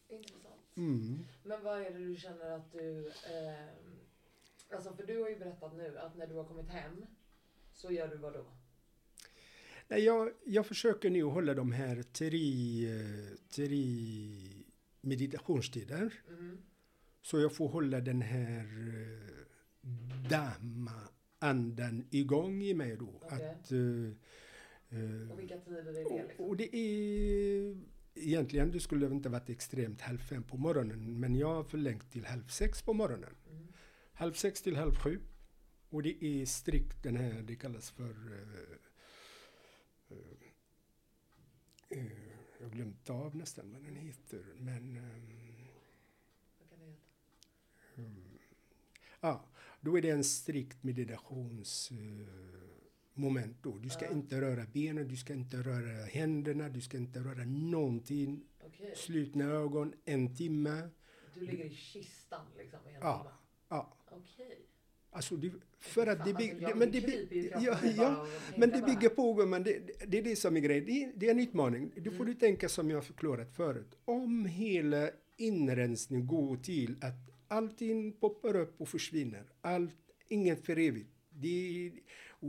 eh, 0.09 0.15
Intressant. 0.15 0.61
Mm. 0.77 1.19
Men 1.43 1.63
vad 1.63 1.81
är 1.81 1.91
det 1.91 1.99
du 2.05 2.15
känner 2.15 2.51
att 2.51 2.71
du... 2.71 3.07
ehm, 3.07 3.99
alltså 4.71 4.93
för 4.93 5.03
du 5.07 5.21
har 5.21 5.29
ju 5.29 5.39
berättat 5.39 5.75
nu 5.77 5.97
att 5.97 6.17
när 6.17 6.27
du 6.27 6.35
har 6.35 6.43
kommit 6.43 6.69
hem 6.69 7.05
så 7.73 7.91
gör 7.91 8.07
du 8.07 8.17
vad 8.17 8.33
då? 8.33 8.45
Nej, 9.87 10.03
jag, 10.03 10.31
jag 10.45 10.65
försöker 10.65 11.09
nu 11.09 11.23
hålla 11.23 11.53
de 11.53 11.71
här 11.71 12.03
tre, 12.03 12.85
eh, 12.95 13.35
tre 13.49 13.85
meditationstider. 15.01 16.13
Mm. 16.29 16.57
Så 17.21 17.39
jag 17.39 17.55
får 17.55 17.67
hålla 17.67 17.99
den 17.99 18.21
här 18.21 18.65
eh, 18.89 19.33
dhamma-andan 20.29 22.07
igång 22.11 22.61
i 22.63 22.73
mig 22.73 22.97
då. 22.97 23.09
Okej. 23.21 23.49
Att, 23.49 23.71
eh, 23.71 23.79
eh, 24.99 25.31
Och 25.31 25.39
vilka 25.39 25.57
tider 25.57 25.77
är 25.85 25.93
det 25.93 26.23
liksom? 26.27 26.45
och 26.45 26.57
det 26.57 26.75
är 26.75 27.77
egentligen, 28.15 28.71
det 28.71 28.79
skulle 28.79 29.05
inte 29.05 29.29
varit 29.29 29.49
extremt 29.49 30.01
halv 30.01 30.17
fem 30.17 30.43
på 30.43 30.57
morgonen, 30.57 31.19
men 31.19 31.35
jag 31.35 31.55
har 31.55 31.63
förlängt 31.63 32.11
till 32.11 32.25
halv 32.25 32.47
sex 32.47 32.81
på 32.81 32.93
morgonen. 32.93 33.35
Mm. 33.51 33.67
Halv 34.13 34.33
sex 34.33 34.61
till 34.61 34.75
halv 34.75 34.95
sju. 34.95 35.19
Och 35.89 36.03
det 36.03 36.25
är 36.25 36.45
strikt 36.45 37.03
den 37.03 37.15
här, 37.15 37.41
det 37.41 37.55
kallas 37.55 37.91
för 37.91 38.09
eh, 38.09 38.77
eh, 40.09 40.17
eh, 41.89 42.11
jag 42.59 42.65
har 42.65 42.75
glömt 42.75 43.09
av 43.09 43.35
nästan 43.35 43.71
vad 43.71 43.83
den 43.83 43.95
heter, 43.95 44.43
men 44.57 44.97
ehm, 44.97 45.67
Vad 46.59 46.69
kan 47.95 48.13
det 48.13 48.21
heta? 48.21 48.75
Ja, 49.19 49.45
då 49.81 49.97
är 49.97 50.01
det 50.01 50.09
en 50.09 50.23
strikt 50.23 50.83
meditationsmoment 50.83 52.29
eh, 52.29 52.62
moment 53.13 53.57
då. 53.63 53.77
Du 53.77 53.89
ska 53.89 54.07
inte 54.11 54.41
röra 54.41 54.65
benen, 54.73 55.07
du 55.07 55.15
ska 55.17 55.33
inte 55.33 55.57
röra 55.57 56.05
händerna, 56.05 56.69
du 56.69 56.81
ska 56.81 56.97
inte 56.97 57.19
röra 57.19 57.45
någonting. 57.45 58.43
Okej. 58.65 58.93
Slutna 58.95 59.45
ögon, 59.45 59.93
en 60.05 60.35
timme. 60.35 60.89
Du 61.33 61.41
ligger 61.41 61.65
i 61.65 61.69
kistan 61.75 62.45
liksom 62.57 62.79
i 62.87 62.89
en 62.93 62.97
Ja, 63.01 63.17
timme? 63.19 63.35
ja. 63.69 63.97
Okej. 64.11 64.59
Alltså, 65.15 65.35
det, 65.35 65.51
för 65.79 66.07
att 66.07 66.17
det, 66.17 66.23
alltså, 66.23 66.37
bygg- 66.37 66.61
jag 66.61 66.77
men 66.77 66.91
det, 66.91 66.97
ja, 67.61 67.77
ja, 67.95 68.27
men 68.57 68.69
det 68.69 68.81
bygger 68.81 69.09
på, 69.09 69.45
men 69.45 69.63
det, 69.63 69.79
det 70.07 70.17
är 70.17 70.23
det 70.23 70.35
som 70.35 70.55
är 70.57 70.59
grejen. 70.61 70.85
Det, 70.85 71.03
är- 71.03 71.11
det 71.15 71.27
är 71.27 71.31
en 71.31 71.39
utmaning. 71.39 71.91
Det 71.95 72.11
får 72.11 72.25
du 72.25 72.33
tänka 72.33 72.69
som 72.69 72.89
jag 72.89 73.05
förklarat 73.05 73.55
förut. 73.55 73.95
Om 74.05 74.45
hela 74.45 75.09
inrensningen 75.37 76.27
går 76.27 76.57
till 76.57 76.95
att 77.01 77.13
allting 77.47 78.11
poppar 78.13 78.55
upp 78.55 78.81
och 78.81 78.89
försvinner, 78.89 79.43
allt, 79.61 79.95
inget 80.27 80.65
för 80.65 80.79
evigt. 80.79 81.09
Det, 81.29 81.91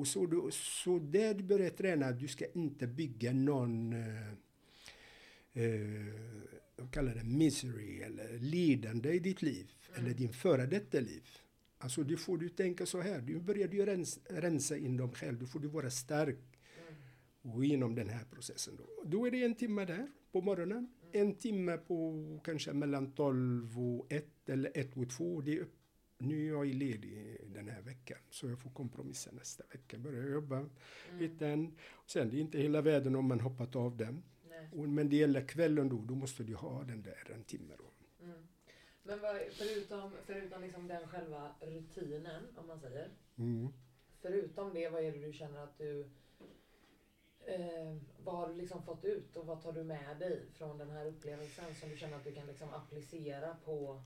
och 0.00 0.06
så, 0.06 0.26
du, 0.26 0.48
så 0.52 0.98
där 0.98 1.34
du 1.34 1.42
börjar 1.44 1.70
träna, 1.70 2.12
du 2.12 2.28
ska 2.28 2.44
inte 2.54 2.86
bygga 2.86 3.32
någon 3.32 3.92
eh, 3.92 4.28
eh, 5.52 6.14
de 6.76 6.88
kallar 6.90 7.14
det 7.14 7.24
misery 7.24 8.00
eller 8.00 8.38
lidande 8.38 9.12
i 9.12 9.18
ditt 9.18 9.42
liv 9.42 9.70
Mm. 9.88 10.04
eller 10.06 10.14
din 10.14 10.32
före 10.32 10.66
detta 10.66 11.00
liv. 11.00 11.28
Alltså 11.78 12.02
du 12.02 12.16
får 12.16 12.38
du 12.38 12.48
tänka 12.48 12.86
så 12.86 13.00
här, 13.00 13.20
du 13.20 13.40
börjar 13.40 13.68
du 13.68 13.86
rensa, 13.86 14.20
rensa 14.30 14.76
in 14.76 14.96
dem 14.96 15.12
själv, 15.12 15.38
då 15.38 15.46
får 15.46 15.60
du 15.60 15.68
vara 15.68 15.90
stark 15.90 16.38
Mm. 17.42 17.54
och 17.54 17.64
genom 17.64 17.94
den 17.94 18.08
här 18.08 18.24
processen. 18.24 18.76
Då, 18.76 18.86
då 19.04 19.26
är 19.26 19.30
det 19.30 19.44
en 19.44 19.54
timme 19.54 19.84
där 19.84 20.06
på 20.32 20.40
morgonen, 20.40 20.78
Mm. 21.14 21.28
en 21.28 21.34
timme 21.34 21.76
på 21.76 22.40
kanske 22.44 22.72
mellan 22.72 23.12
12 23.12 23.78
och 23.78 24.12
1 24.12 24.48
eller 24.48 24.70
1 24.74 24.96
och 24.96 25.10
2. 25.10 25.40
Det 25.40 25.52
är 25.56 25.60
upp. 25.60 25.74
Nu 26.18 26.46
är 26.46 26.50
jag 26.52 26.66
ledig 26.66 27.40
den 27.46 27.68
här 27.68 27.82
veckan 27.82 28.18
så 28.30 28.48
jag 28.48 28.58
får 28.58 28.70
kompromissa 28.70 29.30
nästa 29.32 29.64
vecka. 29.72 29.98
Börja 29.98 30.28
jobba, 30.28 30.68
Mm. 31.10 31.36
en. 31.40 31.76
Sen 32.06 32.30
det 32.30 32.36
är 32.36 32.40
inte 32.40 32.58
hela 32.58 32.80
världen 32.80 33.16
om 33.16 33.28
man 33.28 33.40
hoppat 33.40 33.76
av 33.76 33.96
den. 33.96 34.22
Och, 34.72 34.88
men 34.88 35.08
det 35.08 35.16
gäller 35.16 35.48
kvällen 35.48 35.88
då, 35.88 35.96
då 35.96 36.14
måste 36.14 36.42
du 36.42 36.54
ha 36.54 36.82
den 36.84 37.02
där 37.02 37.30
en 37.34 37.44
timme 37.44 37.74
då. 37.78 37.90
Mm. 38.24 38.46
Men 39.02 39.20
vad, 39.20 39.36
förutom, 39.52 40.12
förutom 40.26 40.62
liksom 40.62 40.88
den 40.88 41.08
själva 41.08 41.54
rutinen, 41.60 42.42
om 42.56 42.66
man 42.66 42.80
säger. 42.80 43.08
Mm. 43.38 43.68
Förutom 44.20 44.74
det, 44.74 44.88
vad 44.88 45.04
är 45.04 45.12
det 45.12 45.26
du 45.26 45.32
känner 45.32 45.58
att 45.62 45.78
du... 45.78 46.10
Eh, 47.46 47.96
vad 48.24 48.34
har 48.34 48.48
du 48.48 48.54
liksom 48.54 48.82
fått 48.82 49.04
ut 49.04 49.36
och 49.36 49.46
vad 49.46 49.62
tar 49.62 49.72
du 49.72 49.84
med 49.84 50.18
dig 50.18 50.46
från 50.52 50.78
den 50.78 50.90
här 50.90 51.06
upplevelsen 51.06 51.74
som 51.74 51.90
du 51.90 51.96
känner 51.96 52.16
att 52.16 52.24
du 52.24 52.32
kan 52.32 52.46
liksom 52.46 52.68
applicera 52.74 53.56
på 53.64 54.02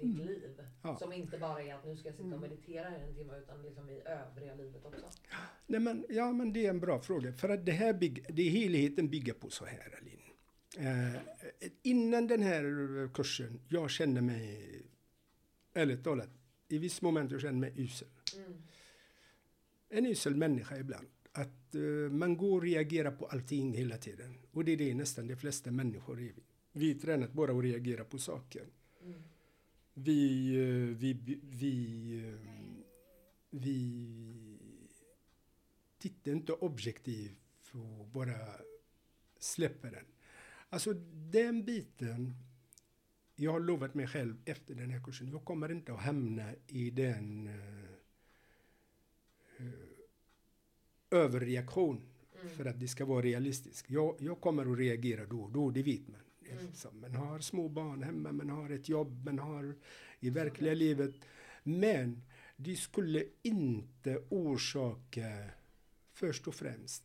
ditt 0.00 0.14
Mm. 0.14 0.26
liv? 0.26 0.42
Ja. 0.82 0.96
Som 0.98 1.12
inte 1.12 1.38
bara 1.38 1.62
är 1.62 1.74
att 1.74 1.86
nu 1.86 1.96
ska 1.96 2.08
jag 2.08 2.14
sitta 2.16 2.28
och 2.28 2.32
Mm. 2.36 2.50
meditera 2.50 2.98
i 2.98 3.02
en 3.02 3.14
timme 3.14 3.38
utan 3.38 3.62
liksom 3.62 3.90
i 3.90 4.00
övriga 4.04 4.54
livet 4.54 4.84
också. 4.84 5.06
Nej, 5.66 5.80
men, 5.80 6.06
ja, 6.08 6.32
men 6.32 6.52
det 6.52 6.66
är 6.66 6.70
en 6.70 6.80
bra 6.80 7.00
fråga. 7.00 7.32
För 7.32 7.48
att 7.48 7.66
det 7.66 7.72
här 7.72 7.92
bygg, 7.94 8.24
det 8.28 8.42
helheten 8.48 9.08
bygger 9.08 9.32
på 9.32 9.50
så 9.50 9.64
här, 9.64 9.98
Alin. 10.00 10.20
Eh, 10.78 11.20
innan 11.82 12.26
den 12.26 12.42
här 12.42 13.10
kursen, 13.14 13.60
jag 13.68 13.90
kände 13.90 14.20
mig, 14.20 14.82
ärligt 15.74 16.04
talat, 16.04 16.28
i 16.68 16.78
viss 16.78 17.02
moment 17.02 17.30
jag 17.32 17.40
kände 17.40 17.60
mig 17.60 17.72
usel. 17.76 18.08
Mm. 18.36 18.62
En 19.88 20.06
usel 20.06 20.36
människa 20.36 20.76
ibland. 20.78 21.06
Att 21.32 21.74
eh, 21.74 21.80
man 22.10 22.36
går 22.36 22.56
och 22.56 22.62
reagerar 22.62 23.10
på 23.10 23.26
allting 23.26 23.72
hela 23.74 23.96
tiden. 23.96 24.34
Och 24.52 24.64
det 24.64 24.72
är 24.72 24.76
det 24.76 24.94
nästan 24.94 25.26
de 25.26 25.36
flesta 25.36 25.70
människor 25.70 26.20
är. 26.22 26.32
Vi 26.72 26.90
är 26.90 26.94
tränat 26.94 27.32
bara 27.32 27.52
att 27.52 27.64
reagera 27.64 28.04
på 28.04 28.18
saker. 28.18 28.66
Mm. 30.00 30.04
Vi, 30.04 30.54
eh, 30.56 30.96
vi, 30.96 31.38
vi, 31.42 32.28
eh, 32.28 32.34
vi 33.50 34.06
tittar 35.98 36.32
inte 36.32 36.52
objektivt 36.52 37.70
och 37.72 38.06
bara 38.06 38.36
släpper 39.38 39.90
den. 39.90 40.04
Alltså 40.68 40.92
den 41.30 41.64
biten, 41.64 42.34
jag 43.36 43.52
har 43.52 43.60
lovat 43.60 43.94
mig 43.94 44.06
själv 44.06 44.36
efter 44.44 44.74
den 44.74 44.90
här 44.90 45.04
kursen, 45.04 45.28
jag 45.28 45.44
kommer 45.44 45.70
inte 45.72 45.92
att 45.92 46.00
hamna 46.00 46.52
i 46.66 46.90
den 46.90 47.46
eh, 47.46 47.84
eh, 49.58 49.72
överreaktion 51.10 52.02
Mm. 52.42 52.54
för 52.56 52.64
att 52.64 52.80
det 52.80 52.88
ska 52.88 53.04
vara 53.04 53.22
realistiskt. 53.22 53.90
Jag, 53.90 54.16
jag 54.20 54.40
kommer 54.40 54.72
att 54.72 54.78
reagera 54.78 55.26
då 55.26 55.40
och 55.40 55.50
då, 55.50 55.70
det 55.70 55.82
vet 55.82 56.08
man. 56.08 56.20
Mm. 56.52 56.64
Eftersom 56.64 57.00
man 57.00 57.14
har 57.14 57.38
små 57.38 57.68
barn 57.68 58.02
hemma, 58.02 58.32
man 58.32 58.50
har 58.50 58.70
ett 58.70 58.88
jobb, 58.88 59.24
man 59.24 59.38
har 59.38 59.74
i 60.20 60.30
verkliga 60.30 60.74
livet. 60.74 61.14
Men 61.62 62.22
det 62.56 62.76
skulle 62.76 63.24
inte 63.42 64.22
orsaka 64.28 65.50
först 66.12 66.48
och 66.48 66.54
främst 66.54 67.04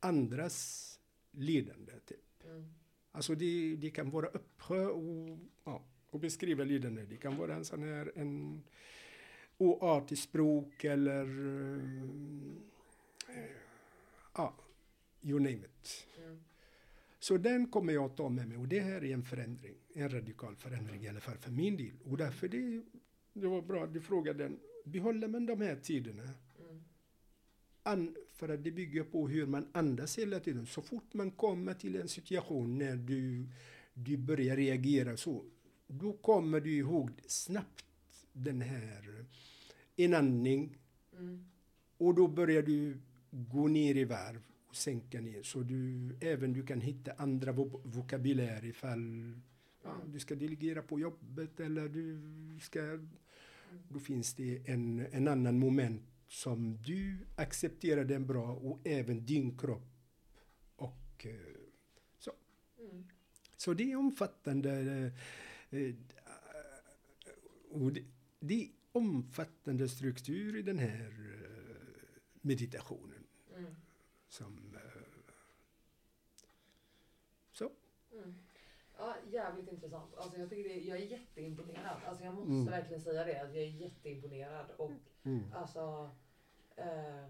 andras 0.00 0.98
lidande. 1.30 1.92
Typ. 2.06 2.44
Mm. 2.44 2.74
Alltså 3.12 3.34
det, 3.34 3.76
det 3.76 3.90
kan 3.90 4.10
vara 4.10 4.26
uppsjö 4.26 4.86
och, 4.86 5.38
ja, 5.64 5.84
och 6.10 6.20
beskriva 6.20 6.64
lidande. 6.64 7.02
Det 7.02 7.16
kan 7.16 7.36
vara 7.36 7.54
en 7.54 7.64
sån 7.64 7.82
här 7.82 8.12
en 8.14 8.62
oartig 9.58 10.18
språk 10.18 10.84
eller 10.84 11.24
eh, 13.28 13.50
ja, 14.34 14.54
you 15.22 15.38
name 15.38 15.56
it. 15.56 16.06
Mm. 16.18 16.44
Så 17.20 17.36
den 17.36 17.66
kommer 17.66 17.92
jag 17.92 18.04
att 18.04 18.16
ta 18.16 18.28
med 18.28 18.48
mig 18.48 18.58
och 18.58 18.68
det 18.68 18.80
här 18.80 19.04
är 19.04 19.14
en 19.14 19.22
förändring, 19.22 19.74
en 19.94 20.08
radikal 20.08 20.56
förändring 20.56 21.04
i 21.04 21.08
alla 21.08 21.20
fall 21.20 21.36
för 21.38 21.50
min 21.50 21.76
del. 21.76 21.96
Och 22.04 22.16
därför 22.16 22.48
det, 22.48 22.82
det 23.32 23.46
var 23.46 23.62
bra 23.62 23.84
att 23.84 23.94
du 23.94 24.00
frågade 24.00 24.42
den. 24.42 24.58
Behåller 24.84 25.28
man 25.28 25.46
de 25.46 25.60
här 25.60 25.76
tiderna? 25.76 26.22
An, 27.82 28.16
för 28.32 28.48
att 28.48 28.64
det 28.64 28.70
bygger 28.70 29.02
på 29.04 29.28
hur 29.28 29.46
man 29.46 29.66
andas 29.72 30.18
hela 30.18 30.40
tiden. 30.40 30.66
Så 30.66 30.82
fort 30.82 31.14
man 31.14 31.30
kommer 31.30 31.74
till 31.74 31.96
en 31.96 32.08
situation 32.08 32.78
när 32.78 32.96
du, 32.96 33.46
du 33.94 34.16
börjar 34.16 34.56
reagera 34.56 35.16
så, 35.16 35.44
då 35.86 36.12
kommer 36.12 36.60
du 36.60 36.76
ihåg 36.76 37.10
snabbt 37.26 37.84
den 38.32 38.60
här 38.60 39.24
inandning 39.96 40.76
Mm. 41.18 41.44
och 41.98 42.14
då 42.14 42.28
börjar 42.28 42.62
du 42.62 42.98
gå 43.30 43.68
ner 43.68 43.94
i 43.96 44.04
varv 44.04 44.42
och 44.70 44.76
sänka 44.76 45.20
ner. 45.20 45.42
Så 45.42 45.62
du 45.62 46.10
även 46.20 46.52
du 46.52 46.66
kan 46.66 46.80
hitta 46.80 47.12
andra 47.12 47.52
vo 47.52 47.80
vokabulär 47.84 48.64
ifall 48.64 49.32
ja, 49.82 49.96
du 50.12 50.18
ska 50.18 50.34
delegera 50.34 50.82
på 50.82 51.00
jobbet 51.00 51.60
eller 51.60 51.88
du 51.88 52.20
ska... 52.60 52.98
Då 53.88 54.00
finns 54.00 54.34
det 54.34 54.62
en, 54.68 55.06
en 55.12 55.28
annan 55.28 55.58
moment 55.58 56.02
som 56.28 56.82
du 56.82 57.18
accepterar 57.36 58.04
den 58.04 58.26
bra 58.26 58.52
och 58.52 58.80
även 58.84 59.26
din 59.26 59.58
kropp. 59.58 59.88
Och 60.76 61.26
eh, 61.26 61.32
så. 62.18 62.32
Mm. 62.78 63.04
Så 63.56 63.74
det 63.74 63.92
är 63.92 63.96
omfattande. 63.96 64.70
eh, 65.70 65.80
eh, 65.80 65.94
Och 67.70 67.92
det, 67.92 68.04
det 68.40 68.62
är 68.62 68.68
omfattande 68.92 69.88
struktur 69.88 70.56
i 70.56 70.62
den 70.62 70.78
här 70.78 71.12
meditationen. 72.40 73.09
Som, 74.30 74.76
eh, 74.76 75.02
så. 77.52 77.70
Mm. 78.12 78.34
Ja, 78.98 79.14
jävligt 79.30 79.68
intressant. 79.72 80.14
Alltså 80.14 80.38
jag, 80.38 80.50
tycker 80.50 80.68
det, 80.68 80.80
jag 80.80 80.98
är 80.98 81.02
jätteimponerad. 81.06 81.96
Alltså 82.06 82.24
jag 82.24 82.34
måste 82.34 82.50
Mm. 82.52 82.66
verkligen 82.66 83.00
säga 83.02 83.24
det. 83.24 83.40
Att 83.42 83.54
jag 83.54 83.64
är 83.64 83.68
jätteimponerad. 83.68 84.70
Och 84.76 84.90
Mm. 85.24 85.52
alltså... 85.54 86.10
Eh, 86.76 87.24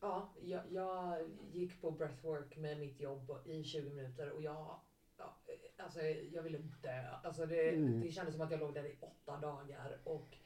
ja, 0.00 0.28
jag, 0.42 0.62
jag 0.72 1.28
gick 1.52 1.80
på 1.80 1.90
breathwork 1.90 2.56
med 2.56 2.78
mitt 2.78 3.00
jobb 3.00 3.32
i 3.44 3.64
20 3.64 3.90
minuter 3.90 4.30
och 4.30 4.42
jag... 4.42 4.80
Ja, 5.18 5.36
eh, 5.46 5.84
alltså 5.84 6.00
jag 6.02 6.42
ville 6.42 6.58
dö. 6.82 7.08
Alltså 7.22 7.46
det, 7.46 7.68
Mm. 7.70 8.00
det 8.00 8.10
kändes 8.12 8.34
som 8.34 8.40
att 8.44 8.50
jag 8.50 8.60
låg 8.60 8.74
där 8.74 8.84
i 8.84 8.96
åtta 9.00 9.36
dagar 9.36 9.98
och 10.04 10.36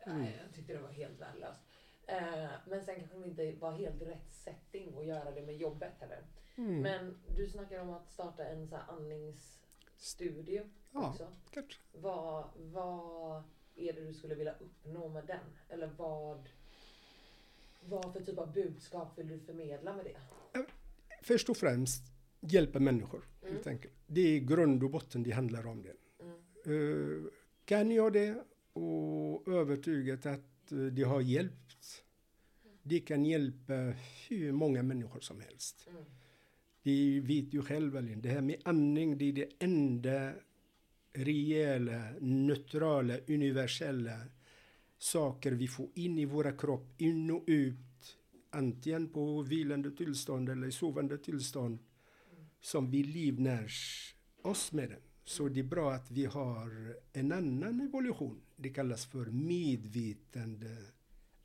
eh, 0.00 0.12
Mm. 0.16 0.24
jag 0.44 0.54
tyckte 0.54 0.72
det 0.72 0.78
var 0.82 0.92
helt 0.92 1.20
värdelöst. 1.20 1.60
Eh, 2.06 2.50
men 2.66 2.84
sen 2.84 2.94
kanske 3.00 3.18
det 3.18 3.46
inte 3.46 3.60
var 3.60 3.72
helt 3.72 4.02
rätt 4.02 4.32
setting 4.32 4.98
att 4.98 5.06
göra 5.06 5.30
det 5.30 5.42
med 5.42 5.56
jobbet 5.56 5.92
heller. 6.00 6.24
Mm. 6.56 6.80
Men 6.82 7.18
du 7.36 7.48
snackar 7.48 7.80
om 7.80 7.90
att 7.90 8.10
starta 8.10 8.44
en 8.44 8.68
så 8.68 8.76
här 8.76 8.84
andningsstudio 8.88 10.62
Ja, 10.92 11.10
också. 11.10 11.32
kanske. 11.50 11.78
Vad, 11.92 12.44
vad 12.56 13.42
är 13.76 13.92
det 13.92 14.00
du 14.00 14.14
skulle 14.14 14.34
vilja 14.34 14.54
uppnå 14.60 15.08
med 15.08 15.26
den? 15.26 15.44
Eller 15.68 15.90
vad, 15.96 16.48
vad 17.80 18.12
för 18.12 18.20
typ 18.20 18.38
av 18.38 18.52
budskap 18.52 19.18
vill 19.18 19.28
du 19.28 19.38
förmedla 19.38 19.96
med 19.96 20.04
det? 20.04 20.16
Först 21.22 21.48
och 21.48 21.56
främst 21.56 22.02
hjälpa 22.40 22.78
människor. 22.78 23.24
Mm. 23.42 23.54
Helt 23.54 23.66
enkelt. 23.66 23.94
Det 24.06 24.36
är 24.36 24.40
grund 24.40 24.84
och 24.84 24.90
botten 24.90 25.22
det 25.22 25.30
handlar 25.30 25.66
om. 25.66 25.82
Det. 25.82 25.94
Mm. 26.22 27.24
Eh, 27.24 27.30
kan 27.64 27.90
jag 27.90 28.12
det 28.12 28.44
och 28.72 29.48
övertygat 29.48 30.26
att 30.26 30.55
det 30.68 31.02
har 31.02 31.20
hjälpt. 31.20 32.04
Det 32.82 33.00
kan 33.00 33.24
hjälpa 33.24 33.74
hur 34.28 34.52
många 34.52 34.82
människor 34.82 35.20
som 35.20 35.40
helst. 35.40 35.88
Mm. 35.90 36.04
Det 36.82 37.20
vet 37.20 37.54
ju 37.54 37.62
själv 37.62 37.96
Elin. 37.96 38.20
Det 38.22 38.28
här 38.28 38.40
med 38.40 38.56
andning, 38.64 39.18
det 39.18 39.24
är 39.24 39.32
det 39.32 39.48
enda 39.58 40.32
rejäla, 41.12 42.10
neutrala, 42.20 43.18
universella 43.28 44.20
saker 44.98 45.52
vi 45.52 45.68
får 45.68 45.88
in 45.94 46.18
i 46.18 46.24
våra 46.24 46.52
kropp, 46.52 47.00
in 47.00 47.30
och 47.30 47.44
ut. 47.46 48.18
Antingen 48.50 49.08
på 49.08 49.42
vilande 49.42 49.90
tillstånd 49.90 50.48
eller 50.48 50.66
i 50.66 50.72
sovande 50.72 51.18
tillstånd. 51.18 51.78
Som 52.60 52.90
vi 52.90 53.02
livnärs 53.02 54.14
oss 54.42 54.72
med 54.72 54.88
den. 54.88 55.00
Så 55.24 55.48
det 55.48 55.60
är 55.60 55.64
bra 55.64 55.92
att 55.92 56.10
vi 56.10 56.24
har 56.24 56.96
en 57.12 57.32
annan 57.32 57.80
evolution. 57.80 58.40
Det 58.56 58.70
kallas 58.70 59.06
för 59.06 59.26
medvetande 59.26 60.76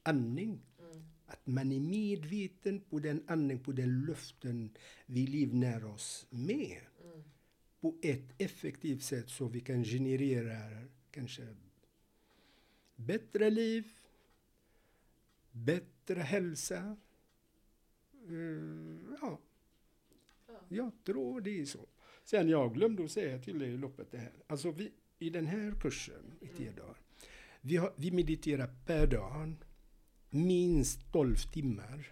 andning. 0.04 0.62
Mm. 0.80 1.04
Att 1.26 1.48
man 1.48 1.72
är 1.72 1.80
medveten 1.80 2.82
på 2.82 3.00
den 3.00 3.24
andning, 3.28 3.60
på 3.60 3.72
den 3.72 4.06
luften 4.06 4.70
vi 5.06 5.28
livnär 5.28 5.86
oss 5.86 6.28
med. 6.30 6.82
Mm. 7.04 7.24
På 7.80 7.96
ett 8.02 8.42
effektivt 8.42 9.04
sätt 9.04 9.30
så 9.30 9.48
vi 9.48 9.60
kan 9.60 9.84
generera 9.84 10.88
kanske 11.12 11.48
bättre 12.96 13.50
liv 13.50 13.94
bättre 15.52 16.20
hälsa. 16.20 16.98
Eh, 18.28 19.16
ja, 19.22 19.40
jag 20.70 20.92
tror 21.04 21.42
det 21.42 21.62
är 21.62 21.66
så. 21.66 21.88
Sen 22.24 22.50
jag 22.50 22.74
glömde 22.74 23.04
att 23.04 23.12
säga 23.12 23.40
till 23.40 23.60
dig 23.60 23.70
i 23.70 23.78
loppet 23.78 24.12
det 24.12 24.18
här. 24.18 24.34
Alltså 24.48 24.72
vi, 24.72 24.92
i 25.22 25.30
den 25.30 25.46
här 25.48 25.74
kursen 25.82 26.34
i 26.42 26.48
tio 26.48 26.72
dagar. 26.72 26.98
Vi, 27.62 27.78
har, 27.78 27.94
vi 27.96 28.12
mediterar 28.12 28.70
per 28.86 29.08
dag 29.08 29.54
minst 30.30 31.12
12 31.12 31.36
timmar. 31.36 32.08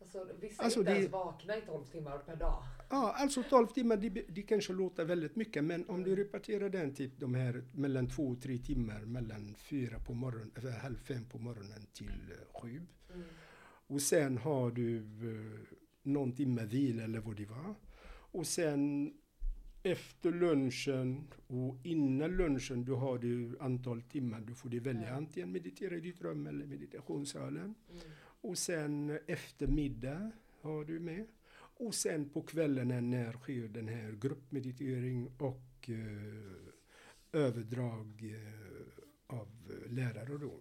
Alltså, 0.00 0.26
vissa 0.40 0.62
Alltså, 0.62 0.80
inte 0.80 0.92
det- 0.92 0.98
ens 0.98 1.12
vaknar 1.12 1.56
i 1.56 1.60
12 1.60 1.84
timmar 1.84 2.18
per 2.18 2.36
dag. 2.36 2.62
Ja, 2.90 3.12
alltså 3.12 3.42
12 3.42 3.66
timmar, 3.66 3.96
det, 3.96 4.08
det 4.08 4.42
kanske 4.42 4.72
låter 4.72 5.04
väldigt 5.04 5.36
mycket, 5.36 5.64
men 5.64 5.88
om 5.88 6.02
du 6.02 6.16
repeterar 6.16 6.68
den 6.68 6.94
typ 6.94 7.12
de 7.20 7.34
här 7.34 7.64
mellan 7.72 8.08
två 8.08 8.28
och 8.28 8.42
tre 8.42 8.58
timmar, 8.58 9.00
mellan 9.00 9.54
fyra 9.58 9.98
på 9.98 10.14
morgonen, 10.14 10.50
eller 10.56 10.70
halv 10.70 10.96
fem 10.96 11.24
på 11.24 11.38
morgonen 11.38 11.86
till 11.92 12.32
eh, 12.32 12.60
sju. 12.60 12.82
Och 13.86 14.02
sen 14.02 14.38
har 14.38 14.70
du 14.70 14.96
eh, 14.98 15.60
någon 16.02 16.32
timme 16.32 16.64
vila 16.64 17.02
eller 17.02 17.20
vad 17.20 17.36
det 17.36 17.46
var. 17.46 17.74
Och 18.32 18.46
sen 18.46 19.12
efter 19.82 20.32
lunchen 20.32 21.26
och 21.46 21.76
innan 21.84 22.30
lunchen 22.36 22.84
då 22.84 22.96
har 22.96 23.18
du 23.18 23.56
antal 23.60 24.02
timmar. 24.02 24.40
Du 24.40 24.54
får 24.54 24.68
du 24.68 24.80
välja 24.80 25.14
antingen 25.14 25.52
meditera 25.52 25.94
i 25.96 26.00
ditt 26.00 26.20
rum 26.22 26.46
eller 26.46 26.66
meditationssalen. 26.66 27.74
Och 28.42 28.58
sen 28.58 29.18
efter 29.26 29.66
middag 29.66 30.30
har 30.60 30.84
du 30.84 31.00
med. 31.00 31.26
Och 31.52 31.94
sen 31.94 32.28
på 32.30 32.42
kvällarna 32.42 33.00
när 33.00 33.32
sker 33.32 33.68
den 33.68 33.88
här 33.88 34.12
gruppmeditering 34.20 35.30
och 35.38 35.90
eh, 35.90 37.40
överdrag 37.40 38.22
eh, 38.34 39.36
av 39.38 39.48
lärare 39.88 40.38
då. 40.38 40.60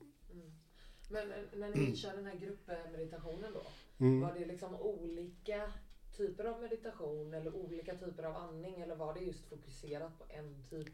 Men 1.12 1.32
eh, 1.32 1.38
när 1.60 1.76
ni 1.76 1.96
kör 1.96 2.16
den 2.16 2.26
här 2.26 2.36
gruppmeditationen 2.40 3.54
då, 3.54 3.62
Mm. 4.06 4.20
var 4.20 4.34
det 4.34 4.46
liksom 4.46 4.76
olika 4.76 5.72
typer 6.20 6.46
av 6.46 6.62
meditation 6.62 7.34
eller 7.34 7.56
olika 7.56 7.96
typer 7.96 8.24
av 8.24 8.36
andning 8.36 8.82
eller 8.82 8.96
var 8.96 9.14
det 9.14 9.20
just 9.20 9.50
fokuserat 9.50 10.20
på 10.20 10.26
en 10.30 10.64
typ 10.70 10.94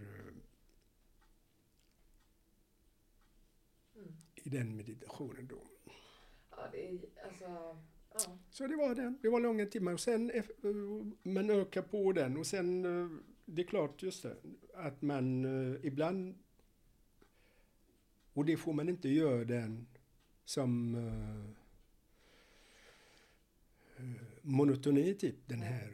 eh, 3.95 4.03
i 4.35 4.49
den 4.49 4.77
meditationen 4.77 5.47
då. 5.47 5.63
Ja, 6.51 6.69
det 6.73 6.89
är 6.89 6.99
alltså... 7.25 7.77
Ja. 8.15 8.39
Så 8.51 8.67
det 8.67 8.77
var 8.77 8.95
den. 8.95 9.19
Det 9.23 9.29
var 9.29 9.41
långa 9.41 9.67
timmar. 9.67 9.93
Och 9.93 10.01
sen 10.01 10.31
eh, 10.31 10.45
man 11.23 11.51
ökar 11.51 11.83
på 11.83 12.13
den 12.13 12.37
och 12.37 12.47
sen 12.47 12.85
eh, 12.85 13.09
det 13.45 13.63
är 13.63 13.67
klart 13.67 14.03
just 14.03 14.23
det 14.23 14.37
att 14.75 15.03
man 15.03 15.45
eh, 15.45 15.77
ibland 15.83 16.39
och 18.33 18.45
det 18.45 18.57
får 18.57 18.73
man 18.73 18.89
inte 18.89 19.09
göra 19.09 19.45
den 19.45 19.87
som 20.45 20.95
eh, 20.95 21.51
monotoni 24.43 25.15
typ 25.15 25.49
den 25.49 25.63
här. 25.63 25.93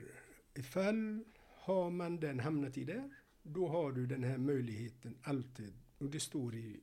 Ifall 0.55 1.25
har 1.39 1.91
man 1.91 2.21
den 2.21 2.41
hamnat 2.41 2.79
i 2.79 2.85
där 2.85 3.11
då 3.43 3.69
har 3.69 3.93
du 3.93 4.07
den 4.07 4.25
här 4.25 4.39
möjligheten 4.39 5.19
alltid 5.23 5.73
och 5.99 6.11
det 6.11 6.21
står 6.21 6.55
i 6.55 6.81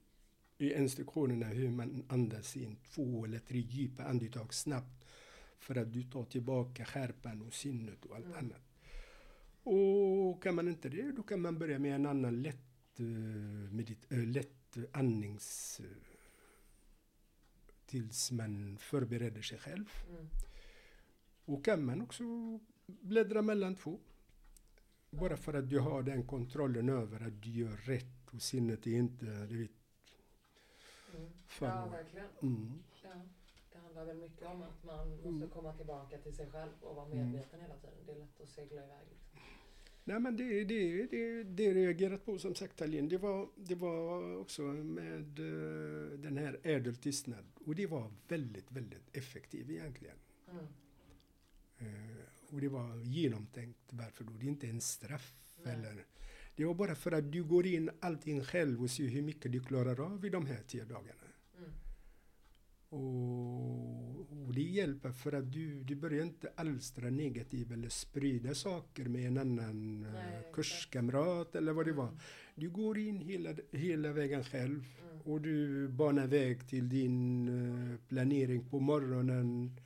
i 0.58 0.74
instruktionerna 0.74 1.46
hur 1.46 1.70
man 1.72 2.06
andas 2.10 2.58
in 2.58 2.76
två 2.76 3.26
eller 3.26 3.40
tre 3.40 3.60
djupa 3.60 4.04
andetag 4.04 4.54
snabbt 4.54 5.06
för 5.60 5.76
att 5.76 5.94
du 5.94 6.04
tar 6.04 6.26
tillbaka 6.26 6.86
skärpan 6.86 7.42
och 7.42 7.54
sinnet 7.54 8.06
och 8.06 8.16
allt 8.16 8.36
annat. 8.36 8.62
Och 9.64 10.44
kan 10.44 10.56
man 10.56 10.68
inte 10.68 10.90
det, 10.90 11.12
då 11.12 11.24
kan 11.24 11.42
man 11.42 11.60
börja 11.60 11.80
med 11.80 11.96
en 11.96 12.06
annan 12.06 12.42
lätt, 12.42 13.00
uh, 13.00 13.72
medit- 13.72 14.12
eh, 14.14 14.26
lätt 14.28 14.78
andnings... 14.92 15.80
eh, 15.80 15.86
tills 17.86 18.32
man 18.32 18.78
förbereder 18.78 19.42
sig 19.42 19.58
själv. 19.58 19.90
Och 21.46 21.66
kan 21.66 21.86
man 21.86 22.02
också 22.02 22.24
bläddra 22.88 23.42
mellan 23.42 23.76
två. 23.76 24.00
Bara 25.10 25.38
för 25.38 25.54
att 25.54 25.70
du 25.70 25.80
har 25.80 26.04
den 26.04 26.28
kontrollen 26.28 26.90
över 26.90 27.28
att 27.28 27.42
du 27.44 27.50
gör 27.50 27.78
rätt 27.78 28.34
och 28.34 28.42
sinnet 28.42 28.88
är 28.88 28.92
inte, 28.92 29.46
du 29.46 29.58
vet, 29.58 29.72
för 31.46 31.66
ja, 31.66 31.86
verkligen. 31.86 32.28
Mm. 32.42 32.84
Handlar 33.96 34.14
väl 34.14 34.30
mycket 34.30 34.48
om 34.48 34.62
att 34.62 34.84
man 34.84 35.22
måste 35.24 35.48
komma 35.48 35.74
tillbaka 35.74 36.18
till 36.18 36.34
sig 36.36 36.48
själv 36.52 36.72
och 36.82 36.96
vara 36.96 37.08
medveten 37.08 37.62
hela 37.62 37.76
tiden. 37.76 37.98
Det 38.06 38.12
är 38.12 38.16
lätt 38.16 38.42
att 38.42 38.50
segla 38.50 38.84
iväg. 38.84 39.08
Liksom. 39.10 39.40
Nej 40.04 40.20
men 40.20 40.38
det, 40.38 40.64
det, 40.64 41.06
det, 41.06 41.44
det 41.44 41.74
reagerat 41.74 42.26
på 42.26 42.38
som 42.38 42.56
sagt 42.56 42.78
Tallinn, 42.78 43.10
det 43.10 43.18
var, 43.18 43.50
det 43.56 43.76
var 43.76 44.38
också 44.38 44.62
med 44.62 45.40
eh, 45.40 46.20
den 46.20 46.38
här 46.38 46.60
ädel 46.64 46.96
tystnad. 46.96 47.46
Och 47.66 47.76
det 47.76 47.88
var 47.88 48.12
väldigt, 48.28 48.72
väldigt 48.72 49.18
effektivt 49.18 49.70
egentligen. 49.70 50.18
Mm. 50.52 50.66
Eh, 51.78 52.54
och 52.54 52.62
det 52.62 52.70
var 52.70 53.04
genomtänkt. 53.04 53.80
Varför 53.90 54.24
då? 54.24 54.32
Det 54.32 54.46
är 54.46 54.50
inte 54.50 54.68
en 54.68 54.82
straff. 54.82 55.36
Eller, 55.64 56.06
det 56.56 56.66
var 56.66 56.74
bara 56.74 56.96
för 56.96 57.12
att 57.12 57.32
du 57.32 57.44
går 57.44 57.66
in 57.66 57.90
allting 58.00 58.44
själv 58.44 58.84
och 58.84 58.90
ser 58.90 59.08
hur 59.08 59.22
mycket 59.22 59.52
du 59.52 59.60
klarar 59.60 60.00
av 60.00 60.26
i 60.26 60.30
de 60.30 60.46
här 60.46 60.64
tio 60.68 60.86
dagarna. 60.86 61.25
Mm. 62.92 63.04
Och, 63.04 64.48
och 64.48 64.54
det 64.54 64.62
hjälper 64.62 65.12
för 65.12 65.34
att 65.34 65.52
du, 65.52 65.84
du 65.84 65.96
börjar 65.96 66.24
inte 66.24 66.52
alstra 66.56 67.10
negativ 67.10 67.72
eller 67.72 67.90
sprida 67.90 68.56
saker 68.56 69.06
med 69.06 69.28
en 69.28 69.38
annan 69.38 70.06
eh, 70.06 70.14
Nej, 70.14 70.52
kurskamrat 70.54 71.56
eller 71.56 71.74
vad 71.74 71.86
det 71.86 71.94
var. 71.94 72.18
Du 72.56 72.70
går 72.70 72.98
in 72.98 73.22
hela, 73.22 73.50
hela 73.72 74.12
vägen 74.12 74.44
själv 74.44 74.86
och 75.24 75.42
du 75.42 75.88
banar 75.88 76.28
väg 76.28 76.68
till 76.68 76.90
din 76.90 77.48
eh, 77.48 78.00
planering 78.08 78.70
på 78.70 78.80
morgonen. 78.80 79.80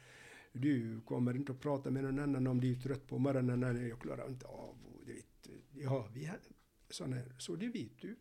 Du 0.52 1.02
kommer 1.02 1.36
inte 1.36 1.52
att 1.52 1.60
prata 1.60 1.91
med 1.91 2.04
någon 2.04 2.20
annan 2.20 2.47
om 2.47 2.62
du 2.62 2.72
är 2.72 2.76
trött 2.76 3.08
på 3.08 3.18
morgonen. 3.20 3.60
Nej, 3.60 3.88
jag 3.88 4.00
klarar 4.00 4.28
inte 4.28 4.45
av. 4.45 4.76
Och 4.86 5.06
du 5.06 5.14
vet, 5.14 5.50
ja, 5.74 6.08
vi 6.14 6.26
har 6.26 6.39
såna 6.89 7.16
här. 7.16 7.36
Så 7.38 7.56
det 7.56 7.68
vet 7.68 8.02
du. 8.02 8.16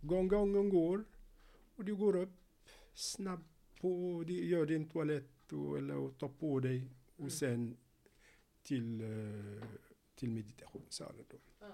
Gång, 0.00 0.28
gången 0.28 0.68
går. 0.68 1.04
Och 1.76 1.84
du 1.84 1.96
går 1.96 2.16
upp 2.16 2.40
snabbt 2.94 3.49
på, 3.80 4.24
gör 4.28 4.66
din 4.66 4.88
toalett 4.88 5.52
och, 5.52 5.78
eller 5.78 5.96
och 5.96 6.18
tar 6.18 6.28
på 6.28 6.60
dig 6.60 6.88
och 7.16 7.32
sen 7.32 7.76
till, 8.62 9.00
eh, 9.00 9.62
till 10.14 10.30
meditationssalen. 10.30 11.24
Då. 11.30 11.36
Ja. 11.60 11.66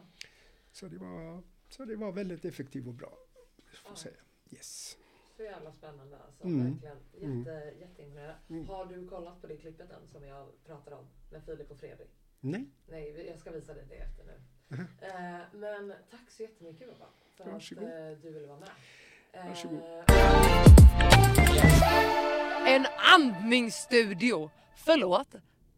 Så, 0.73 0.89
det 0.89 0.99
var, 0.99 1.43
så 1.69 1.85
det 1.85 1.97
var 1.97 2.13
väldigt 2.13 2.45
effektivt 2.45 2.87
och 2.87 2.95
bra. 2.95 3.19
Får 3.73 3.91
Ja. 3.93 3.97
säga. 3.97 4.17
Yes. 4.51 4.97
Så 5.37 5.43
jävla 5.43 5.73
spännande 5.73 6.19
alltså. 6.19 6.45
Mm. 6.45 6.71
Verkligen. 6.73 6.99
Mm. 7.23 7.39
Jätte, 7.39 7.77
Jätteimponerande. 7.81 8.67
Har 8.67 8.87
du 8.87 9.09
kollat 9.09 9.41
på 9.41 9.47
det 9.47 9.57
klippet 9.57 9.91
än 9.91 10.07
som 10.09 10.25
jag 10.25 10.49
pratade 10.65 10.97
om 10.97 11.07
med 11.31 11.45
Filip 11.45 11.71
och 11.71 11.79
Fredrik? 11.79 12.11
Nej, 12.41 12.67
Nej, 12.89 13.27
jag 13.27 13.39
ska 13.39 13.51
visa 13.51 13.75
dig 13.75 13.87
det 13.89 13.95
efter 13.97 14.25
nu. 14.25 14.41
Eh, 15.01 15.41
men 15.55 15.93
tack 16.11 16.31
så 16.31 16.43
jättemycket 16.43 16.89
Baba 16.99 17.11
för 17.37 17.45
Varsågod. 17.51 17.85
att 17.85 17.91
eh, 17.91 18.19
du 18.23 18.31
ville 18.31 18.47
vara 18.47 18.61
med. 18.61 18.69
Varsågod. 19.45 19.82
En 22.66 22.87
andningsstudio! 23.14 24.51
Förlåt? 24.76 25.28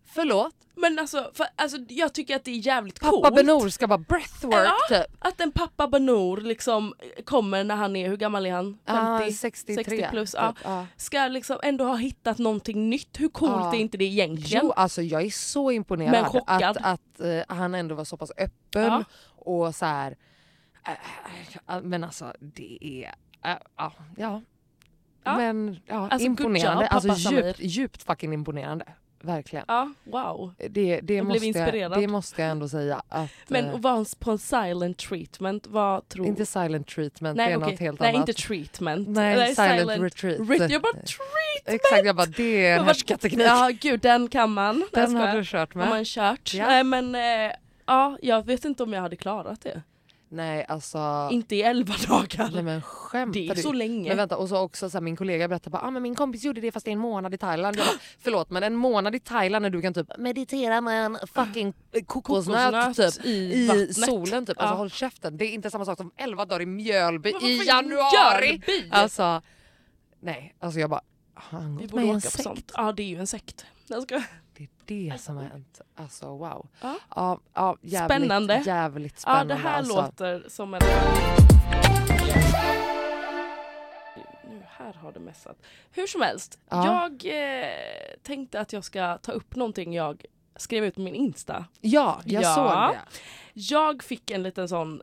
Förlåt? 0.06 0.54
Men 0.74 0.98
alltså, 0.98 1.30
för, 1.34 1.46
alltså 1.56 1.78
jag 1.88 2.12
tycker 2.14 2.36
att 2.36 2.44
det 2.44 2.50
är 2.50 2.66
jävligt 2.66 3.00
Pappa 3.00 3.12
coolt. 3.12 3.34
Benor 3.34 3.68
ska 3.68 3.86
vara 3.86 3.98
breathwork 3.98 4.54
Ja, 4.54 4.74
typ. 4.88 5.16
Att 5.18 5.40
en 5.40 5.52
pappa 5.52 5.88
Benor 5.88 6.36
liksom 6.36 6.94
kommer 7.24 7.64
när 7.64 7.76
han 7.76 7.96
är, 7.96 8.08
hur 8.08 8.16
gammal 8.16 8.46
är 8.46 8.52
han? 8.52 8.78
50? 8.86 9.00
Ah, 9.02 9.30
63 9.32 9.84
60 9.84 10.06
plus. 10.10 10.30
typ. 10.32 10.40
Ja. 10.40 10.54
Ja. 10.64 10.86
Ska 10.96 11.26
liksom 11.28 11.58
ändå 11.62 11.84
ha 11.84 11.96
hittat 11.96 12.38
någonting 12.38 12.90
nytt. 12.90 13.20
Hur 13.20 13.28
coolt 13.28 13.52
Ja. 13.52 13.74
är 13.74 13.78
inte 13.78 13.96
det 13.98 14.04
egentligen? 14.04 14.60
Jo 14.64 14.72
alltså 14.76 15.02
jag 15.02 15.22
är 15.22 15.30
så 15.30 15.70
imponerad 15.70 16.10
Men 16.12 16.24
chockad. 16.24 16.62
att, 16.62 16.76
att 16.84 17.20
eh, 17.20 17.56
han 17.56 17.74
ändå 17.74 17.94
var 17.94 18.04
så 18.04 18.16
pass 18.16 18.32
öppen 18.38 19.04
och 19.36 19.74
så 19.74 19.86
här. 19.86 20.16
eh, 20.86 20.92
eh, 21.76 21.82
men 21.82 22.04
alltså 22.04 22.32
det 22.40 22.78
är, 22.80 23.04
eh, 23.08 23.12
ja, 23.76 23.92
ja. 24.16 24.42
Ja. 25.24 25.36
Men 25.36 25.80
ja, 25.86 26.08
Alltså, 26.10 26.26
imponerande. 26.26 26.84
job, 26.84 26.92
alltså 27.10 27.32
djupt, 27.32 27.60
djupt 27.60 28.02
fucking 28.02 28.32
imponerande. 28.34 28.84
Verkligen. 29.20 29.64
Ja, 29.68 29.92
wow. 30.04 30.54
Det, 30.56 30.66
det, 30.68 30.90
Jag 30.90 31.00
blev 31.02 31.24
måste 31.24 31.36
jag, 31.46 31.46
inspirerad. 31.46 32.00
det 32.00 32.06
måste 32.08 32.42
jag 32.42 32.50
ändå 32.50 32.68
säga. 32.68 33.02
Att, 33.08 33.30
Men 33.48 33.64
eh, 33.64 33.74
att 33.74 33.80
vara 33.80 34.04
på 34.18 34.30
en 34.30 34.38
silent 34.38 34.98
treatment, 34.98 35.66
vad 35.66 36.08
tror 36.08 36.26
inte 36.26 36.46
silent 36.46 36.86
treatment, 36.88 37.36
Nej, 37.36 37.46
det 37.46 37.52
är 37.52 37.56
okej. 37.58 37.70
något 37.70 37.80
helt 37.80 38.00
Nej 38.00 38.14
annat. 38.14 38.28
inte 38.28 38.42
treatment. 38.42 39.08
Nej, 39.08 39.34
Eller 39.34 39.46
silent 39.46 40.02
retreat. 40.02 40.38
Ret- 40.50 40.70
jag 40.70 40.82
bara 40.82 40.92
treatment! 40.92 41.64
Exakt, 41.64 42.04
jag 42.06 42.16
bara 42.16 42.26
det 42.26 42.66
är 42.66 42.78
en 42.78 42.84
härskarteknik. 42.84 43.46
Ja 43.46 43.70
gud 43.80 44.00
den 44.00 44.28
kan 44.28 44.50
man. 44.52 44.78
Nej, 44.78 44.86
Den 44.92 45.16
har 45.16 45.36
du 45.36 45.44
kört 45.44 45.74
Har 45.74 45.80
med. 45.80 45.88
man 45.88 46.04
kört. 46.04 46.54
Ja. 46.54 46.66
Nej 46.66 46.84
men 46.84 47.14
eh, 47.14 47.52
ja, 47.86 48.18
jag 48.22 48.46
vet 48.46 48.64
inte 48.64 48.82
om 48.82 48.92
jag 48.92 49.00
hade 49.02 49.16
klarat 49.16 49.60
det. 49.60 49.82
Nej 50.30 50.64
alltså. 50.68 51.28
Inte 51.32 51.56
i 51.56 51.62
elva 51.62 51.94
dagar. 52.08 52.50
Nej 52.52 52.62
men 52.62 52.82
skämtar 52.82 53.40
det 53.40 53.48
är 53.48 53.54
du? 53.54 53.62
så 53.62 53.72
länge. 53.72 54.08
Men 54.08 54.16
vänta 54.16 54.36
och 54.36 54.48
så 54.48 54.56
också 54.58 54.90
så 54.90 54.96
här, 54.98 55.02
min 55.02 55.16
kollega 55.16 55.48
berättade 55.48 55.70
bara 55.70 55.82
ah, 55.82 55.90
men 55.90 56.02
min 56.02 56.14
kompis 56.14 56.44
gjorde 56.44 56.60
det 56.60 56.72
fast 56.72 56.84
det 56.84 56.90
är 56.90 56.92
en 56.92 56.98
månad 56.98 57.34
i 57.34 57.38
Thailand. 57.38 57.76
Jag 57.78 57.86
bara, 57.86 57.96
förlåt 58.18 58.50
men 58.50 58.62
en 58.62 58.74
månad 58.76 59.14
i 59.14 59.20
Thailand 59.20 59.62
när 59.62 59.70
du 59.70 59.82
kan 59.82 59.94
typ 59.94 60.06
meditera 60.18 60.80
med 60.80 61.06
en 61.06 61.18
fucking 61.34 61.72
kokosnöt, 62.06 62.72
Kokosnöt 62.74 63.14
typ, 63.14 63.24
i 63.26 63.30
i, 63.54 63.66
vattnet. 63.66 63.96
solen 63.96 64.46
typ. 64.46 64.58
Alltså 64.58 64.74
Ja. 64.74 64.78
håll 64.78 64.90
käften. 64.90 65.36
Det 65.36 65.44
är 65.44 65.50
inte 65.54 65.70
samma 65.70 65.84
sak 65.84 65.96
som 65.96 66.10
11 66.16 66.44
dagar 66.44 66.62
i 66.62 66.66
Mjölby 66.66 67.30
i 67.42 67.66
januari. 67.66 68.46
Mjölby? 68.66 68.88
Alltså 68.90 69.42
nej 70.20 70.54
alltså 70.60 70.80
jag 70.80 70.90
bara 70.90 71.00
har 71.34 71.60
han 71.60 71.76
Vi 71.76 71.82
gått 71.86 71.94
med 71.94 72.04
i 72.04 72.08
en 72.08 72.20
sekt? 72.20 72.42
sånt. 72.42 72.72
Ja 72.74 72.92
det 72.92 73.02
är 73.02 73.06
ju 73.08 73.18
en 73.18 73.26
sekt. 73.26 73.66
Jag 73.86 74.02
ska... 74.02 74.22
Det 74.88 75.14
som 75.20 75.36
har 75.36 75.44
hänt. 75.44 75.80
Alltså 75.96 76.26
wow. 76.26 76.68
Ja. 76.80 76.96
Ja, 77.16 77.40
ja, 77.54 77.76
jävligt, 77.82 78.16
Spännande. 78.16 78.62
Jävligt 78.66 79.14
Ja 79.14 79.20
spännande. 79.20 79.54
det 79.54 79.60
här 79.60 79.78
alltså. 79.78 79.96
låter 80.02 80.44
som 80.48 80.74
en... 80.74 80.80
Nu 84.50 84.62
här 84.66 84.92
har 84.92 85.12
det 85.12 85.20
messat. 85.20 85.56
Hur 85.92 86.06
som 86.06 86.20
helst, 86.22 86.58
Ja. 86.68 86.86
jag 87.22 87.32
eh, 87.62 87.68
tänkte 88.22 88.60
att 88.60 88.72
jag 88.72 88.84
ska 88.84 89.18
ta 89.18 89.32
upp 89.32 89.56
någonting 89.56 89.94
jag 89.94 90.24
skrev 90.56 90.84
ut 90.84 90.94
på 90.94 91.00
min 91.00 91.14
Insta. 91.14 91.64
Ja, 91.80 92.20
jag 92.24 92.42
Ja. 92.42 92.54
såg 92.54 92.94
det. 92.94 92.98
Jag 93.54 94.02
fick 94.02 94.30
en 94.30 94.42
liten 94.42 94.68
sån... 94.68 95.02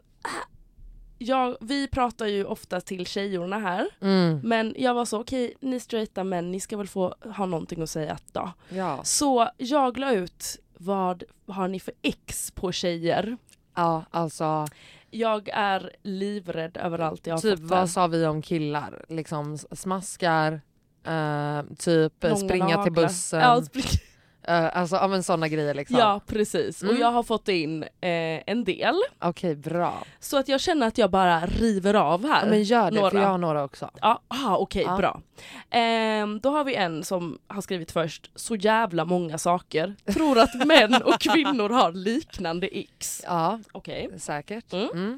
Jag, 1.17 1.57
vi 1.61 1.87
pratar 1.87 2.25
ju 2.27 2.45
ofta 2.45 2.81
till 2.81 3.05
tjejorna 3.05 3.59
här. 3.59 3.87
Mm. 4.01 4.39
Men 4.43 4.75
jag 4.77 4.93
var 4.93 5.05
så, 5.05 5.19
okej 5.19 5.53
ni 5.59 5.79
straighta 5.79 6.23
män, 6.23 6.51
ni 6.51 6.59
ska 6.59 6.77
väl 6.77 6.87
få 6.87 7.15
ha 7.35 7.45
någonting 7.45 7.81
att 7.81 7.89
säga 7.89 8.17
då. 8.31 8.51
Ja. 8.69 8.99
Så 9.03 9.49
jag 9.57 9.97
la 9.97 10.11
ut, 10.13 10.57
vad 10.77 11.23
har 11.47 11.67
ni 11.67 11.79
för 11.79 11.93
ex 12.01 12.51
på 12.51 12.71
tjejer? 12.71 13.37
ja, 13.75 14.03
alltså 14.11 14.67
Jag 15.11 15.49
är 15.49 15.91
livrädd 16.03 16.77
över 16.77 16.99
allt 16.99 17.27
jag 17.27 17.35
har 17.35 17.41
Typ 17.41 17.59
vad 17.59 17.89
sa 17.89 18.07
vi 18.07 18.25
om 18.25 18.41
killar? 18.41 19.05
Liksom 19.09 19.57
smaskar, 19.57 20.61
eh, 21.03 21.61
typ 21.77 22.23
Långa 22.23 22.35
springa 22.35 22.67
till 22.67 22.75
naglar. 22.93 23.03
bussen. 23.07 23.39
Ja, 23.39 23.61
spring- 23.61 23.99
eh, 24.47 24.77
alltså 24.77 24.95
ja, 24.95 25.07
men 25.07 25.23
sådana 25.23 25.47
grejer 25.47 25.73
liksom. 25.73 25.97
ja 25.99 26.21
precis, 26.27 26.81
och 26.83 26.89
Mm. 26.89 27.01
jag 27.01 27.11
har 27.11 27.23
fått 27.23 27.47
in 27.47 27.83
eh, 27.83 27.89
en 28.47 28.63
del. 28.63 28.95
Okej 29.19 29.55
bra. 29.55 30.03
Så 30.19 30.37
att 30.37 30.47
jag 30.47 30.61
känner 30.61 30.87
att 30.87 30.97
jag 30.97 31.11
bara 31.11 31.45
river 31.45 31.93
av 31.93 32.25
här. 32.27 32.43
Ja, 32.43 32.49
men 32.49 32.63
gör 32.63 32.91
det 32.91 32.97
några. 32.97 33.11
för 33.11 33.17
jag 33.17 33.27
har 33.27 33.37
några 33.37 33.63
också. 33.63 33.89
Ja, 34.01 34.21
aha, 34.27 34.57
okej 34.57 34.83
Ja. 34.87 34.97
bra. 34.97 35.21
Ehm, 35.69 36.39
då 36.39 36.49
har 36.49 36.63
vi 36.63 36.75
en 36.75 37.03
som 37.03 37.37
har 37.47 37.61
skrivit 37.61 37.91
först, 37.91 38.31
så 38.35 38.55
jävla 38.55 39.05
många 39.05 39.37
saker. 39.37 39.95
Tror 40.13 40.39
att 40.39 40.65
män 40.67 41.01
och 41.03 41.19
kvinnor 41.19 41.69
har 41.69 41.91
liknande 41.91 42.67
ex. 42.67 43.21
Ja, 43.27 43.59
Okej. 43.71 44.09
säkert. 44.17 44.73
Mm. 44.73 44.89
Mm. 44.93 45.17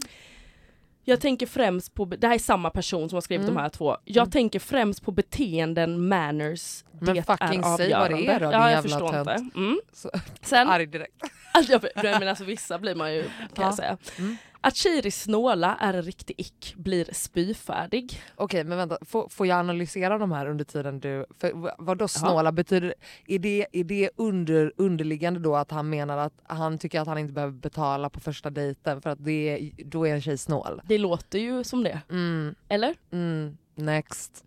Jag 1.09 1.21
tänker 1.21 1.45
främst 1.47 1.93
på, 1.93 2.05
det 2.05 2.27
här 2.27 2.35
är 2.35 2.39
samma 2.39 2.69
person 2.69 3.09
som 3.09 3.15
har 3.15 3.21
skrivit 3.21 3.43
Mm. 3.43 3.55
de 3.55 3.61
här 3.61 3.69
två. 3.69 3.97
Jag 4.05 4.21
Mm. 4.21 4.31
tänker 4.31 4.59
främst 4.59 5.05
på 5.05 5.11
beteenden, 5.11 6.07
manners, 6.07 6.83
Men 6.99 7.15
det 7.15 7.23
fucking 7.23 7.59
är 7.63 7.77
säg 7.77 7.93
vad 7.93 8.11
det 8.11 8.27
är 8.27 8.39
då, 8.39 8.45
din 8.45 8.59
ja, 8.59 8.71
jag 8.71 8.83
förstår 8.83 9.11
tönt. 9.11 9.29
inte. 9.39 9.59
Mm. 9.59 9.79
Så, 9.93 10.09
Sen, 10.41 10.67
arg 10.69 10.85
direkt. 10.85 11.13
alltså, 11.51 11.71
jag, 11.73 11.81
men 12.19 12.27
alltså, 12.27 12.43
vissa 12.43 12.79
blir 12.79 12.95
man 12.95 13.13
ju, 13.13 13.23
kan 13.23 13.31
Ja. 13.55 13.63
jag 13.63 13.73
säga. 13.75 13.97
Mm. 14.19 14.37
Att 14.61 14.75
tjejer 14.75 15.05
är 15.05 15.11
snåla 15.11 15.77
är 15.79 15.93
en 15.93 16.01
riktig 16.01 16.35
ick, 16.39 16.73
blir 16.77 17.09
spyfärdig. 17.13 18.21
Okej 18.35 18.63
men 18.63 18.77
vänta, 18.77 18.97
får, 19.05 19.29
får 19.29 19.47
jag 19.47 19.59
analysera 19.59 20.17
de 20.17 20.31
här 20.31 20.45
under 20.47 20.65
tiden 20.65 20.99
du... 20.99 21.25
För 21.39 21.63
v- 21.63 21.71
vad 21.77 21.97
då 21.97 22.07
snåla 22.07 22.51
betyder? 22.51 22.93
Är 23.27 23.39
det, 23.39 23.67
är 23.71 23.83
det 23.83 24.09
under, 24.15 24.71
underliggande 24.77 25.39
då 25.39 25.55
att 25.55 25.71
han 25.71 25.89
menar 25.89 26.17
att 26.17 26.33
han 26.43 26.77
tycker 26.77 27.01
att 27.01 27.07
han 27.07 27.17
inte 27.17 27.33
behöver 27.33 27.53
betala 27.53 28.09
på 28.09 28.19
första 28.19 28.49
dejten 28.49 29.01
för 29.01 29.09
att 29.09 29.25
det, 29.25 29.71
då 29.85 30.07
är 30.07 30.13
en 30.13 30.21
tjej 30.21 30.37
snål? 30.37 30.81
Det 30.87 30.97
låter 30.97 31.39
ju 31.39 31.63
som 31.63 31.83
det, 31.83 32.01
Mm, 32.09 32.55
eller? 32.69 32.95
mm, 33.11 33.57
next. 33.75 34.43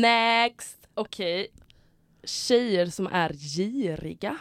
Next! 0.00 0.76
Okej. 0.94 1.46
Tjejer 2.24 2.86
som 2.86 3.06
är 3.06 3.32
giriga. 3.32 4.36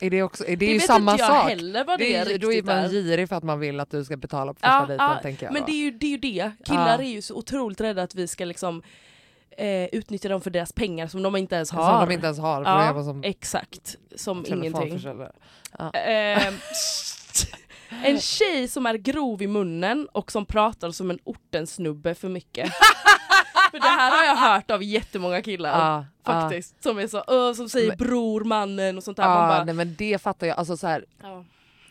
Är 0.00 0.10
det, 0.10 0.22
också, 0.22 0.44
är 0.44 0.48
det, 0.48 0.56
Det 0.56 0.72
ju 0.72 0.80
samma 0.80 1.12
inte 1.12 1.22
jag 1.24 1.30
sak? 1.30 1.48
heller 1.48 1.84
vad 1.84 1.98
det, 1.98 2.04
Det 2.04 2.14
är 2.14 2.34
är, 2.34 2.38
då 2.38 2.52
är 2.52 2.62
man 2.62 2.90
girig 2.90 3.28
för 3.28 3.36
att 3.36 3.44
man 3.44 3.60
vill 3.60 3.80
att 3.80 3.90
du 3.90 4.04
ska 4.04 4.16
betala 4.16 4.52
på 4.52 4.58
första 4.58 4.68
Ja, 4.68 4.86
dejten 4.86 5.06
ja, 5.06 5.18
tänker 5.22 5.46
jag. 5.46 5.52
Men 5.52 5.62
det 5.66 5.72
är, 5.72 5.84
ju, 5.84 5.90
det 5.90 6.06
är 6.06 6.10
ju 6.10 6.18
det. 6.18 6.50
Killar 6.64 6.98
Ja. 6.98 7.04
är 7.04 7.08
ju 7.08 7.22
så 7.22 7.34
otroligt 7.34 7.80
rädda 7.80 8.02
att 8.02 8.14
vi 8.14 8.26
ska 8.28 8.44
liksom 8.44 8.82
eh, 9.58 9.84
utnyttja 9.84 10.28
dem 10.28 10.40
för 10.40 10.50
deras 10.50 10.72
pengar 10.72 11.06
som 11.06 11.22
de 11.22 11.36
inte 11.36 11.54
ens 11.54 11.70
har. 11.70 11.98
Som 12.00 12.08
de 12.08 12.14
inte 12.14 12.26
ens 12.26 12.38
har 12.38 12.62
ja, 12.64 13.04
som 13.04 13.24
Exakt, 13.24 13.96
som 14.16 14.44
ingenting. 14.48 15.00
Ja. 15.78 15.90
Ehm, 15.90 16.54
en 18.04 18.20
tjej 18.20 18.68
som 18.68 18.86
är 18.86 18.94
grov 18.94 19.42
i 19.42 19.46
munnen 19.46 20.08
och 20.12 20.32
som 20.32 20.46
pratar 20.46 20.90
som 20.90 21.10
en 21.10 21.18
ortensnubbe 21.24 22.14
för 22.14 22.28
mycket. 22.28 22.72
för 23.74 23.80
det 23.80 23.86
här 23.86 24.10
har 24.16 24.24
jag 24.24 24.36
hört 24.54 24.70
av 24.70 24.82
jättemånga 24.82 25.42
killar. 25.42 25.78
Ja, 25.78 26.04
Faktiskt. 26.32 26.82
Som 26.82 26.98
är 26.98 27.06
så, 27.06 27.54
som 27.54 27.68
säger 27.68 27.88
Men- 27.88 27.96
bror, 27.96 28.44
mannen 28.44 28.96
och 28.96 29.04
sånt 29.04 29.16
där. 29.16 29.28
Man 29.28 29.48
bara, 29.48 29.64
nej, 29.64 29.74
men 29.74 29.94
det 29.98 30.22
fattar 30.22 30.46
jag. 30.46 30.58
Alltså, 30.58 30.76
så 30.76 30.86
här, 30.86 31.04
ja. 31.22 31.44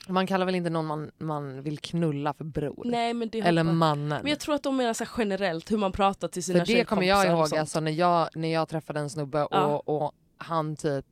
man 0.07 0.27
kallar 0.27 0.45
väl 0.45 0.55
inte 0.55 0.69
någon 0.69 0.85
man, 0.85 1.11
man 1.17 1.61
vill 1.63 1.79
knulla 1.79 2.33
för 2.33 2.43
bror? 2.43 2.81
Nej 2.85 3.13
men 3.13 3.29
det 3.29 3.39
Eller 3.39 3.63
hoppar- 3.63 3.73
mannen. 3.73 4.19
Men 4.21 4.29
jag 4.29 4.39
tror 4.39 4.55
att 4.55 4.63
de 4.63 4.75
menar 4.77 4.93
så 4.93 5.05
generellt 5.17 5.71
hur 5.71 5.77
man 5.77 5.91
pratar 5.91 6.27
till 6.27 6.43
sina 6.43 6.65
För 6.65 6.73
det 6.73 6.85
kommer 6.85 7.03
jag 7.03 7.23
tjejkompisar 7.23 7.55
ihåg 7.57 7.59
alltså, 7.61 7.79
när, 7.79 7.91
jag, 7.91 8.29
när 8.35 8.53
jag 8.53 8.69
träffade 8.69 8.99
en 8.99 9.09
snubbe 9.09 9.43
och, 9.43 9.89
och 10.03 10.11
han 10.37 10.75
typ 10.75 11.05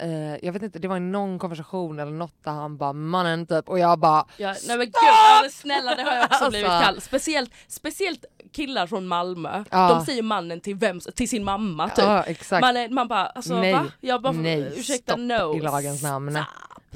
eh, 0.00 0.36
jag 0.44 0.52
vet 0.52 0.62
inte, 0.62 0.78
det 0.78 0.88
var 0.88 0.98
någon 1.00 1.38
konversation 1.38 1.98
eller 1.98 2.12
något 2.12 2.44
där 2.44 2.52
han 2.52 2.76
bara 2.76 2.92
mannen 2.92 3.46
typ 3.46 3.68
och 3.68 3.78
jag 3.78 3.98
bara 3.98 4.26
Ja, 4.36 4.54
nej 4.68 4.78
men 4.78 4.86
gud, 4.86 5.52
snälla 5.52 5.94
det 5.94 6.02
har 6.02 6.12
jag 6.14 6.24
också 6.24 6.34
Alltså. 6.34 6.50
blivit 6.50 6.68
kallad. 6.68 7.02
Speciellt, 7.02 7.50
speciellt 7.68 8.24
killar 8.52 8.86
från 8.86 9.06
Malmö, 9.06 9.64
Ja. 9.70 9.88
de 9.88 10.04
säger 10.06 10.22
mannen 10.22 10.60
till, 10.60 10.74
vem, 10.74 11.00
till 11.00 11.28
sin 11.28 11.44
mamma 11.44 11.88
typ. 11.88 12.04
Ja. 12.50 12.60
Man, 12.60 12.76
är, 12.76 12.88
man 12.88 13.08
bara 13.08 13.26
alltså 13.26 13.60
Nej. 13.60 13.72
va? 13.72 13.84
Jag 14.00 14.22
bara 14.22 14.32
Nej, 14.32 14.72
ursäkta 14.76 15.12
stopp 15.12 15.18
no. 15.20 15.56
i 15.56 15.60
lagens 15.60 16.02
namn. 16.02 16.30
Stop, 16.32 16.44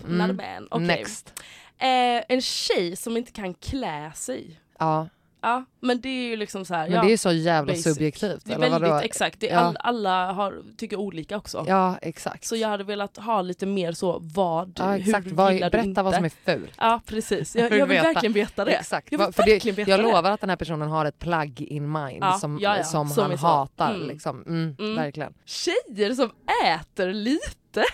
Mm. 0.08 0.38
Okej. 0.70 0.86
Next. 0.86 1.32
Eh, 1.78 2.22
en 2.28 2.40
tjej 2.42 2.96
som 2.96 3.16
inte 3.16 3.32
kan 3.32 3.54
klä 3.54 4.12
sig. 4.14 4.60
Ja. 4.78 5.08
Ja 5.46 5.64
men 5.80 6.00
det 6.00 6.08
är 6.08 6.28
ju 6.30 6.36
liksom 6.36 6.64
så 6.64 6.74
här, 6.74 6.84
Men 6.88 6.92
ja, 6.96 7.02
det 7.02 7.12
är 7.12 7.16
så 7.16 7.32
jävla 7.32 7.72
basic. 7.72 7.84
subjektivt. 7.84 8.40
Det 8.44 8.52
är 8.52 8.58
väldigt 8.58 8.80
vadå? 8.82 8.94
exakt, 9.04 9.40
det 9.40 9.50
är 9.50 9.54
Ja. 9.54 9.60
all, 9.60 9.76
alla 9.80 10.32
har, 10.32 10.62
tycker 10.76 10.96
olika 10.96 11.36
också. 11.36 11.64
Ja 11.68 11.98
exakt. 12.02 12.44
Så 12.44 12.56
jag 12.56 12.68
hade 12.68 12.84
velat 12.84 13.16
ha 13.16 13.42
lite 13.42 13.66
mer 13.66 13.92
så 13.92 14.18
vad, 14.22 14.72
ja, 14.78 14.96
exakt. 14.98 15.26
hur 15.26 15.30
Vad, 15.34 15.52
gillar 15.54 15.66
du 15.66 15.70
berätta 15.70 15.88
inte? 15.88 16.02
vad 16.02 16.14
som 16.14 16.24
är 16.24 16.28
fult. 16.44 16.70
Ja 16.78 17.00
precis, 17.06 17.56
jag, 17.56 17.70
Vill 17.70 17.78
jag 17.78 17.86
vill 17.86 17.96
veta. 17.96 18.08
verkligen 18.12 18.32
veta 18.32 18.64
det. 18.64 18.72
Exakt. 18.72 19.12
Jag 19.12 19.34
för 19.34 19.42
det, 19.42 19.64
veta 19.64 19.90
jag 19.90 20.00
det. 20.00 20.02
lovar 20.02 20.30
att 20.30 20.40
den 20.40 20.50
här 20.50 20.56
personen 20.56 20.88
har 20.88 21.04
ett 21.04 21.18
plagg 21.18 21.60
in 21.60 21.92
mind 21.92 22.24
Ja, 22.24 22.32
som, 22.32 22.58
ja, 22.60 22.76
ja. 22.76 22.84
som, 22.84 23.08
Som 23.08 23.24
han 23.30 23.38
hatar. 23.38 23.94
Mm. 23.94 24.08
Liksom. 24.08 24.42
Mm, 24.42 24.76
Mm. 24.78 24.94
Verkligen. 24.96 25.34
Tjejer 25.44 26.14
som 26.14 26.30
äter 26.64 27.12
lite. 27.12 27.84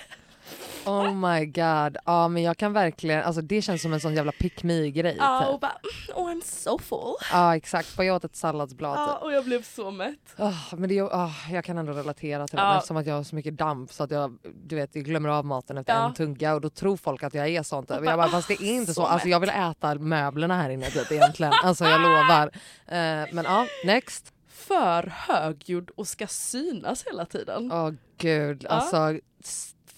Oh 0.86 1.14
my 1.14 1.46
god. 1.46 1.96
Ja 2.04 2.28
men 2.28 2.42
jag 2.42 2.56
kan 2.56 2.72
verkligen, 2.72 3.22
alltså 3.22 3.42
det 3.42 3.62
känns 3.62 3.82
som 3.82 3.92
en 3.92 4.00
sån 4.00 4.14
jävla 4.14 4.32
pick 4.32 4.62
me 4.62 4.90
grej 4.90 5.16
Ja 5.18 5.40
typ. 5.40 5.48
och 5.54 5.60
bara 5.60 5.72
oh 6.14 6.30
I'm 6.30 6.40
so 6.44 6.78
full. 6.78 7.14
Ja 7.32 7.56
exakt, 7.56 7.96
bara 7.96 8.04
jag 8.06 8.16
åt 8.16 8.24
ett 8.24 8.36
salladsblad 8.36 8.98
Ja 8.98 9.12
typ. 9.14 9.22
och 9.22 9.32
jag 9.32 9.44
blev 9.44 9.62
så 9.62 9.90
mätt. 9.90 10.18
Ah, 10.36 10.52
men 10.76 10.88
det, 10.88 11.00
ah, 11.02 11.30
jag 11.50 11.64
kan 11.64 11.78
ändå 11.78 11.92
relatera 11.92 12.48
till 12.48 12.56
det 12.56 12.62
Ja. 12.62 12.76
eftersom 12.76 12.96
att 12.96 13.06
jag 13.06 13.14
har 13.14 13.22
så 13.22 13.34
mycket 13.34 13.56
damp 13.58 13.92
så 13.92 14.04
att 14.04 14.10
jag, 14.10 14.38
du 14.64 14.76
vet, 14.76 14.94
jag 14.96 15.04
glömmer 15.04 15.28
av 15.28 15.44
maten 15.44 15.78
efter 15.78 15.92
Ja. 15.94 16.06
en 16.08 16.14
tugga 16.14 16.54
och 16.54 16.60
då 16.60 16.68
tror 16.70 16.96
folk 16.96 17.22
att 17.22 17.34
jag 17.34 17.48
är 17.48 17.62
sånt. 17.62 17.90
Och 17.90 18.04
Jag 18.06 18.18
bara, 18.18 18.28
fast 18.28 18.48
det 18.48 18.54
är 18.54 18.62
inte 18.74 18.94
så. 18.94 19.00
så 19.00 19.06
Alltså, 19.06 19.28
jag 19.28 19.40
vill 19.40 19.50
äta 19.50 19.94
möblerna 19.94 20.56
här 20.62 20.70
inne 20.70 20.90
typ 20.90 21.12
egentligen. 21.12 21.52
Alltså 21.64 21.84
jag 21.84 22.00
lovar. 22.00 22.46
Eh, 22.86 23.28
men 23.32 23.44
ja, 23.44 23.66
next. 23.84 24.32
för 24.48 25.12
högljudd 25.16 25.90
och 25.96 26.08
ska 26.08 26.26
synas 26.26 27.04
hela 27.06 27.24
tiden. 27.26 27.72
Åh 27.72 27.90
gud, 28.18 28.62
Ja. 28.64 28.68
alltså 28.70 29.18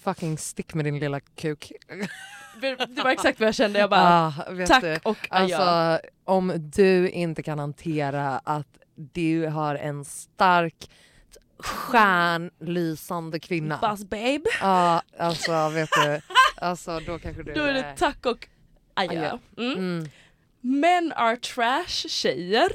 fucking 0.05 0.39
stick 0.39 0.75
med 0.75 0.85
din 0.85 0.99
lilla 0.99 1.21
kuk. 1.21 1.73
Det 2.61 3.03
var 3.03 3.11
exakt 3.11 3.41
vad 3.41 3.47
jag 3.47 3.55
kände, 3.55 3.79
jag 3.79 3.91
bara 3.91 4.27
Ah, 4.27 4.33
tack 4.67 4.83
du, 4.83 4.99
och 5.03 5.29
adjö. 5.31 5.57
Alltså 5.57 6.09
om 6.25 6.53
du 6.77 7.11
inte 7.11 7.43
kan 7.43 7.59
hantera 7.59 8.39
att 8.39 8.79
du 8.95 9.47
har 9.47 9.75
en 9.75 10.05
stark 10.05 10.91
stjärnlysande 11.59 13.41
kvinna. 13.41 13.79
Buzz 13.91 14.05
babe. 14.05 14.45
Ja 14.61 15.03
alltså 15.19 15.69
vet 15.69 15.89
du, 16.05 16.21
alltså 16.57 17.01
då 17.01 17.19
kanske 17.19 17.43
du 17.43 17.53
Då 17.53 17.63
är 17.63 17.73
det 17.73 17.95
tack 17.97 18.27
och 18.27 18.49
adjö. 18.95 19.39
Mm. 19.59 19.73
Mm. 19.73 20.09
Men 20.61 21.13
are 21.13 21.37
trash 21.37 22.09
tjejer. 22.09 22.73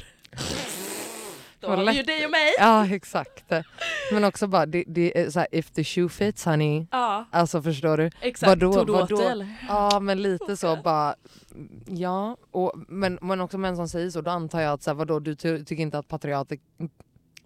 Då 1.59 1.67
har 1.67 1.77
vi 1.85 1.91
ju 1.97 2.03
dig 2.03 2.25
och 2.25 2.31
mig. 2.31 2.53
Ja 2.59 2.87
exakt. 2.95 3.51
Men 4.11 4.23
också 4.23 4.47
bara, 4.47 4.65
det, 4.65 4.83
det 4.87 5.19
är 5.19 5.29
så 5.29 5.39
här, 5.39 5.47
if 5.51 5.71
the 5.71 5.83
shoe 5.83 6.09
fits 6.09 6.45
honey. 6.45 6.85
Ja. 6.91 7.25
Alltså 7.31 7.61
förstår 7.61 7.97
du? 7.97 8.09
Exakt, 8.21 8.49
Vadå, 8.49 8.73
tog 8.73 8.87
du 8.87 8.93
åt 8.93 8.99
vadå? 9.11 9.17
dig, 9.17 9.27
eller? 9.27 9.47
Ja 9.67 9.99
men 9.99 10.21
lite 10.21 10.57
så 10.57 10.75
bara, 10.83 11.15
ja. 11.87 12.37
Och, 12.51 12.73
men, 12.87 13.19
men 13.21 13.41
också 13.41 13.57
män 13.57 13.75
som 13.75 13.89
säger 13.89 14.09
så, 14.09 14.21
då 14.21 14.31
antar 14.31 14.61
jag 14.61 14.73
att 14.73 14.83
så 14.83 14.89
här, 14.89 14.95
vadå 14.95 15.19
du 15.19 15.35
ty 15.35 15.63
tycker 15.65 15.83
inte 15.83 15.97
att 15.99 16.07
patriarket, 16.07 16.59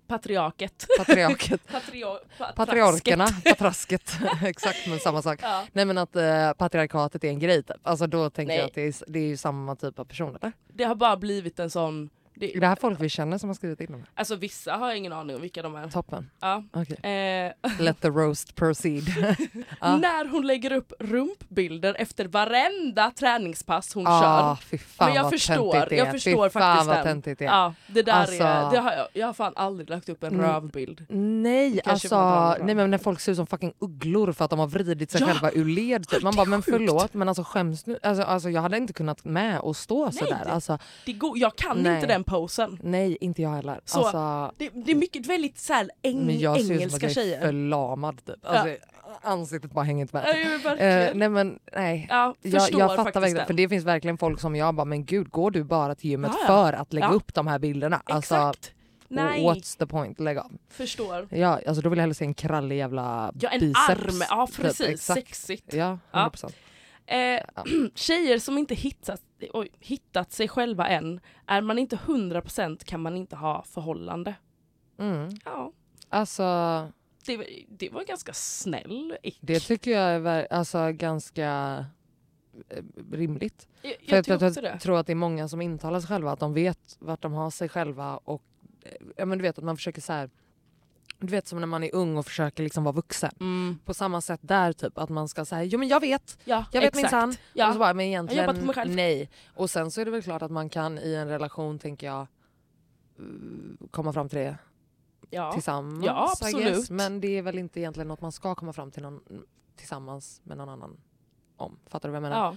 Patriarket. 0.08 0.86
patriarket 0.98 1.62
Patrio- 1.72 2.18
pa- 2.38 2.52
Patriarkerna, 2.56 3.28
trasket. 3.28 3.58
patrasket, 3.58 4.12
exakt 4.44 4.88
men 4.88 5.00
samma 5.00 5.22
sak. 5.22 5.40
Ja. 5.44 5.64
Nej 5.72 5.86
men 5.86 5.98
att 5.98 6.16
eh, 6.16 6.54
patriarkatet 6.58 7.24
är 7.24 7.28
en 7.30 7.40
grej 7.40 7.64
typ. 7.64 7.76
Alltså 7.84 8.08
då 8.08 8.30
tänker 8.30 8.48
Nej. 8.48 8.58
jag 8.58 8.66
att 8.68 8.74
det 8.74 8.82
är, 8.88 8.94
det 9.08 9.20
är 9.32 9.38
samma 9.38 9.76
typ 9.76 10.00
av 10.00 10.06
personer. 10.06 10.52
Det 10.74 10.84
har 10.84 10.96
bara 10.96 11.18
blivit 11.18 11.60
en 11.60 11.70
sån... 11.70 12.10
Det, 12.36 12.56
Är 12.56 12.60
det 12.60 12.68
här 12.68 12.76
folk 12.82 13.00
vi 13.02 13.10
känner 13.10 13.38
som 13.38 13.50
har 13.50 13.54
skrivit 13.54 13.82
in 13.82 13.92
dem? 13.92 14.04
Alltså 14.16 14.36
vissa 14.36 14.74
har 14.74 14.88
jag 14.88 14.98
ingen 14.98 15.14
aning 15.14 15.36
om 15.36 15.42
vilka 15.42 15.62
de 15.62 15.76
är. 15.76 15.88
Toppen. 15.90 16.30
Ja. 16.42 16.64
Okej. 16.74 17.12
Eh, 17.12 17.52
Let 17.80 18.02
the 18.02 18.08
roast 18.10 18.56
proceed. 18.56 19.04
Ja. 19.82 19.98
När 19.98 20.30
hon 20.30 20.48
lägger 20.48 20.72
upp 20.72 20.94
rumpbilder 21.00 21.96
efter 22.00 22.26
varenda 22.26 23.12
träningspass 23.12 23.94
hon 23.94 24.08
Ah, 24.08 24.22
kör. 24.22 24.56
fy 24.66 24.78
fan 24.78 25.08
Men 25.08 25.16
jag 25.16 25.24
vad 25.24 25.32
förstår, 25.32 25.86
det 25.90 25.96
jag 25.96 26.12
förstår 26.12 26.50
fy 26.50 26.54
faktiskt 26.54 26.88
vad 26.88 27.06
den. 27.06 27.22
det. 27.22 27.42
Ja, 27.42 27.74
det 27.88 28.02
där 28.02 28.14
Alltså- 28.14 28.44
är, 28.44 28.72
det 28.72 28.78
har 28.78 28.92
jag, 28.92 29.08
jag 29.14 29.26
har 29.26 29.34
fan 29.34 29.54
aldrig 29.56 29.90
lagt 29.90 30.10
upp 30.10 30.24
en 30.24 30.34
Mm. 30.34 30.46
rövbild. 30.46 31.06
Nej, 31.10 31.82
alltså, 31.86 32.56
nej 32.64 32.76
men 32.76 32.92
när 32.92 32.98
folk 32.98 33.20
ser 33.20 33.32
ut 33.32 33.36
som 33.36 33.48
fucking 33.48 33.74
ugglor 33.80 34.32
för 34.32 34.46
att 34.46 34.50
de 34.52 34.60
har 34.60 34.68
vridit 34.68 35.12
sig 35.12 35.22
Ja! 35.22 35.28
själva 35.28 35.52
ur 35.52 35.66
led. 35.66 36.08
Typ. 36.08 36.24
Man 36.24 36.36
bara, 36.36 36.46
men 36.46 36.62
förlåt 36.62 37.14
men 37.14 37.28
alltså 37.28 37.44
skäms 37.44 37.86
nu. 37.86 38.00
Alltså, 38.04 38.24
alltså, 38.24 38.50
jag 38.50 38.62
hade 38.62 38.78
inte 38.78 38.94
kunnat 38.94 39.26
med 39.26 39.60
och 39.60 39.76
stå 39.76 40.12
sådär. 40.12 40.48
Alltså, 40.50 40.78
Det 41.06 41.14
går, 41.14 41.38
jag 41.38 41.56
kan 41.56 41.78
Nej. 41.84 41.96
inte 41.96 42.08
den 42.08 42.23
posen. 42.24 42.80
nej, 42.84 43.18
inte 43.22 43.42
jag 43.42 43.50
heller. 43.50 43.80
Så, 43.86 44.00
Alltså, 44.00 44.56
Det, 44.58 44.70
det 44.86 44.92
är 44.92 44.96
mycket 44.96 45.26
väldigt 45.26 45.60
så 45.60 45.74
här, 45.74 45.90
eng, 46.02 46.26
men 46.26 46.40
jag 46.40 46.56
ser 46.56 46.62
ut 46.62 46.68
som 46.68 46.76
att 46.76 46.82
engelska 47.04 47.22
jag 47.22 47.38
är 47.38 47.42
förlamad 47.42 48.26
typ. 48.26 48.36
Alltså, 48.46 48.76
Ansiktet 49.22 49.72
bara 49.72 49.84
hänger 49.86 50.02
inte 50.02 50.16
med. 50.16 50.60
Ja. 50.64 50.76
Eh, 50.76 51.12
nej 51.16 51.30
men 51.30 51.60
nej. 51.76 52.08
Ja, 52.10 52.36
Jag, 52.42 52.62
jag 52.72 52.96
fattar 52.96 53.04
verkligen, 53.04 53.36
den. 53.38 53.46
för 53.48 53.54
det 53.54 53.70
finns 53.70 53.86
verkligen 53.86 54.18
folk 54.18 54.40
som 54.40 54.56
jag 54.56 54.76
bara, 54.76 54.86
men 54.86 55.06
gud 55.06 55.30
går 55.30 55.52
du 55.52 55.64
bara 55.64 55.96
till 55.96 56.10
gymmet 56.10 56.32
Ja, 56.34 56.40
ja. 56.42 56.48
för 56.48 56.74
att 56.74 56.94
lägga 56.94 57.08
Ja. 57.08 57.14
upp 57.14 57.34
de 57.34 57.48
här 57.48 57.60
bilderna? 57.60 58.02
Alltså, 58.06 58.36
Exakt. 58.36 58.72
Nej, 59.08 59.44
what's 59.44 59.78
the 59.78 59.86
point? 59.88 60.20
Lägg 60.20 60.38
av. 60.38 60.52
förstår. 60.70 61.28
Ja, 61.32 61.60
alltså 61.68 61.82
då 61.82 61.90
vill 61.90 61.98
jag 61.98 62.04
hellre 62.04 62.14
se 62.14 62.26
en 62.26 62.34
krallig 62.34 62.78
jävla 62.78 63.32
Ja, 63.40 63.50
en 63.50 63.60
biceps. 63.60 63.90
arm. 63.90 64.22
Ja, 64.30 64.48
typ. 64.48 64.56
precis. 64.56 64.88
Exakt. 64.90 65.20
Sexigt. 65.28 65.74
Ja, 65.74 65.98
Ja. 66.12 66.32
100%. 66.34 66.54
Eh, 67.06 67.40
tjejer 67.96 68.40
som 68.40 68.58
inte 68.58 68.76
hittat, 68.76 69.22
oj, 69.54 69.70
hittat 69.80 70.32
sig 70.32 70.48
själva 70.48 70.88
än, 70.88 71.20
är 71.48 71.62
man 71.62 71.80
inte 71.80 71.96
100% 71.96 72.84
kan 72.86 73.02
man 73.02 73.18
inte 73.18 73.36
ha 73.36 73.64
förhållande. 73.64 74.36
Mm. 74.98 75.30
Ja, 75.46 75.72
Alltså 76.10 76.44
det, 77.26 77.38
var- 77.38 77.46
det 77.68 77.90
var 77.90 78.04
ganska 78.04 78.34
snäll 78.34 79.18
ick. 79.24 79.38
det 79.42 79.60
tycker 79.60 79.92
jag 79.92 80.28
är 80.28 80.54
alltså, 80.54 80.92
ganska 80.92 81.86
eh, 82.70 82.84
rimligt. 83.12 83.68
jag, 83.82 83.92
För 83.94 84.00
jag 84.06 84.20
att 84.20 84.26
tror 84.26 84.42
jag, 84.42 84.48
också 84.50 84.62
det. 84.62 84.80
tror 84.80 84.98
att 85.00 85.08
det 85.08 85.14
är 85.14 85.16
många 85.16 85.48
som 85.48 85.62
intalar 85.62 86.00
sig 86.00 86.08
själva 86.08 86.32
att 86.32 86.40
de 86.40 86.54
vet 86.54 86.98
vart 87.00 87.22
de 87.22 87.34
har 87.34 87.50
sig 87.50 87.70
själva 87.70 88.18
och 88.18 88.44
eh, 88.82 88.92
ja, 89.18 89.26
men 89.26 89.38
du 89.38 89.42
vet 89.42 89.58
att 89.58 89.64
man 89.64 89.76
försöker 89.78 90.02
så 90.02 90.14
här 90.14 90.30
du 91.26 91.32
vet 91.32 91.48
som 91.48 91.60
när 91.60 91.68
man 91.68 91.84
är 91.84 91.96
ung 91.96 92.18
och 92.18 92.26
försöker 92.26 92.64
liksom 92.64 92.84
vara 92.84 92.96
vuxen. 92.96 93.32
Mm. 93.40 93.80
På 93.86 93.94
samma 93.94 94.22
sätt 94.22 94.40
där 94.44 94.74
typ 94.74 94.98
att 94.98 95.10
man 95.10 95.28
ska 95.28 95.46
säga 95.46 95.64
jo 95.64 95.80
men 95.80 95.88
jag 95.88 96.00
vet, 96.00 96.38
Ja, 96.46 96.66
jag 96.72 96.82
vet 96.82 96.96
minsann. 96.96 97.36
Ja. 97.54 97.68
Och 97.68 97.74
så 97.74 97.80
bara, 97.80 97.94
men 97.94 98.06
egentligen 98.06 98.72
nej. 98.86 99.30
Och 99.56 99.70
sen 99.70 99.92
så 99.92 100.02
är 100.02 100.06
det 100.06 100.12
väl 100.12 100.24
klart 100.24 100.42
att 100.42 100.52
man 100.52 100.70
kan 100.70 101.00
i 101.00 101.14
en 101.14 101.28
relation 101.28 101.80
tänker 101.80 102.08
jag 102.08 102.22
eh, 102.22 102.28
komma 103.92 104.14
fram 104.14 104.30
till 104.30 104.38
det 104.40 104.58
ja. 105.30 105.54
tillsammans. 105.54 106.06
Ja, 106.06 106.30
absolut. 106.32 106.90
Men 106.90 107.22
det 107.22 107.38
är 107.38 107.42
väl 107.42 107.60
inte 107.60 107.80
egentligen 107.80 108.08
något 108.08 108.22
man 108.22 108.32
ska 108.32 108.56
komma 108.56 108.74
fram 108.74 108.92
till 108.92 109.04
någon, 109.04 109.22
tillsammans 109.76 110.42
med 110.44 110.58
någon 110.58 110.70
annan 110.70 110.98
om. 111.58 111.80
Fattar 111.88 112.10
du 112.10 112.12
vad 112.12 112.16
jag 112.16 112.30
menar? 112.30 112.46
Ja. 112.46 112.56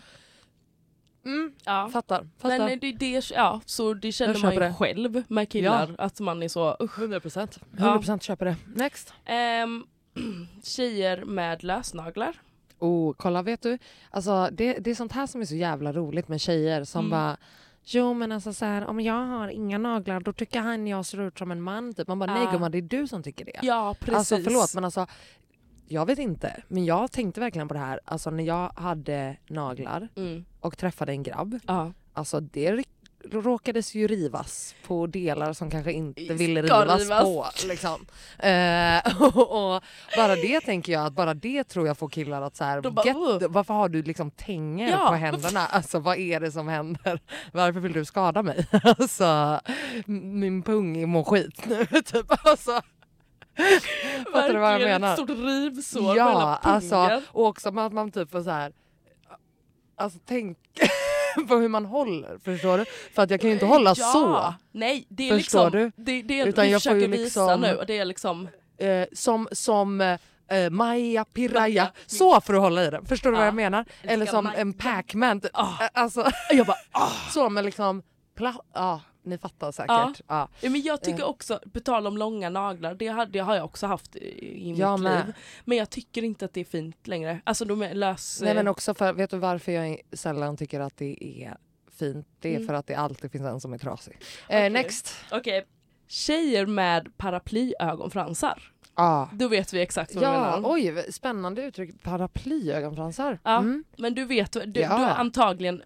Mm, 1.27 1.53
Ja. 1.64 1.89
fattar. 1.93 2.29
fattar. 2.39 2.59
Men 2.59 2.79
det, 2.79 2.93
det, 2.93 3.31
ja, 3.35 3.61
så 3.66 3.95
det 3.95 4.12
känner 4.12 4.43
man 4.43 4.53
ju 4.55 4.61
det. 4.61 4.74
själv 4.74 5.22
med 5.29 5.49
killar, 5.49 5.95
att 5.99 6.20
man 6.20 6.43
är 6.43 6.49
så 6.49 6.77
usch. 6.81 6.99
100 6.99 7.20
procent. 7.20 7.59
Ja. 7.70 7.79
100 7.79 7.99
procent 7.99 8.22
köper 8.22 8.47
det. 8.47 8.57
Next. 8.74 9.12
Ehm, 9.24 9.85
tjejer 10.62 11.24
med 11.24 11.64
lösnaglar. 11.64 12.37
Oh, 12.79 13.12
kolla 13.16 13.43
vet 13.43 13.62
du. 13.62 13.79
Alltså, 14.11 14.49
det, 14.53 14.72
det 14.79 14.91
är 14.91 14.95
sånt 14.95 15.12
här 15.12 15.27
som 15.27 15.41
är 15.41 15.45
så 15.45 15.55
jävla 15.55 15.93
roligt 15.93 16.29
med 16.29 16.41
tjejer 16.41 16.85
som 16.85 17.01
Mm. 17.01 17.11
bara 17.11 17.37
Jo 17.89 18.14
men 18.14 18.33
alltså 18.33 18.53
så 18.53 18.64
här, 18.64 18.87
om 18.87 19.01
jag 19.01 19.14
har 19.27 19.49
inga 19.49 19.79
naglar 19.79 20.20
då 20.20 20.33
tycker 20.33 20.61
han 20.61 20.87
jag 20.87 21.07
ser 21.07 21.20
ut 21.20 21.39
som 21.39 21.51
en 21.51 21.62
man. 21.62 21.95
Typ. 21.95 22.09
Man 22.09 22.18
bara 22.18 22.35
nej 22.35 22.49
gumman 22.53 22.70
det 22.70 22.79
är 22.79 22.83
du 22.83 23.07
som 23.07 23.22
tycker 23.22 23.45
det. 23.45 23.59
Ja, 23.62 23.95
precis. 24.01 24.16
Alltså 24.16 24.37
förlåt 24.37 24.74
men 24.74 24.85
alltså 24.85 25.07
jag 25.89 26.07
vet 26.07 26.18
inte 26.18 26.62
men 26.68 26.85
jag 26.85 27.12
tänkte 27.12 27.41
verkligen 27.41 27.68
på 27.68 27.74
det 27.74 27.81
här 27.81 28.01
alltså 28.05 28.31
när 28.31 28.45
jag 28.45 28.72
hade 28.77 29.37
naglar 29.49 30.09
Mm. 30.16 30.45
Och 30.67 30.79
träffade 30.79 31.12
en 31.12 31.23
grabb. 31.23 31.59
Ja. 31.67 31.93
Alltså 32.14 32.41
det 32.41 32.85
råkades 33.31 33.95
ju 33.95 34.07
rivas 34.09 34.75
på 34.87 35.07
delar 35.07 35.53
som 35.53 35.71
kanske 35.71 35.93
inte 35.93 36.35
ville 36.35 36.62
rivas, 36.62 37.01
rivas. 37.01 37.23
på. 37.25 37.47
Liksom. 37.69 38.07
Eh, 38.39 39.23
och, 39.37 39.75
och 39.75 39.83
bara 40.17 40.35
det 40.37 40.61
tänker 40.61 40.93
jag 40.93 41.07
att 41.07 41.12
bara 41.12 41.35
det 41.35 41.64
tror 41.64 41.87
jag 41.87 41.99
får 41.99 42.09
killar 42.09 42.43
att 42.43 42.57
så 42.57 42.64
här, 42.64 42.81
bara, 42.81 43.07
get, 43.07 43.51
varför 43.51 43.75
har 43.75 43.89
du 43.89 44.03
liksom 44.03 44.31
tänger 44.31 44.91
Ja. 44.91 45.09
på 45.09 45.14
händerna? 45.14 45.67
Alltså 45.71 45.99
vad 45.99 46.19
är 46.19 46.41
det 46.41 46.53
som 46.53 46.69
händer? 46.69 47.21
Varför 47.53 47.81
vill 47.81 47.93
du 47.93 48.05
skada 48.05 48.43
mig? 48.43 48.67
Alltså 48.99 49.61
min 50.07 50.62
pung 50.62 51.09
mår 51.09 51.25
skit 51.25 51.67
nu 51.67 51.87
typ. 52.03 52.47
Alltså, 52.47 52.81
fattar 54.33 54.53
du 54.53 54.59
vad 54.59 54.75
jag 54.75 54.81
menar? 54.81 55.09
ett 55.09 55.14
stort 55.19 55.29
rivsår 55.31 56.01
på 56.12 56.17
Ja, 56.17 56.29
hela 56.29 56.57
alltså 56.57 56.95
pungen. 57.07 57.23
och 57.29 57.47
också 57.47 57.69
att 57.79 57.93
man 57.93 58.11
typ 58.12 58.31
får 58.31 58.43
så 58.43 58.51
här. 58.51 58.73
Alltså 59.97 60.18
tänk 60.26 60.59
på 61.49 61.57
hur 61.57 61.68
man 61.68 61.84
håller, 61.84 62.38
förstår 62.44 62.78
du? 62.78 62.84
För 63.14 63.22
att 63.22 63.30
jag 63.30 63.40
kan 63.40 63.49
ju 63.51 63.55
inte 63.55 63.66
hålla 63.66 63.94
ja. 63.97 64.12
så. 64.12 64.55
Nej, 64.72 65.07
det 65.09 65.28
är 65.30 65.38
Förstår 65.38 65.70
liksom, 65.70 65.80
du? 65.97 66.05
Det, 66.05 66.22
det 66.22 66.44
Utan 66.49 66.70
jag 66.70 66.82
får 66.82 66.92
ju 66.92 67.01
försöker 67.01 67.18
visa 67.18 67.40
liksom- 67.47 67.61
nu 67.61 67.74
och 67.76 67.86
det 67.86 67.99
är 67.99 68.05
liksom 68.05 68.49
Eh, 68.78 69.07
som 69.12 69.49
som 69.53 70.01
eh, 70.01 70.70
Maja 70.70 71.24
Piraya, 71.24 71.92
så 72.07 72.40
får 72.40 72.53
du 72.53 72.59
hålla 72.59 72.84
i 72.84 72.90
den. 72.90 73.07
Förstår 73.07 73.30
du 73.30 73.36
Ja. 73.36 73.40
vad 73.40 73.47
jag 73.47 73.55
menar? 73.55 73.84
Eller 74.03 74.26
som 74.26 74.51
en 74.57 74.72
Pac-Man. 74.72 75.40
typ. 75.40 75.51
Ah. 75.55 75.68
Eh, 75.84 75.88
Alltså, 75.92 76.30
jag 76.51 76.66
bara, 76.66 76.76
så 77.30 77.49
men 77.49 77.64
liksom, 77.64 78.03
pla- 78.38 78.61
ja 78.74 79.01
ni 79.27 79.39
fattar 79.39 79.72
säkert. 79.72 79.89
Ja. 80.29 80.49
Ja, 80.61 80.70
men 80.70 80.83
jag 80.83 81.03
tycker 81.03 81.22
Eh. 81.22 81.29
också, 81.29 81.61
på 81.72 81.81
tal 81.81 82.07
om 82.07 82.16
långa 82.18 82.49
naglar, 82.51 82.95
det, 82.95 83.07
har- 83.09 83.27
det 83.27 83.39
har 83.39 83.55
jag 83.57 83.64
också 83.64 83.87
haft 83.87 84.16
i, 84.16 84.70
mitt 84.70 84.79
Jag 84.79 85.01
med. 85.01 85.27
liv. 85.27 85.35
Men 85.64 85.79
jag 85.79 85.91
tycker 85.91 86.22
inte 86.24 86.45
att 86.45 86.53
det 86.53 86.61
är 86.61 86.64
fint 86.64 87.07
längre. 87.07 87.41
Alltså 87.45 87.64
de 87.64 87.83
är 87.83 87.95
lös... 87.95 88.41
Nej 88.43 88.55
men 88.55 88.66
eh, 88.66 88.70
också 88.70 88.95
för, 88.95 89.12
vet 89.12 89.31
du 89.31 89.39
varför 89.39 89.72
jag 89.72 90.01
sällan 90.12 90.57
tycker 90.57 90.81
att 90.81 90.97
det 90.97 91.24
är 91.45 91.57
fint? 91.99 92.27
Det 92.41 92.49
är 92.49 92.55
Mm. 92.57 92.66
för 92.66 92.74
att 92.74 92.87
det 92.87 92.95
alltid 92.95 93.33
finns 93.33 93.45
en 93.47 93.61
som 93.61 93.72
är 93.72 93.79
trasig. 93.79 94.18
Okej. 94.47 94.66
Eh, 94.66 94.72
next! 94.72 95.14
Okej. 95.33 95.66
Tjejer 96.09 96.66
med 96.66 97.16
paraplyögonfransar. 97.16 98.72
Ah. 98.99 99.26
Då 99.32 99.49
vet 99.49 99.72
vi 99.72 99.80
exakt 99.82 100.14
vad 100.14 100.22
du 100.24 100.26
Ja, 100.26 100.32
menar. 100.40 100.61
oj 100.72 101.12
spännande 101.12 101.62
uttryck. 101.62 102.03
Paraplyögonfransar. 102.03 103.38
Ja, 103.42 103.59
Mm. 103.59 103.84
Men 103.99 104.14
du 104.14 104.24
vet, 104.24 104.53
du, 104.53 104.64
du 104.66 104.80
Ja. 104.80 104.88
har 104.88 105.07
antagligen 105.07 105.82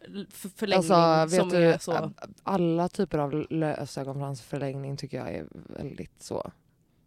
förlängning 0.57 0.77
Alltså 0.93 1.37
som 1.41 1.49
du, 1.49 1.57
är 1.57 1.79
så... 1.79 2.13
alla 2.43 2.89
typer 2.89 3.19
av 3.19 3.33
lösögonfransförlängning 3.51 4.97
tycker 4.97 5.17
jag 5.19 5.35
är 5.35 5.47
väldigt 5.53 6.23
så. 6.23 6.51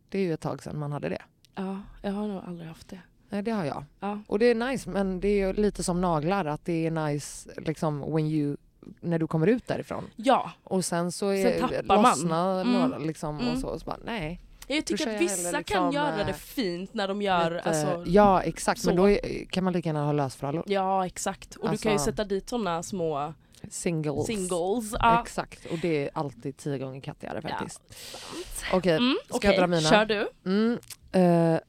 Det 0.10 0.18
är 0.18 0.22
ju 0.24 0.34
ett 0.34 0.42
tag 0.42 0.64
sedan 0.64 0.80
man 0.80 0.92
hade 0.92 1.10
det. 1.10 1.22
Ja, 1.56 1.78
jag 2.02 2.12
har 2.12 2.28
nog 2.28 2.44
aldrig 2.48 2.68
haft 2.68 2.90
det. 2.90 3.00
Nej 3.30 3.42
det 3.44 3.52
har 3.52 3.66
jag. 3.66 3.84
Ja. 4.00 4.20
Och 4.28 4.40
det 4.40 4.46
är 4.46 4.56
nice 4.56 4.90
men 4.90 5.20
det 5.20 5.42
är 5.42 5.54
lite 5.54 5.84
som 5.84 6.02
naglar 6.02 6.46
att 6.46 6.66
det 6.66 6.88
är 6.88 6.92
nice 6.92 7.50
liksom 7.58 8.16
when 8.16 8.26
you 8.28 8.58
när 9.02 9.20
du 9.20 9.28
kommer 9.28 9.48
ut 9.48 9.68
därifrån. 9.68 10.04
Ja, 10.16 10.52
Och 10.64 10.86
sen 10.86 11.12
så 11.12 11.30
Sen 11.30 11.36
är, 11.48 11.60
tappar 11.60 12.02
man. 12.28 12.62
Mm. 12.62 12.74
några 12.82 12.98
liksom 12.98 13.40
Mm. 13.40 13.54
och 13.54 13.60
så, 13.60 13.68
och 13.68 13.80
så 13.80 13.86
bara 13.86 13.98
nej. 14.06 14.42
Jag 14.68 14.86
tycker 14.86 15.16
att 15.16 15.22
vissa 15.22 15.36
hellre 15.36 15.64
kan 15.64 15.88
liksom, 15.90 15.92
göra 15.92 16.16
det 16.24 16.30
eh, 16.32 16.36
fint 16.36 16.94
när 16.94 17.08
de 17.08 17.22
gör... 17.22 17.52
Lite- 17.52 17.70
Alltså, 17.70 18.04
ja 18.08 18.42
exakt 18.44 18.86
men 18.86 18.96
så. 18.96 19.02
då 19.02 19.10
är, 19.10 19.46
kan 19.46 19.64
man 19.64 19.74
lika 19.74 19.90
gärna 19.90 20.06
ha 20.06 20.12
lösfrallor. 20.12 20.64
Ja 20.68 21.06
exakt. 21.06 21.56
Och 21.56 21.72
du 21.72 21.78
kan 21.78 21.92
ju 21.92 21.94
Alltså- 21.94 22.12
sätta 22.12 22.24
dit 22.24 22.50
såna 22.50 22.84
små 22.84 23.34
Singles. 23.70 24.26
Singles. 24.26 24.94
Ja. 25.00 25.22
Exakt, 25.22 25.66
och 25.66 25.78
det 25.82 26.04
är 26.04 26.10
alltid 26.14 26.58
tio 26.58 26.78
gånger 26.78 27.02
kattigare 27.02 27.40
Ja, 27.44 27.50
faktiskt. 27.50 27.82
sant. 27.94 28.74
Okej, 28.74 28.98
Mm, 28.98 29.16
ska 29.28 29.38
okej, 29.38 29.50
jag 29.52 29.60
dra 29.60 29.68
mina? 29.68 29.90
Kör 29.90 30.06
du. 30.06 30.30
Mm, 30.46 30.80
eh, 31.12 31.60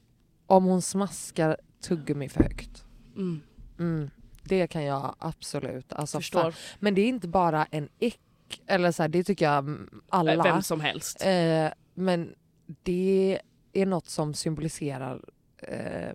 om 0.47 0.65
hon 0.65 0.81
smaskar 0.81 1.57
tuggummi 1.81 2.29
för 2.29 2.43
högt. 2.43 2.83
Mm. 3.15 3.41
Mm, 3.79 4.09
det 4.43 4.67
kan 4.67 4.83
jag 4.83 5.15
absolut. 5.19 5.93
Alltså, 5.93 6.17
Förstår. 6.17 6.41
fan. 6.41 6.53
Men 6.79 6.95
det 6.95 7.01
är 7.01 7.07
inte 7.07 7.27
bara 7.27 7.65
en 7.71 7.89
ick, 7.99 8.19
eller 8.67 8.91
så 8.91 9.03
här, 9.03 9.07
det 9.09 9.23
tycker 9.23 9.45
jag 9.45 9.77
alla. 10.09 10.43
Vem 10.43 10.61
som 10.61 10.81
helst. 10.81 11.25
Eh, 11.25 11.67
men 11.93 12.35
det 12.83 13.39
är 13.73 13.85
något 13.85 14.09
som 14.09 14.33
symboliserar 14.33 15.21
eh, 15.57 16.11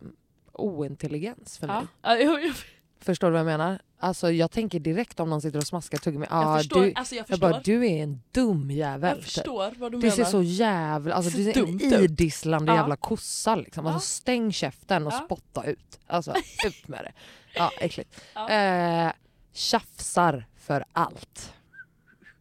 ointelligens 0.53 1.59
för 1.59 1.66
mig. 1.66 1.82
Ja. 2.03 2.16
Jag, 2.16 2.44
jag, 2.44 2.55
Förstår 3.03 3.26
du 3.26 3.32
vad 3.32 3.40
jag 3.40 3.46
menar? 3.46 3.80
Alltså 3.98 4.30
jag 4.30 4.51
tänker 4.51 4.80
direkt 4.80 5.20
om 5.20 5.30
någon 5.30 5.42
sitter 5.42 5.59
och 5.59 5.66
smaskar 5.66 5.98
tuggummi. 5.98 6.26
jag 6.30 6.44
Ah, 6.44 6.59
förstår. 6.59 6.82
du, 6.82 6.92
alltså 6.94 7.14
jag 7.14 7.20
jag 7.20 7.26
förstår. 7.28 7.51
bara, 7.51 7.61
du 7.61 7.86
är 7.86 8.03
en 8.03 8.20
dum 8.32 8.70
jävel. 8.70 9.09
jag 9.09 9.16
typ. 9.16 9.24
förstår 9.24 9.72
vad 9.78 9.92
du 9.92 9.98
Du 9.98 10.03
menar. 10.07 10.16
ser 10.16 10.24
så 10.24 10.42
jävla, 10.42 11.14
alltså 11.14 11.36
du 11.36 11.44
Ser 11.53 11.62
en 11.68 11.74
ut. 11.80 11.82
idisslande 12.11 12.72
Ja. 12.72 12.76
jävla 12.76 12.96
kossa 12.96 13.57
liksom. 13.57 13.86
Alltså 13.86 13.96
Ja. 13.96 14.01
stäng 14.01 14.53
käften 14.53 15.07
och 15.07 15.12
Ja. 15.12 15.18
spotta 15.24 15.64
ut. 15.64 15.98
Alltså 16.07 16.34
ut 16.66 16.88
med 16.88 17.01
det. 17.05 17.12
Ja 17.55 17.70
äckligt. 17.80 18.20
Ja. 18.34 18.48
Eh, 18.51 19.12
tjafsar 19.53 20.46
för 20.57 20.84
allt. 20.92 21.53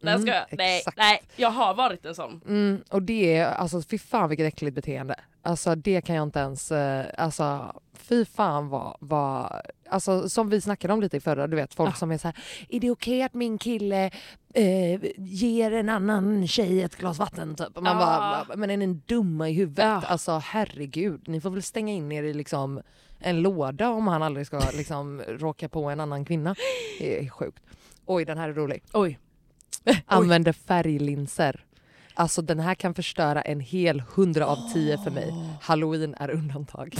Nej, 0.01 0.13
jag 0.25 0.35
Mm, 0.35 0.45
nej, 0.51 0.77
exakt. 0.79 0.97
nej, 0.97 1.21
jag 1.35 1.49
har 1.51 1.73
varit 1.73 2.05
en 2.05 2.15
sån. 2.15 2.41
Mm, 2.47 2.81
och 2.89 3.01
det 3.01 3.37
är, 3.37 3.45
alltså 3.45 3.81
fy 3.81 3.97
fan 3.97 4.29
vilket 4.29 4.47
äckligt 4.47 4.75
beteende. 4.75 5.15
Alltså 5.41 5.75
det 5.75 6.01
kan 6.01 6.15
jag 6.15 6.23
inte 6.23 6.39
ens, 6.39 6.71
eh, 6.71 7.05
alltså 7.17 7.73
fy 7.93 8.25
fan 8.25 8.69
vad, 8.69 8.97
vad, 8.99 9.61
alltså 9.89 10.29
som 10.29 10.49
vi 10.49 10.61
snackade 10.61 10.93
om 10.93 11.01
lite 11.01 11.17
i 11.17 11.19
förra, 11.19 11.47
du 11.47 11.55
vet 11.55 11.73
folk 11.73 11.89
Ja. 11.89 11.93
som 11.95 12.11
är 12.11 12.17
så 12.17 12.27
här, 12.27 12.37
är 12.69 12.79
det 12.79 12.91
okej 12.91 13.23
att 13.23 13.33
min 13.33 13.57
kille 13.57 14.11
eh, 14.53 14.99
ger 15.17 15.71
en 15.73 15.89
annan 15.89 16.47
tjej 16.47 16.81
ett 16.83 16.95
glas 16.95 17.19
vatten 17.19 17.55
typ? 17.55 17.77
Och 17.77 17.83
man 17.83 17.97
Ja. 17.99 18.45
bara, 18.47 18.55
men 18.57 18.69
är 18.71 18.77
ni 18.77 18.87
dumma 18.87 19.49
i 19.49 19.53
huvudet? 19.53 19.85
Ja. 19.85 20.01
Alltså 20.07 20.41
herregud, 20.45 21.27
ni 21.27 21.41
får 21.41 21.49
väl 21.49 21.63
stänga 21.63 21.93
in 21.93 22.11
er 22.11 22.23
i 22.23 22.33
liksom 22.33 22.81
en 23.19 23.41
låda 23.41 23.89
om 23.89 24.07
han 24.07 24.23
aldrig 24.23 24.47
ska 24.47 24.59
liksom 24.73 25.21
råka 25.27 25.69
på 25.69 25.83
en 25.83 25.99
annan 25.99 26.25
kvinna. 26.25 26.55
Det 26.99 27.19
är 27.25 27.29
sjukt. 27.29 27.63
Oj 28.05 28.25
den 28.25 28.37
här 28.37 28.49
är 28.49 28.53
rolig. 28.53 28.83
Oj. 28.93 29.19
Använder 30.05 30.51
färglinser. 30.53 31.65
Alltså 32.13 32.41
den 32.41 32.59
här 32.59 32.75
kan 32.75 32.93
förstöra 32.93 33.41
en 33.41 33.59
hel 33.59 34.03
100 34.15 34.45
av 34.45 34.57
10 34.73 34.97
för 34.97 35.11
mig. 35.11 35.33
Halloween 35.61 36.15
är 36.19 36.29
undantag. 36.31 36.95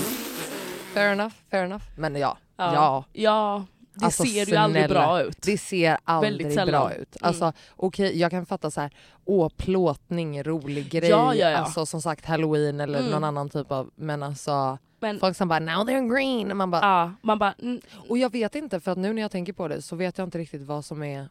Fair 0.93 1.11
enough, 1.13 1.34
fair 1.51 1.63
enough. 1.65 1.84
Men 1.97 2.15
ja, 2.15 2.38
ja. 2.57 2.74
Ja. 2.74 3.05
Ja, 3.13 3.65
det 3.93 4.05
Alltså, 4.05 4.24
ser 4.24 4.45
ju 4.45 4.55
aldrig 4.55 4.86
snälla. 4.86 4.99
bra 5.05 5.22
ut. 5.22 5.41
Det 5.41 5.57
ser 5.57 5.97
aldrig 6.03 6.55
bra 6.67 6.93
ut. 6.93 7.17
Alltså, 7.22 7.53
okej, 7.76 8.20
jag 8.20 8.32
kan 8.32 8.45
fatta 8.45 8.72
så 8.72 8.82
här, 8.82 8.91
åh 9.26 9.49
plåtning, 9.57 10.43
rolig 10.43 10.89
grej. 10.91 11.09
Ja, 11.09 11.36
ja, 11.36 11.49
ja. 11.49 11.57
Alltså 11.57 11.86
som 11.86 12.01
sagt 12.01 12.26
halloween 12.26 12.80
eller 12.80 12.99
Mm. 12.99 13.11
någon 13.11 13.24
annan 13.24 13.49
typ 13.49 13.72
av, 13.72 13.89
men 13.95 14.24
alltså 14.24 14.78
Men 14.99 15.20
folk 15.20 15.38
som 15.38 15.47
bara 15.47 15.59
now 15.59 15.88
they're 15.88 16.15
green. 16.15 16.57
Man 16.57 16.72
bara, 16.72 16.82
ja, 16.82 17.13
man 17.22 17.39
bara... 17.39 17.53
Mm, 17.61 17.82
och 18.09 18.17
jag 18.17 18.32
vet 18.32 18.55
inte 18.55 18.80
för 18.80 18.91
att 18.91 18.97
nu 18.97 19.13
när 19.13 19.22
jag 19.22 19.32
tänker 19.32 19.53
på 19.53 19.67
det 19.67 19.82
så 19.82 19.95
vet 19.95 20.17
jag 20.17 20.28
inte 20.28 20.38
riktigt 20.38 20.61
vad 20.63 20.86
som 20.86 21.03
är... 21.03 21.30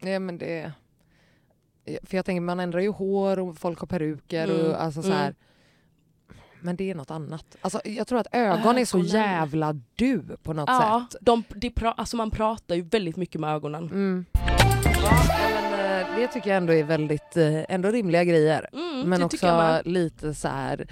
Nej 0.00 0.18
men 0.18 0.38
det... 0.38 0.72
För 2.02 2.16
jag 2.16 2.24
tänker 2.24 2.40
man 2.40 2.60
ändrar 2.60 2.80
ju 2.80 2.88
hår 2.88 3.38
och 3.38 3.58
folk 3.58 3.78
har 3.78 3.86
peruker 3.86 4.48
Mm, 4.48 4.66
och 4.66 4.82
alltså 4.82 5.02
så 5.02 5.12
här. 5.12 5.24
mm. 5.24 5.34
Men 6.62 6.76
det 6.76 6.90
är 6.90 6.94
något 6.94 7.10
annat. 7.10 7.56
Alltså, 7.60 7.80
jag 7.84 8.06
tror 8.06 8.18
att 8.18 8.26
ögon 8.32 8.78
är 8.78 8.84
så 8.84 8.98
jävla 8.98 9.80
du 9.94 10.22
på 10.42 10.52
något 10.52 10.68
ja, 10.68 11.06
sätt. 11.10 11.20
de, 11.20 11.44
de 11.54 11.70
pra, 11.70 11.92
alltså 11.92 12.16
man 12.16 12.30
pratar 12.30 12.74
ju 12.74 12.82
väldigt 12.82 13.16
mycket 13.16 13.40
med 13.40 13.50
ögonen. 13.54 13.84
Mm. 13.84 14.24
Ja, 15.02 15.22
men, 15.54 16.00
eh, 16.00 16.16
det 16.16 16.26
tycker 16.28 16.50
jag 16.50 16.56
ändå 16.56 16.72
är 16.72 16.84
väldigt 16.84 17.36
eh, 17.36 17.64
ändå 17.68 17.90
rimliga 17.90 18.24
grejer. 18.24 18.68
Mm, 18.72 19.08
men 19.08 19.22
också 19.22 19.80
lite 19.84 20.34
så 20.34 20.48
här. 20.48 20.86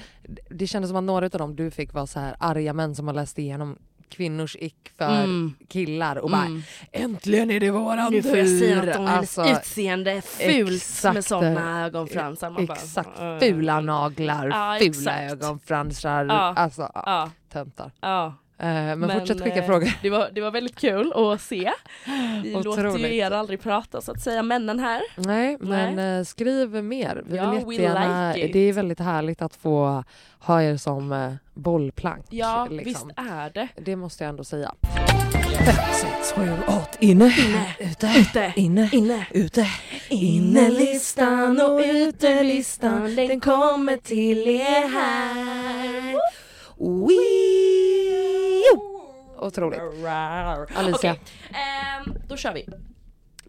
Det 0.51 0.67
kändes 0.67 0.89
som 0.91 0.97
att 0.97 1.05
några 1.05 1.25
av 1.27 1.31
dem 1.31 1.57
du 1.57 1.71
fick 1.71 1.93
var 1.93 2.07
så 2.07 2.21
här 2.21 2.37
arga 2.39 2.73
män 2.73 2.95
som 2.95 3.07
har 3.07 3.15
läst 3.15 3.39
igenom 3.39 3.79
kvinnors 4.11 4.57
ick 4.61 4.91
för 4.99 5.25
Mm. 5.25 5.55
killar 5.69 6.17
och 6.17 6.31
bara 6.31 6.45
Mm. 6.45 6.63
äntligen 6.93 7.51
är 7.51 7.61
det 7.61 7.71
våran 7.71 8.13
Nu 8.13 8.23
får 8.23 8.37
jag 8.37 8.47
tur. 8.47 8.59
säga 8.59 8.85
något 8.85 8.97
om 8.97 9.07
hennes 9.07 9.39
Alltså, 9.39 9.61
utseende 9.61 10.11
är 10.13 10.21
fult 10.21 10.83
exakt. 10.83 11.15
med 11.15 11.25
sådana 11.25 11.85
ögonfransar. 11.87 12.51
Man 12.51 12.67
bara, 12.67 12.75
Exakt, 12.79 13.21
äh. 13.21 13.39
fula 13.39 13.81
naglar, 13.81 14.47
Ja, 14.49 14.77
fula 14.81 14.87
exakt. 14.91 15.33
ögonfransar. 15.33 16.25
Ja. 16.25 16.35
Alltså 16.57 16.91
Ja, 16.95 17.31
töntar. 17.53 17.93
ja. 18.01 18.35
Eh, 18.61 18.97
men, 18.97 19.11
fortsätt 19.11 19.41
skicka 19.43 19.59
eh, 19.59 19.67
frågor. 19.67 19.93
Det 20.03 20.11
var, 20.11 20.29
det 20.33 20.41
var 20.41 20.51
väldigt 20.51 20.77
kul 20.77 21.13
att 21.15 21.41
se. 21.41 21.73
Vi 22.43 22.51
låter 22.65 22.83
ju 22.83 22.89
Otroligt. 22.89 23.13
er 23.13 23.31
aldrig 23.31 23.61
prata 23.63 24.01
så 24.01 24.13
att 24.13 24.21
säga, 24.21 24.43
männen 24.43 24.79
här. 24.81 25.03
Nej, 25.17 25.57
men 25.61 25.99
eh, 26.19 26.25
skriv 26.25 26.85
mer. 26.85 27.23
Vi 27.27 27.37
Ja, 27.37 27.51
vill 27.51 27.61
jättegärna, 27.81 28.33
like 28.33 28.53
det 28.53 28.59
är 28.59 28.73
väldigt 28.73 29.01
härligt 29.01 29.43
att 29.43 29.57
få 29.57 30.05
ha 30.39 30.63
er 30.63 30.77
som 30.77 31.37
bollplank. 31.55 32.25
Ja, 32.31 32.67
liksom. 32.71 32.85
visst 33.09 33.19
är 33.19 33.51
det. 33.55 33.69
Det 33.77 33.97
måste 33.97 34.25
jag 34.25 34.29
ändå 34.29 34.45
säga. 34.45 34.75
Fem, 35.59 35.75
sex, 35.95 36.33
sju, 36.33 36.51
åtta. 36.67 36.89
Inne, 37.01 37.35
ute, 37.79 38.11
Ute, 38.19 38.53
inne, 38.57 38.89
inne. 38.93 39.27
ute. 39.31 39.67
Innelistan 40.09 41.61
och 41.61 41.81
utelistan, 41.81 43.17
den 43.17 43.41
kommer 43.41 43.97
till 43.97 44.49
er 44.49 44.89
här. 44.89 46.19
Wee! 46.79 47.78
Otroligt. 49.39 49.81
Alicia, 50.75 51.13
Okej, 51.13 51.21
ehm, 51.51 52.15
då 52.29 52.37
kör 52.37 52.53
vi. 52.55 52.67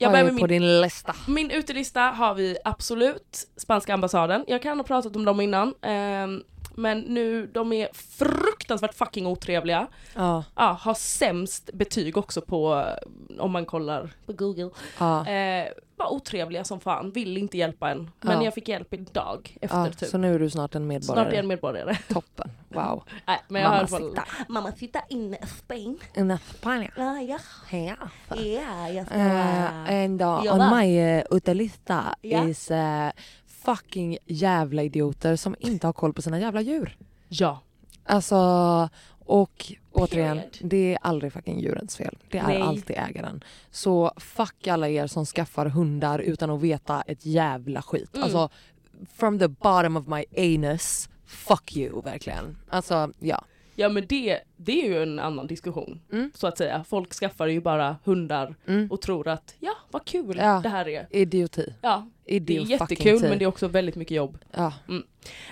Jag 0.01 0.11
börjar 0.11 0.25
med 0.25 0.33
på 0.39 0.47
min, 0.47 0.61
din 0.61 0.81
lista? 0.81 1.15
min 1.27 1.51
utelista 1.51 2.01
har 2.01 2.33
vi 2.33 2.57
absolut 2.65 3.47
spanska 3.57 3.93
ambassaden. 3.93 4.45
Jag 4.47 4.61
kan 4.61 4.77
ha 4.77 4.83
pratat 4.83 5.15
om 5.15 5.25
dem 5.25 5.41
innan. 5.41 5.73
ehm, 5.81 6.43
men 6.79 6.99
nu, 6.99 7.47
de 7.47 7.73
är 7.73 7.89
fruktansvärt 7.93 8.93
fucking 8.93 9.27
otrevliga. 9.27 9.87
Ja, 10.15 10.43
Ja, 10.55 10.77
har 10.81 10.93
sämst 10.93 11.69
betyg 11.73 12.17
också 12.17 12.41
på, 12.41 12.75
eh, 12.75 13.41
om 13.41 13.51
man 13.51 13.65
kollar 13.65 14.09
på 14.25 14.33
google. 14.33 14.69
ja, 14.99 15.27
Eh, 15.27 15.67
bara 15.97 16.09
otrevliga 16.09 16.63
som 16.63 16.79
fan, 16.79 17.11
vill 17.11 17.37
inte 17.37 17.57
hjälpa 17.57 17.89
en. 17.91 18.11
Men 18.21 18.37
Ja. 18.37 18.43
jag 18.43 18.53
fick 18.53 18.67
hjälp 18.67 18.93
idag 18.93 19.57
efter 19.61 19.77
ja. 19.77 19.91
typ. 19.91 20.09
Så 20.09 20.17
nu 20.17 20.35
är 20.35 20.39
du 20.39 20.49
snart 20.49 20.75
en 20.75 20.87
medborgare. 20.87 21.23
Snart 21.23 21.27
är 21.33 21.35
jag 21.35 21.43
en 21.43 21.47
medborgare. 21.47 21.95
Toppen. 22.09 22.51
Wow. 22.69 23.03
Nej, 23.27 23.39
men 23.47 23.61
jag 23.61 23.89
fall... 23.89 24.01
Mamacita. 24.01 24.23
Mamma 24.49 24.71
sitta 24.71 24.99
in 25.09 25.35
Spain. 25.57 25.99
En 26.13 26.31
España. 26.31 26.91
Ja, 26.97 27.21
ja. 27.21 27.39
Ja. 27.71 27.95
Ja, 28.35 28.89
jag 28.89 29.05
ska... 29.05 29.15
Uh, 29.15 30.03
and 30.03 30.21
uh, 30.21 30.53
on 30.53 30.77
my 30.79 31.17
uh, 31.17 31.23
utelista 31.31 32.15
Ja. 32.21 32.43
is 32.47 32.71
uh, 32.71 33.09
fucking 33.63 34.17
jävla 34.25 34.83
idioter 34.83 35.35
som 35.35 35.55
inte 35.59 35.87
har 35.87 35.93
koll 35.93 36.13
på 36.13 36.21
sina 36.21 36.39
jävla 36.39 36.61
djur. 36.61 36.97
Ja. 37.27 37.61
Alltså, 38.03 38.89
och 39.25 39.73
återigen, 39.91 40.37
Period. 40.37 40.57
det 40.61 40.93
är 40.93 40.97
aldrig 41.01 41.33
fucking 41.33 41.59
djurens 41.59 41.97
fel. 41.97 42.17
Det 42.29 42.37
är 42.37 42.47
Nej. 42.47 42.61
alltid 42.61 42.95
ägaren. 42.97 43.43
Så 43.71 44.11
fuck 44.17 44.67
alla 44.67 44.89
er 44.89 45.07
som 45.07 45.25
skaffar 45.25 45.65
hundar 45.65 46.19
utan 46.19 46.49
att 46.49 46.61
veta 46.61 47.01
ett 47.01 47.25
jävla 47.25 47.81
skit. 47.81 48.15
Mm. 48.15 48.23
Alltså, 48.23 48.49
from 49.15 49.39
the 49.39 49.47
bottom 49.47 49.97
of 49.97 50.07
my 50.07 50.25
anus, 50.37 51.09
fuck 51.25 51.77
you 51.77 52.01
verkligen. 52.01 52.57
Alltså, 52.69 53.11
ja. 53.19 53.43
Ja 53.79 53.89
men 53.89 54.05
det, 54.07 54.39
det 54.57 54.81
är 54.81 54.87
ju 54.87 55.03
en 55.03 55.19
annan 55.19 55.47
diskussion. 55.47 56.01
Mm. 56.11 56.31
Så 56.35 56.47
att 56.47 56.57
säga. 56.57 56.83
Folk 56.89 57.13
skaffar 57.13 57.47
ju 57.47 57.61
bara 57.61 57.95
hundar 58.03 58.55
Mm. 58.67 58.91
och 58.91 59.01
tror 59.01 59.27
att 59.27 59.55
ja, 59.59 59.71
vad 59.91 60.05
kul 60.05 60.37
Ja. 60.37 60.59
det 60.63 60.69
här 60.69 60.87
är. 60.87 61.07
Idioti. 61.11 61.73
Ja, 61.81 62.07
det 62.25 62.57
är 62.57 62.61
jättekul 62.61 63.21
men 63.21 63.37
det 63.39 63.45
är 63.45 63.47
också 63.47 63.67
väldigt 63.67 63.95
mycket 63.95 64.17
jobb. 64.17 64.37
Ja. 64.51 64.73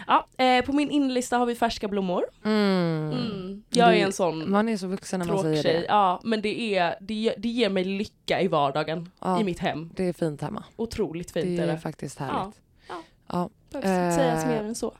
Ja, 0.07 0.27
eh, 0.45 0.65
på 0.65 0.73
min 0.73 0.89
inlista 0.91 1.37
har 1.37 1.45
vi 1.45 1.55
färska 1.55 1.87
blommor. 1.87 2.25
Mm. 2.43 3.11
Mm. 3.11 3.63
Jag 3.69 3.87
är 3.87 3.91
Det- 3.91 4.01
en 4.01 4.11
sån 4.13 4.51
Man 4.51 4.69
är 4.69 4.77
så 4.77 4.87
vuxen 4.87 5.19
när 5.19 5.27
man 5.27 5.41
säger 5.41 5.63
det. 5.63 5.85
Ja, 5.87 6.21
men 6.23 6.41
det, 6.41 6.75
är, 6.77 6.95
det, 7.01 7.35
det 7.37 7.49
ger 7.49 7.69
mig 7.69 7.83
lycka 7.83 8.41
i 8.41 8.47
vardagen 8.47 9.09
Ja. 9.19 9.41
i 9.41 9.43
mitt 9.43 9.59
hem. 9.59 9.89
Det 9.95 10.03
är 10.03 10.13
fint 10.13 10.41
hemma. 10.41 10.63
Otroligt 10.75 11.31
fint 11.31 11.45
Det 11.45 11.57
är 11.63 11.67
är 11.67 11.71
det. 11.73 11.79
faktiskt 11.79 12.19
Ja. 12.19 12.25
härligt. 12.25 12.55
Ja. 12.89 12.95
Ja. 13.27 13.49
Behövs 13.71 13.85
inte 13.85 14.23
sägas 14.23 14.43
Eh, 14.43 14.49
mer 14.49 14.63
än 14.63 14.75
så. 14.75 14.93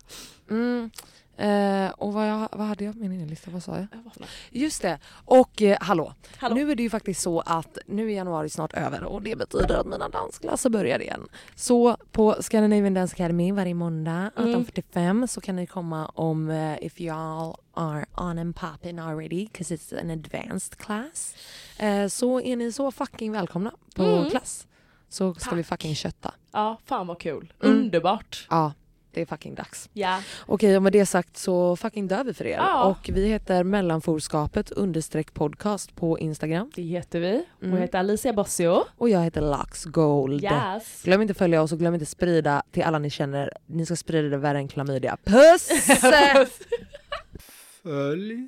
Mm. 1.37 1.85
Eh, 1.85 1.91
och 1.91 2.13
vad, 2.13 2.29
jag, 2.29 2.49
vad 2.51 2.67
hade 2.67 2.83
jag 2.83 2.93
på 2.93 2.99
min 2.99 3.11
inlista? 3.21 3.51
Vad 3.51 3.63
sa 3.63 3.75
jag? 3.77 3.87
Just 4.49 4.81
det. 4.81 4.99
Och 5.25 5.61
eh, 5.61 5.77
hallå. 5.81 6.13
Hallå. 6.37 6.55
Nu 6.55 6.71
är 6.71 6.75
det 6.75 6.83
ju 6.83 6.89
faktiskt 6.89 7.21
så 7.21 7.39
att 7.39 7.77
nu 7.85 8.11
är 8.11 8.15
januari 8.15 8.49
snart 8.49 8.73
över 8.73 9.03
och 9.03 9.21
det 9.21 9.35
betyder 9.35 9.75
att 9.79 9.85
mina 9.87 10.09
dansklasser 10.09 10.69
börjar 10.69 11.01
igen. 11.01 11.27
Så 11.55 11.97
på 12.11 12.35
Scandinavian 12.39 12.93
Dance 12.93 13.13
Academy 13.15 13.51
varje 13.51 13.73
måndag 13.73 14.31
Mm. 14.37 14.55
18.45 14.65 15.27
så 15.27 15.41
kan 15.41 15.55
ni 15.55 15.67
komma 15.67 16.05
om 16.05 16.49
uh, 16.49 16.83
if 16.85 17.01
you 17.01 17.15
all 17.17 17.55
are 17.73 18.05
on 18.17 18.39
and 18.39 18.55
popping 18.55 18.99
already 18.99 19.45
because 19.45 19.75
it's 19.75 20.01
an 20.01 20.09
advanced 20.09 20.77
class. 20.77 21.35
Eh, 21.79 22.07
så 22.07 22.41
är 22.41 22.55
ni 22.55 22.71
så 22.71 22.91
fucking 22.91 23.31
välkomna 23.31 23.71
på 23.95 24.03
Mm. 24.03 24.29
klass. 24.29 24.67
Så 25.09 25.33
ska 25.33 25.55
vi 25.55 25.63
fucking 25.63 25.95
kötta. 25.95 26.33
Ja, 26.51 26.77
fan 26.85 27.07
vad 27.07 27.19
kul. 27.19 27.53
Mm. 27.63 27.77
Underbart. 27.77 28.47
Ja, 28.49 28.73
Det 29.11 29.21
är 29.21 29.25
fucking 29.25 29.55
dags. 29.55 29.89
Ja. 29.93 30.21
Okej, 30.45 30.77
och 30.77 30.83
med 30.83 30.91
det 30.93 31.05
sagt 31.05 31.37
så 31.37 31.75
fucking 31.75 32.07
dör 32.07 32.23
vi 32.23 32.33
för 32.33 32.45
er. 32.45 32.57
Ja. 32.57 32.83
Och 32.85 33.09
vi 33.13 33.27
heter 33.27 33.63
mellanforskapet 33.63 34.71
understreck 34.71 35.33
podcast 35.33 35.95
på 35.95 36.19
Instagram. 36.19 36.71
Det 36.75 36.81
heter 36.81 37.19
vi. 37.19 37.43
Hon 37.59 37.69
Mm. 37.69 37.81
heter 37.81 37.99
Alicia 37.99 38.33
Bossio. 38.33 38.83
Och 38.97 39.09
jag 39.09 39.23
heter 39.23 39.41
Lux 39.57 39.85
Gold. 39.85 40.43
Yes. 40.43 41.01
Glöm 41.03 41.21
inte 41.21 41.33
följa 41.33 41.61
oss 41.61 41.71
och 41.71 41.79
glöm 41.79 41.93
inte 41.93 42.05
sprida 42.05 42.63
till 42.71 42.83
alla 42.83 42.99
ni 42.99 43.09
känner. 43.09 43.51
Ni 43.65 43.85
ska 43.85 43.95
sprida 43.95 44.27
det 44.29 44.37
värre 44.37 44.57
än 44.57 44.67
klamydia. 44.67 45.17
Puss! 45.23 45.69
Följ, 47.83 48.47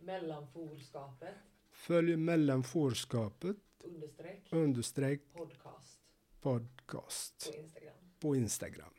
Mellanforskapet 0.00 1.34
följ 1.72 2.16
mellanforskapet 2.16 3.56
understreck 3.84 4.48
understreck 4.50 5.20
podcast 5.36 5.98
podcast 6.40 7.50
Instagram. 7.58 7.94
på 8.20 8.36
Instagram. 8.36 8.90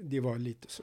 Det 0.00 0.20
var 0.20 0.38
lite 0.38 0.68
så. 0.70 0.82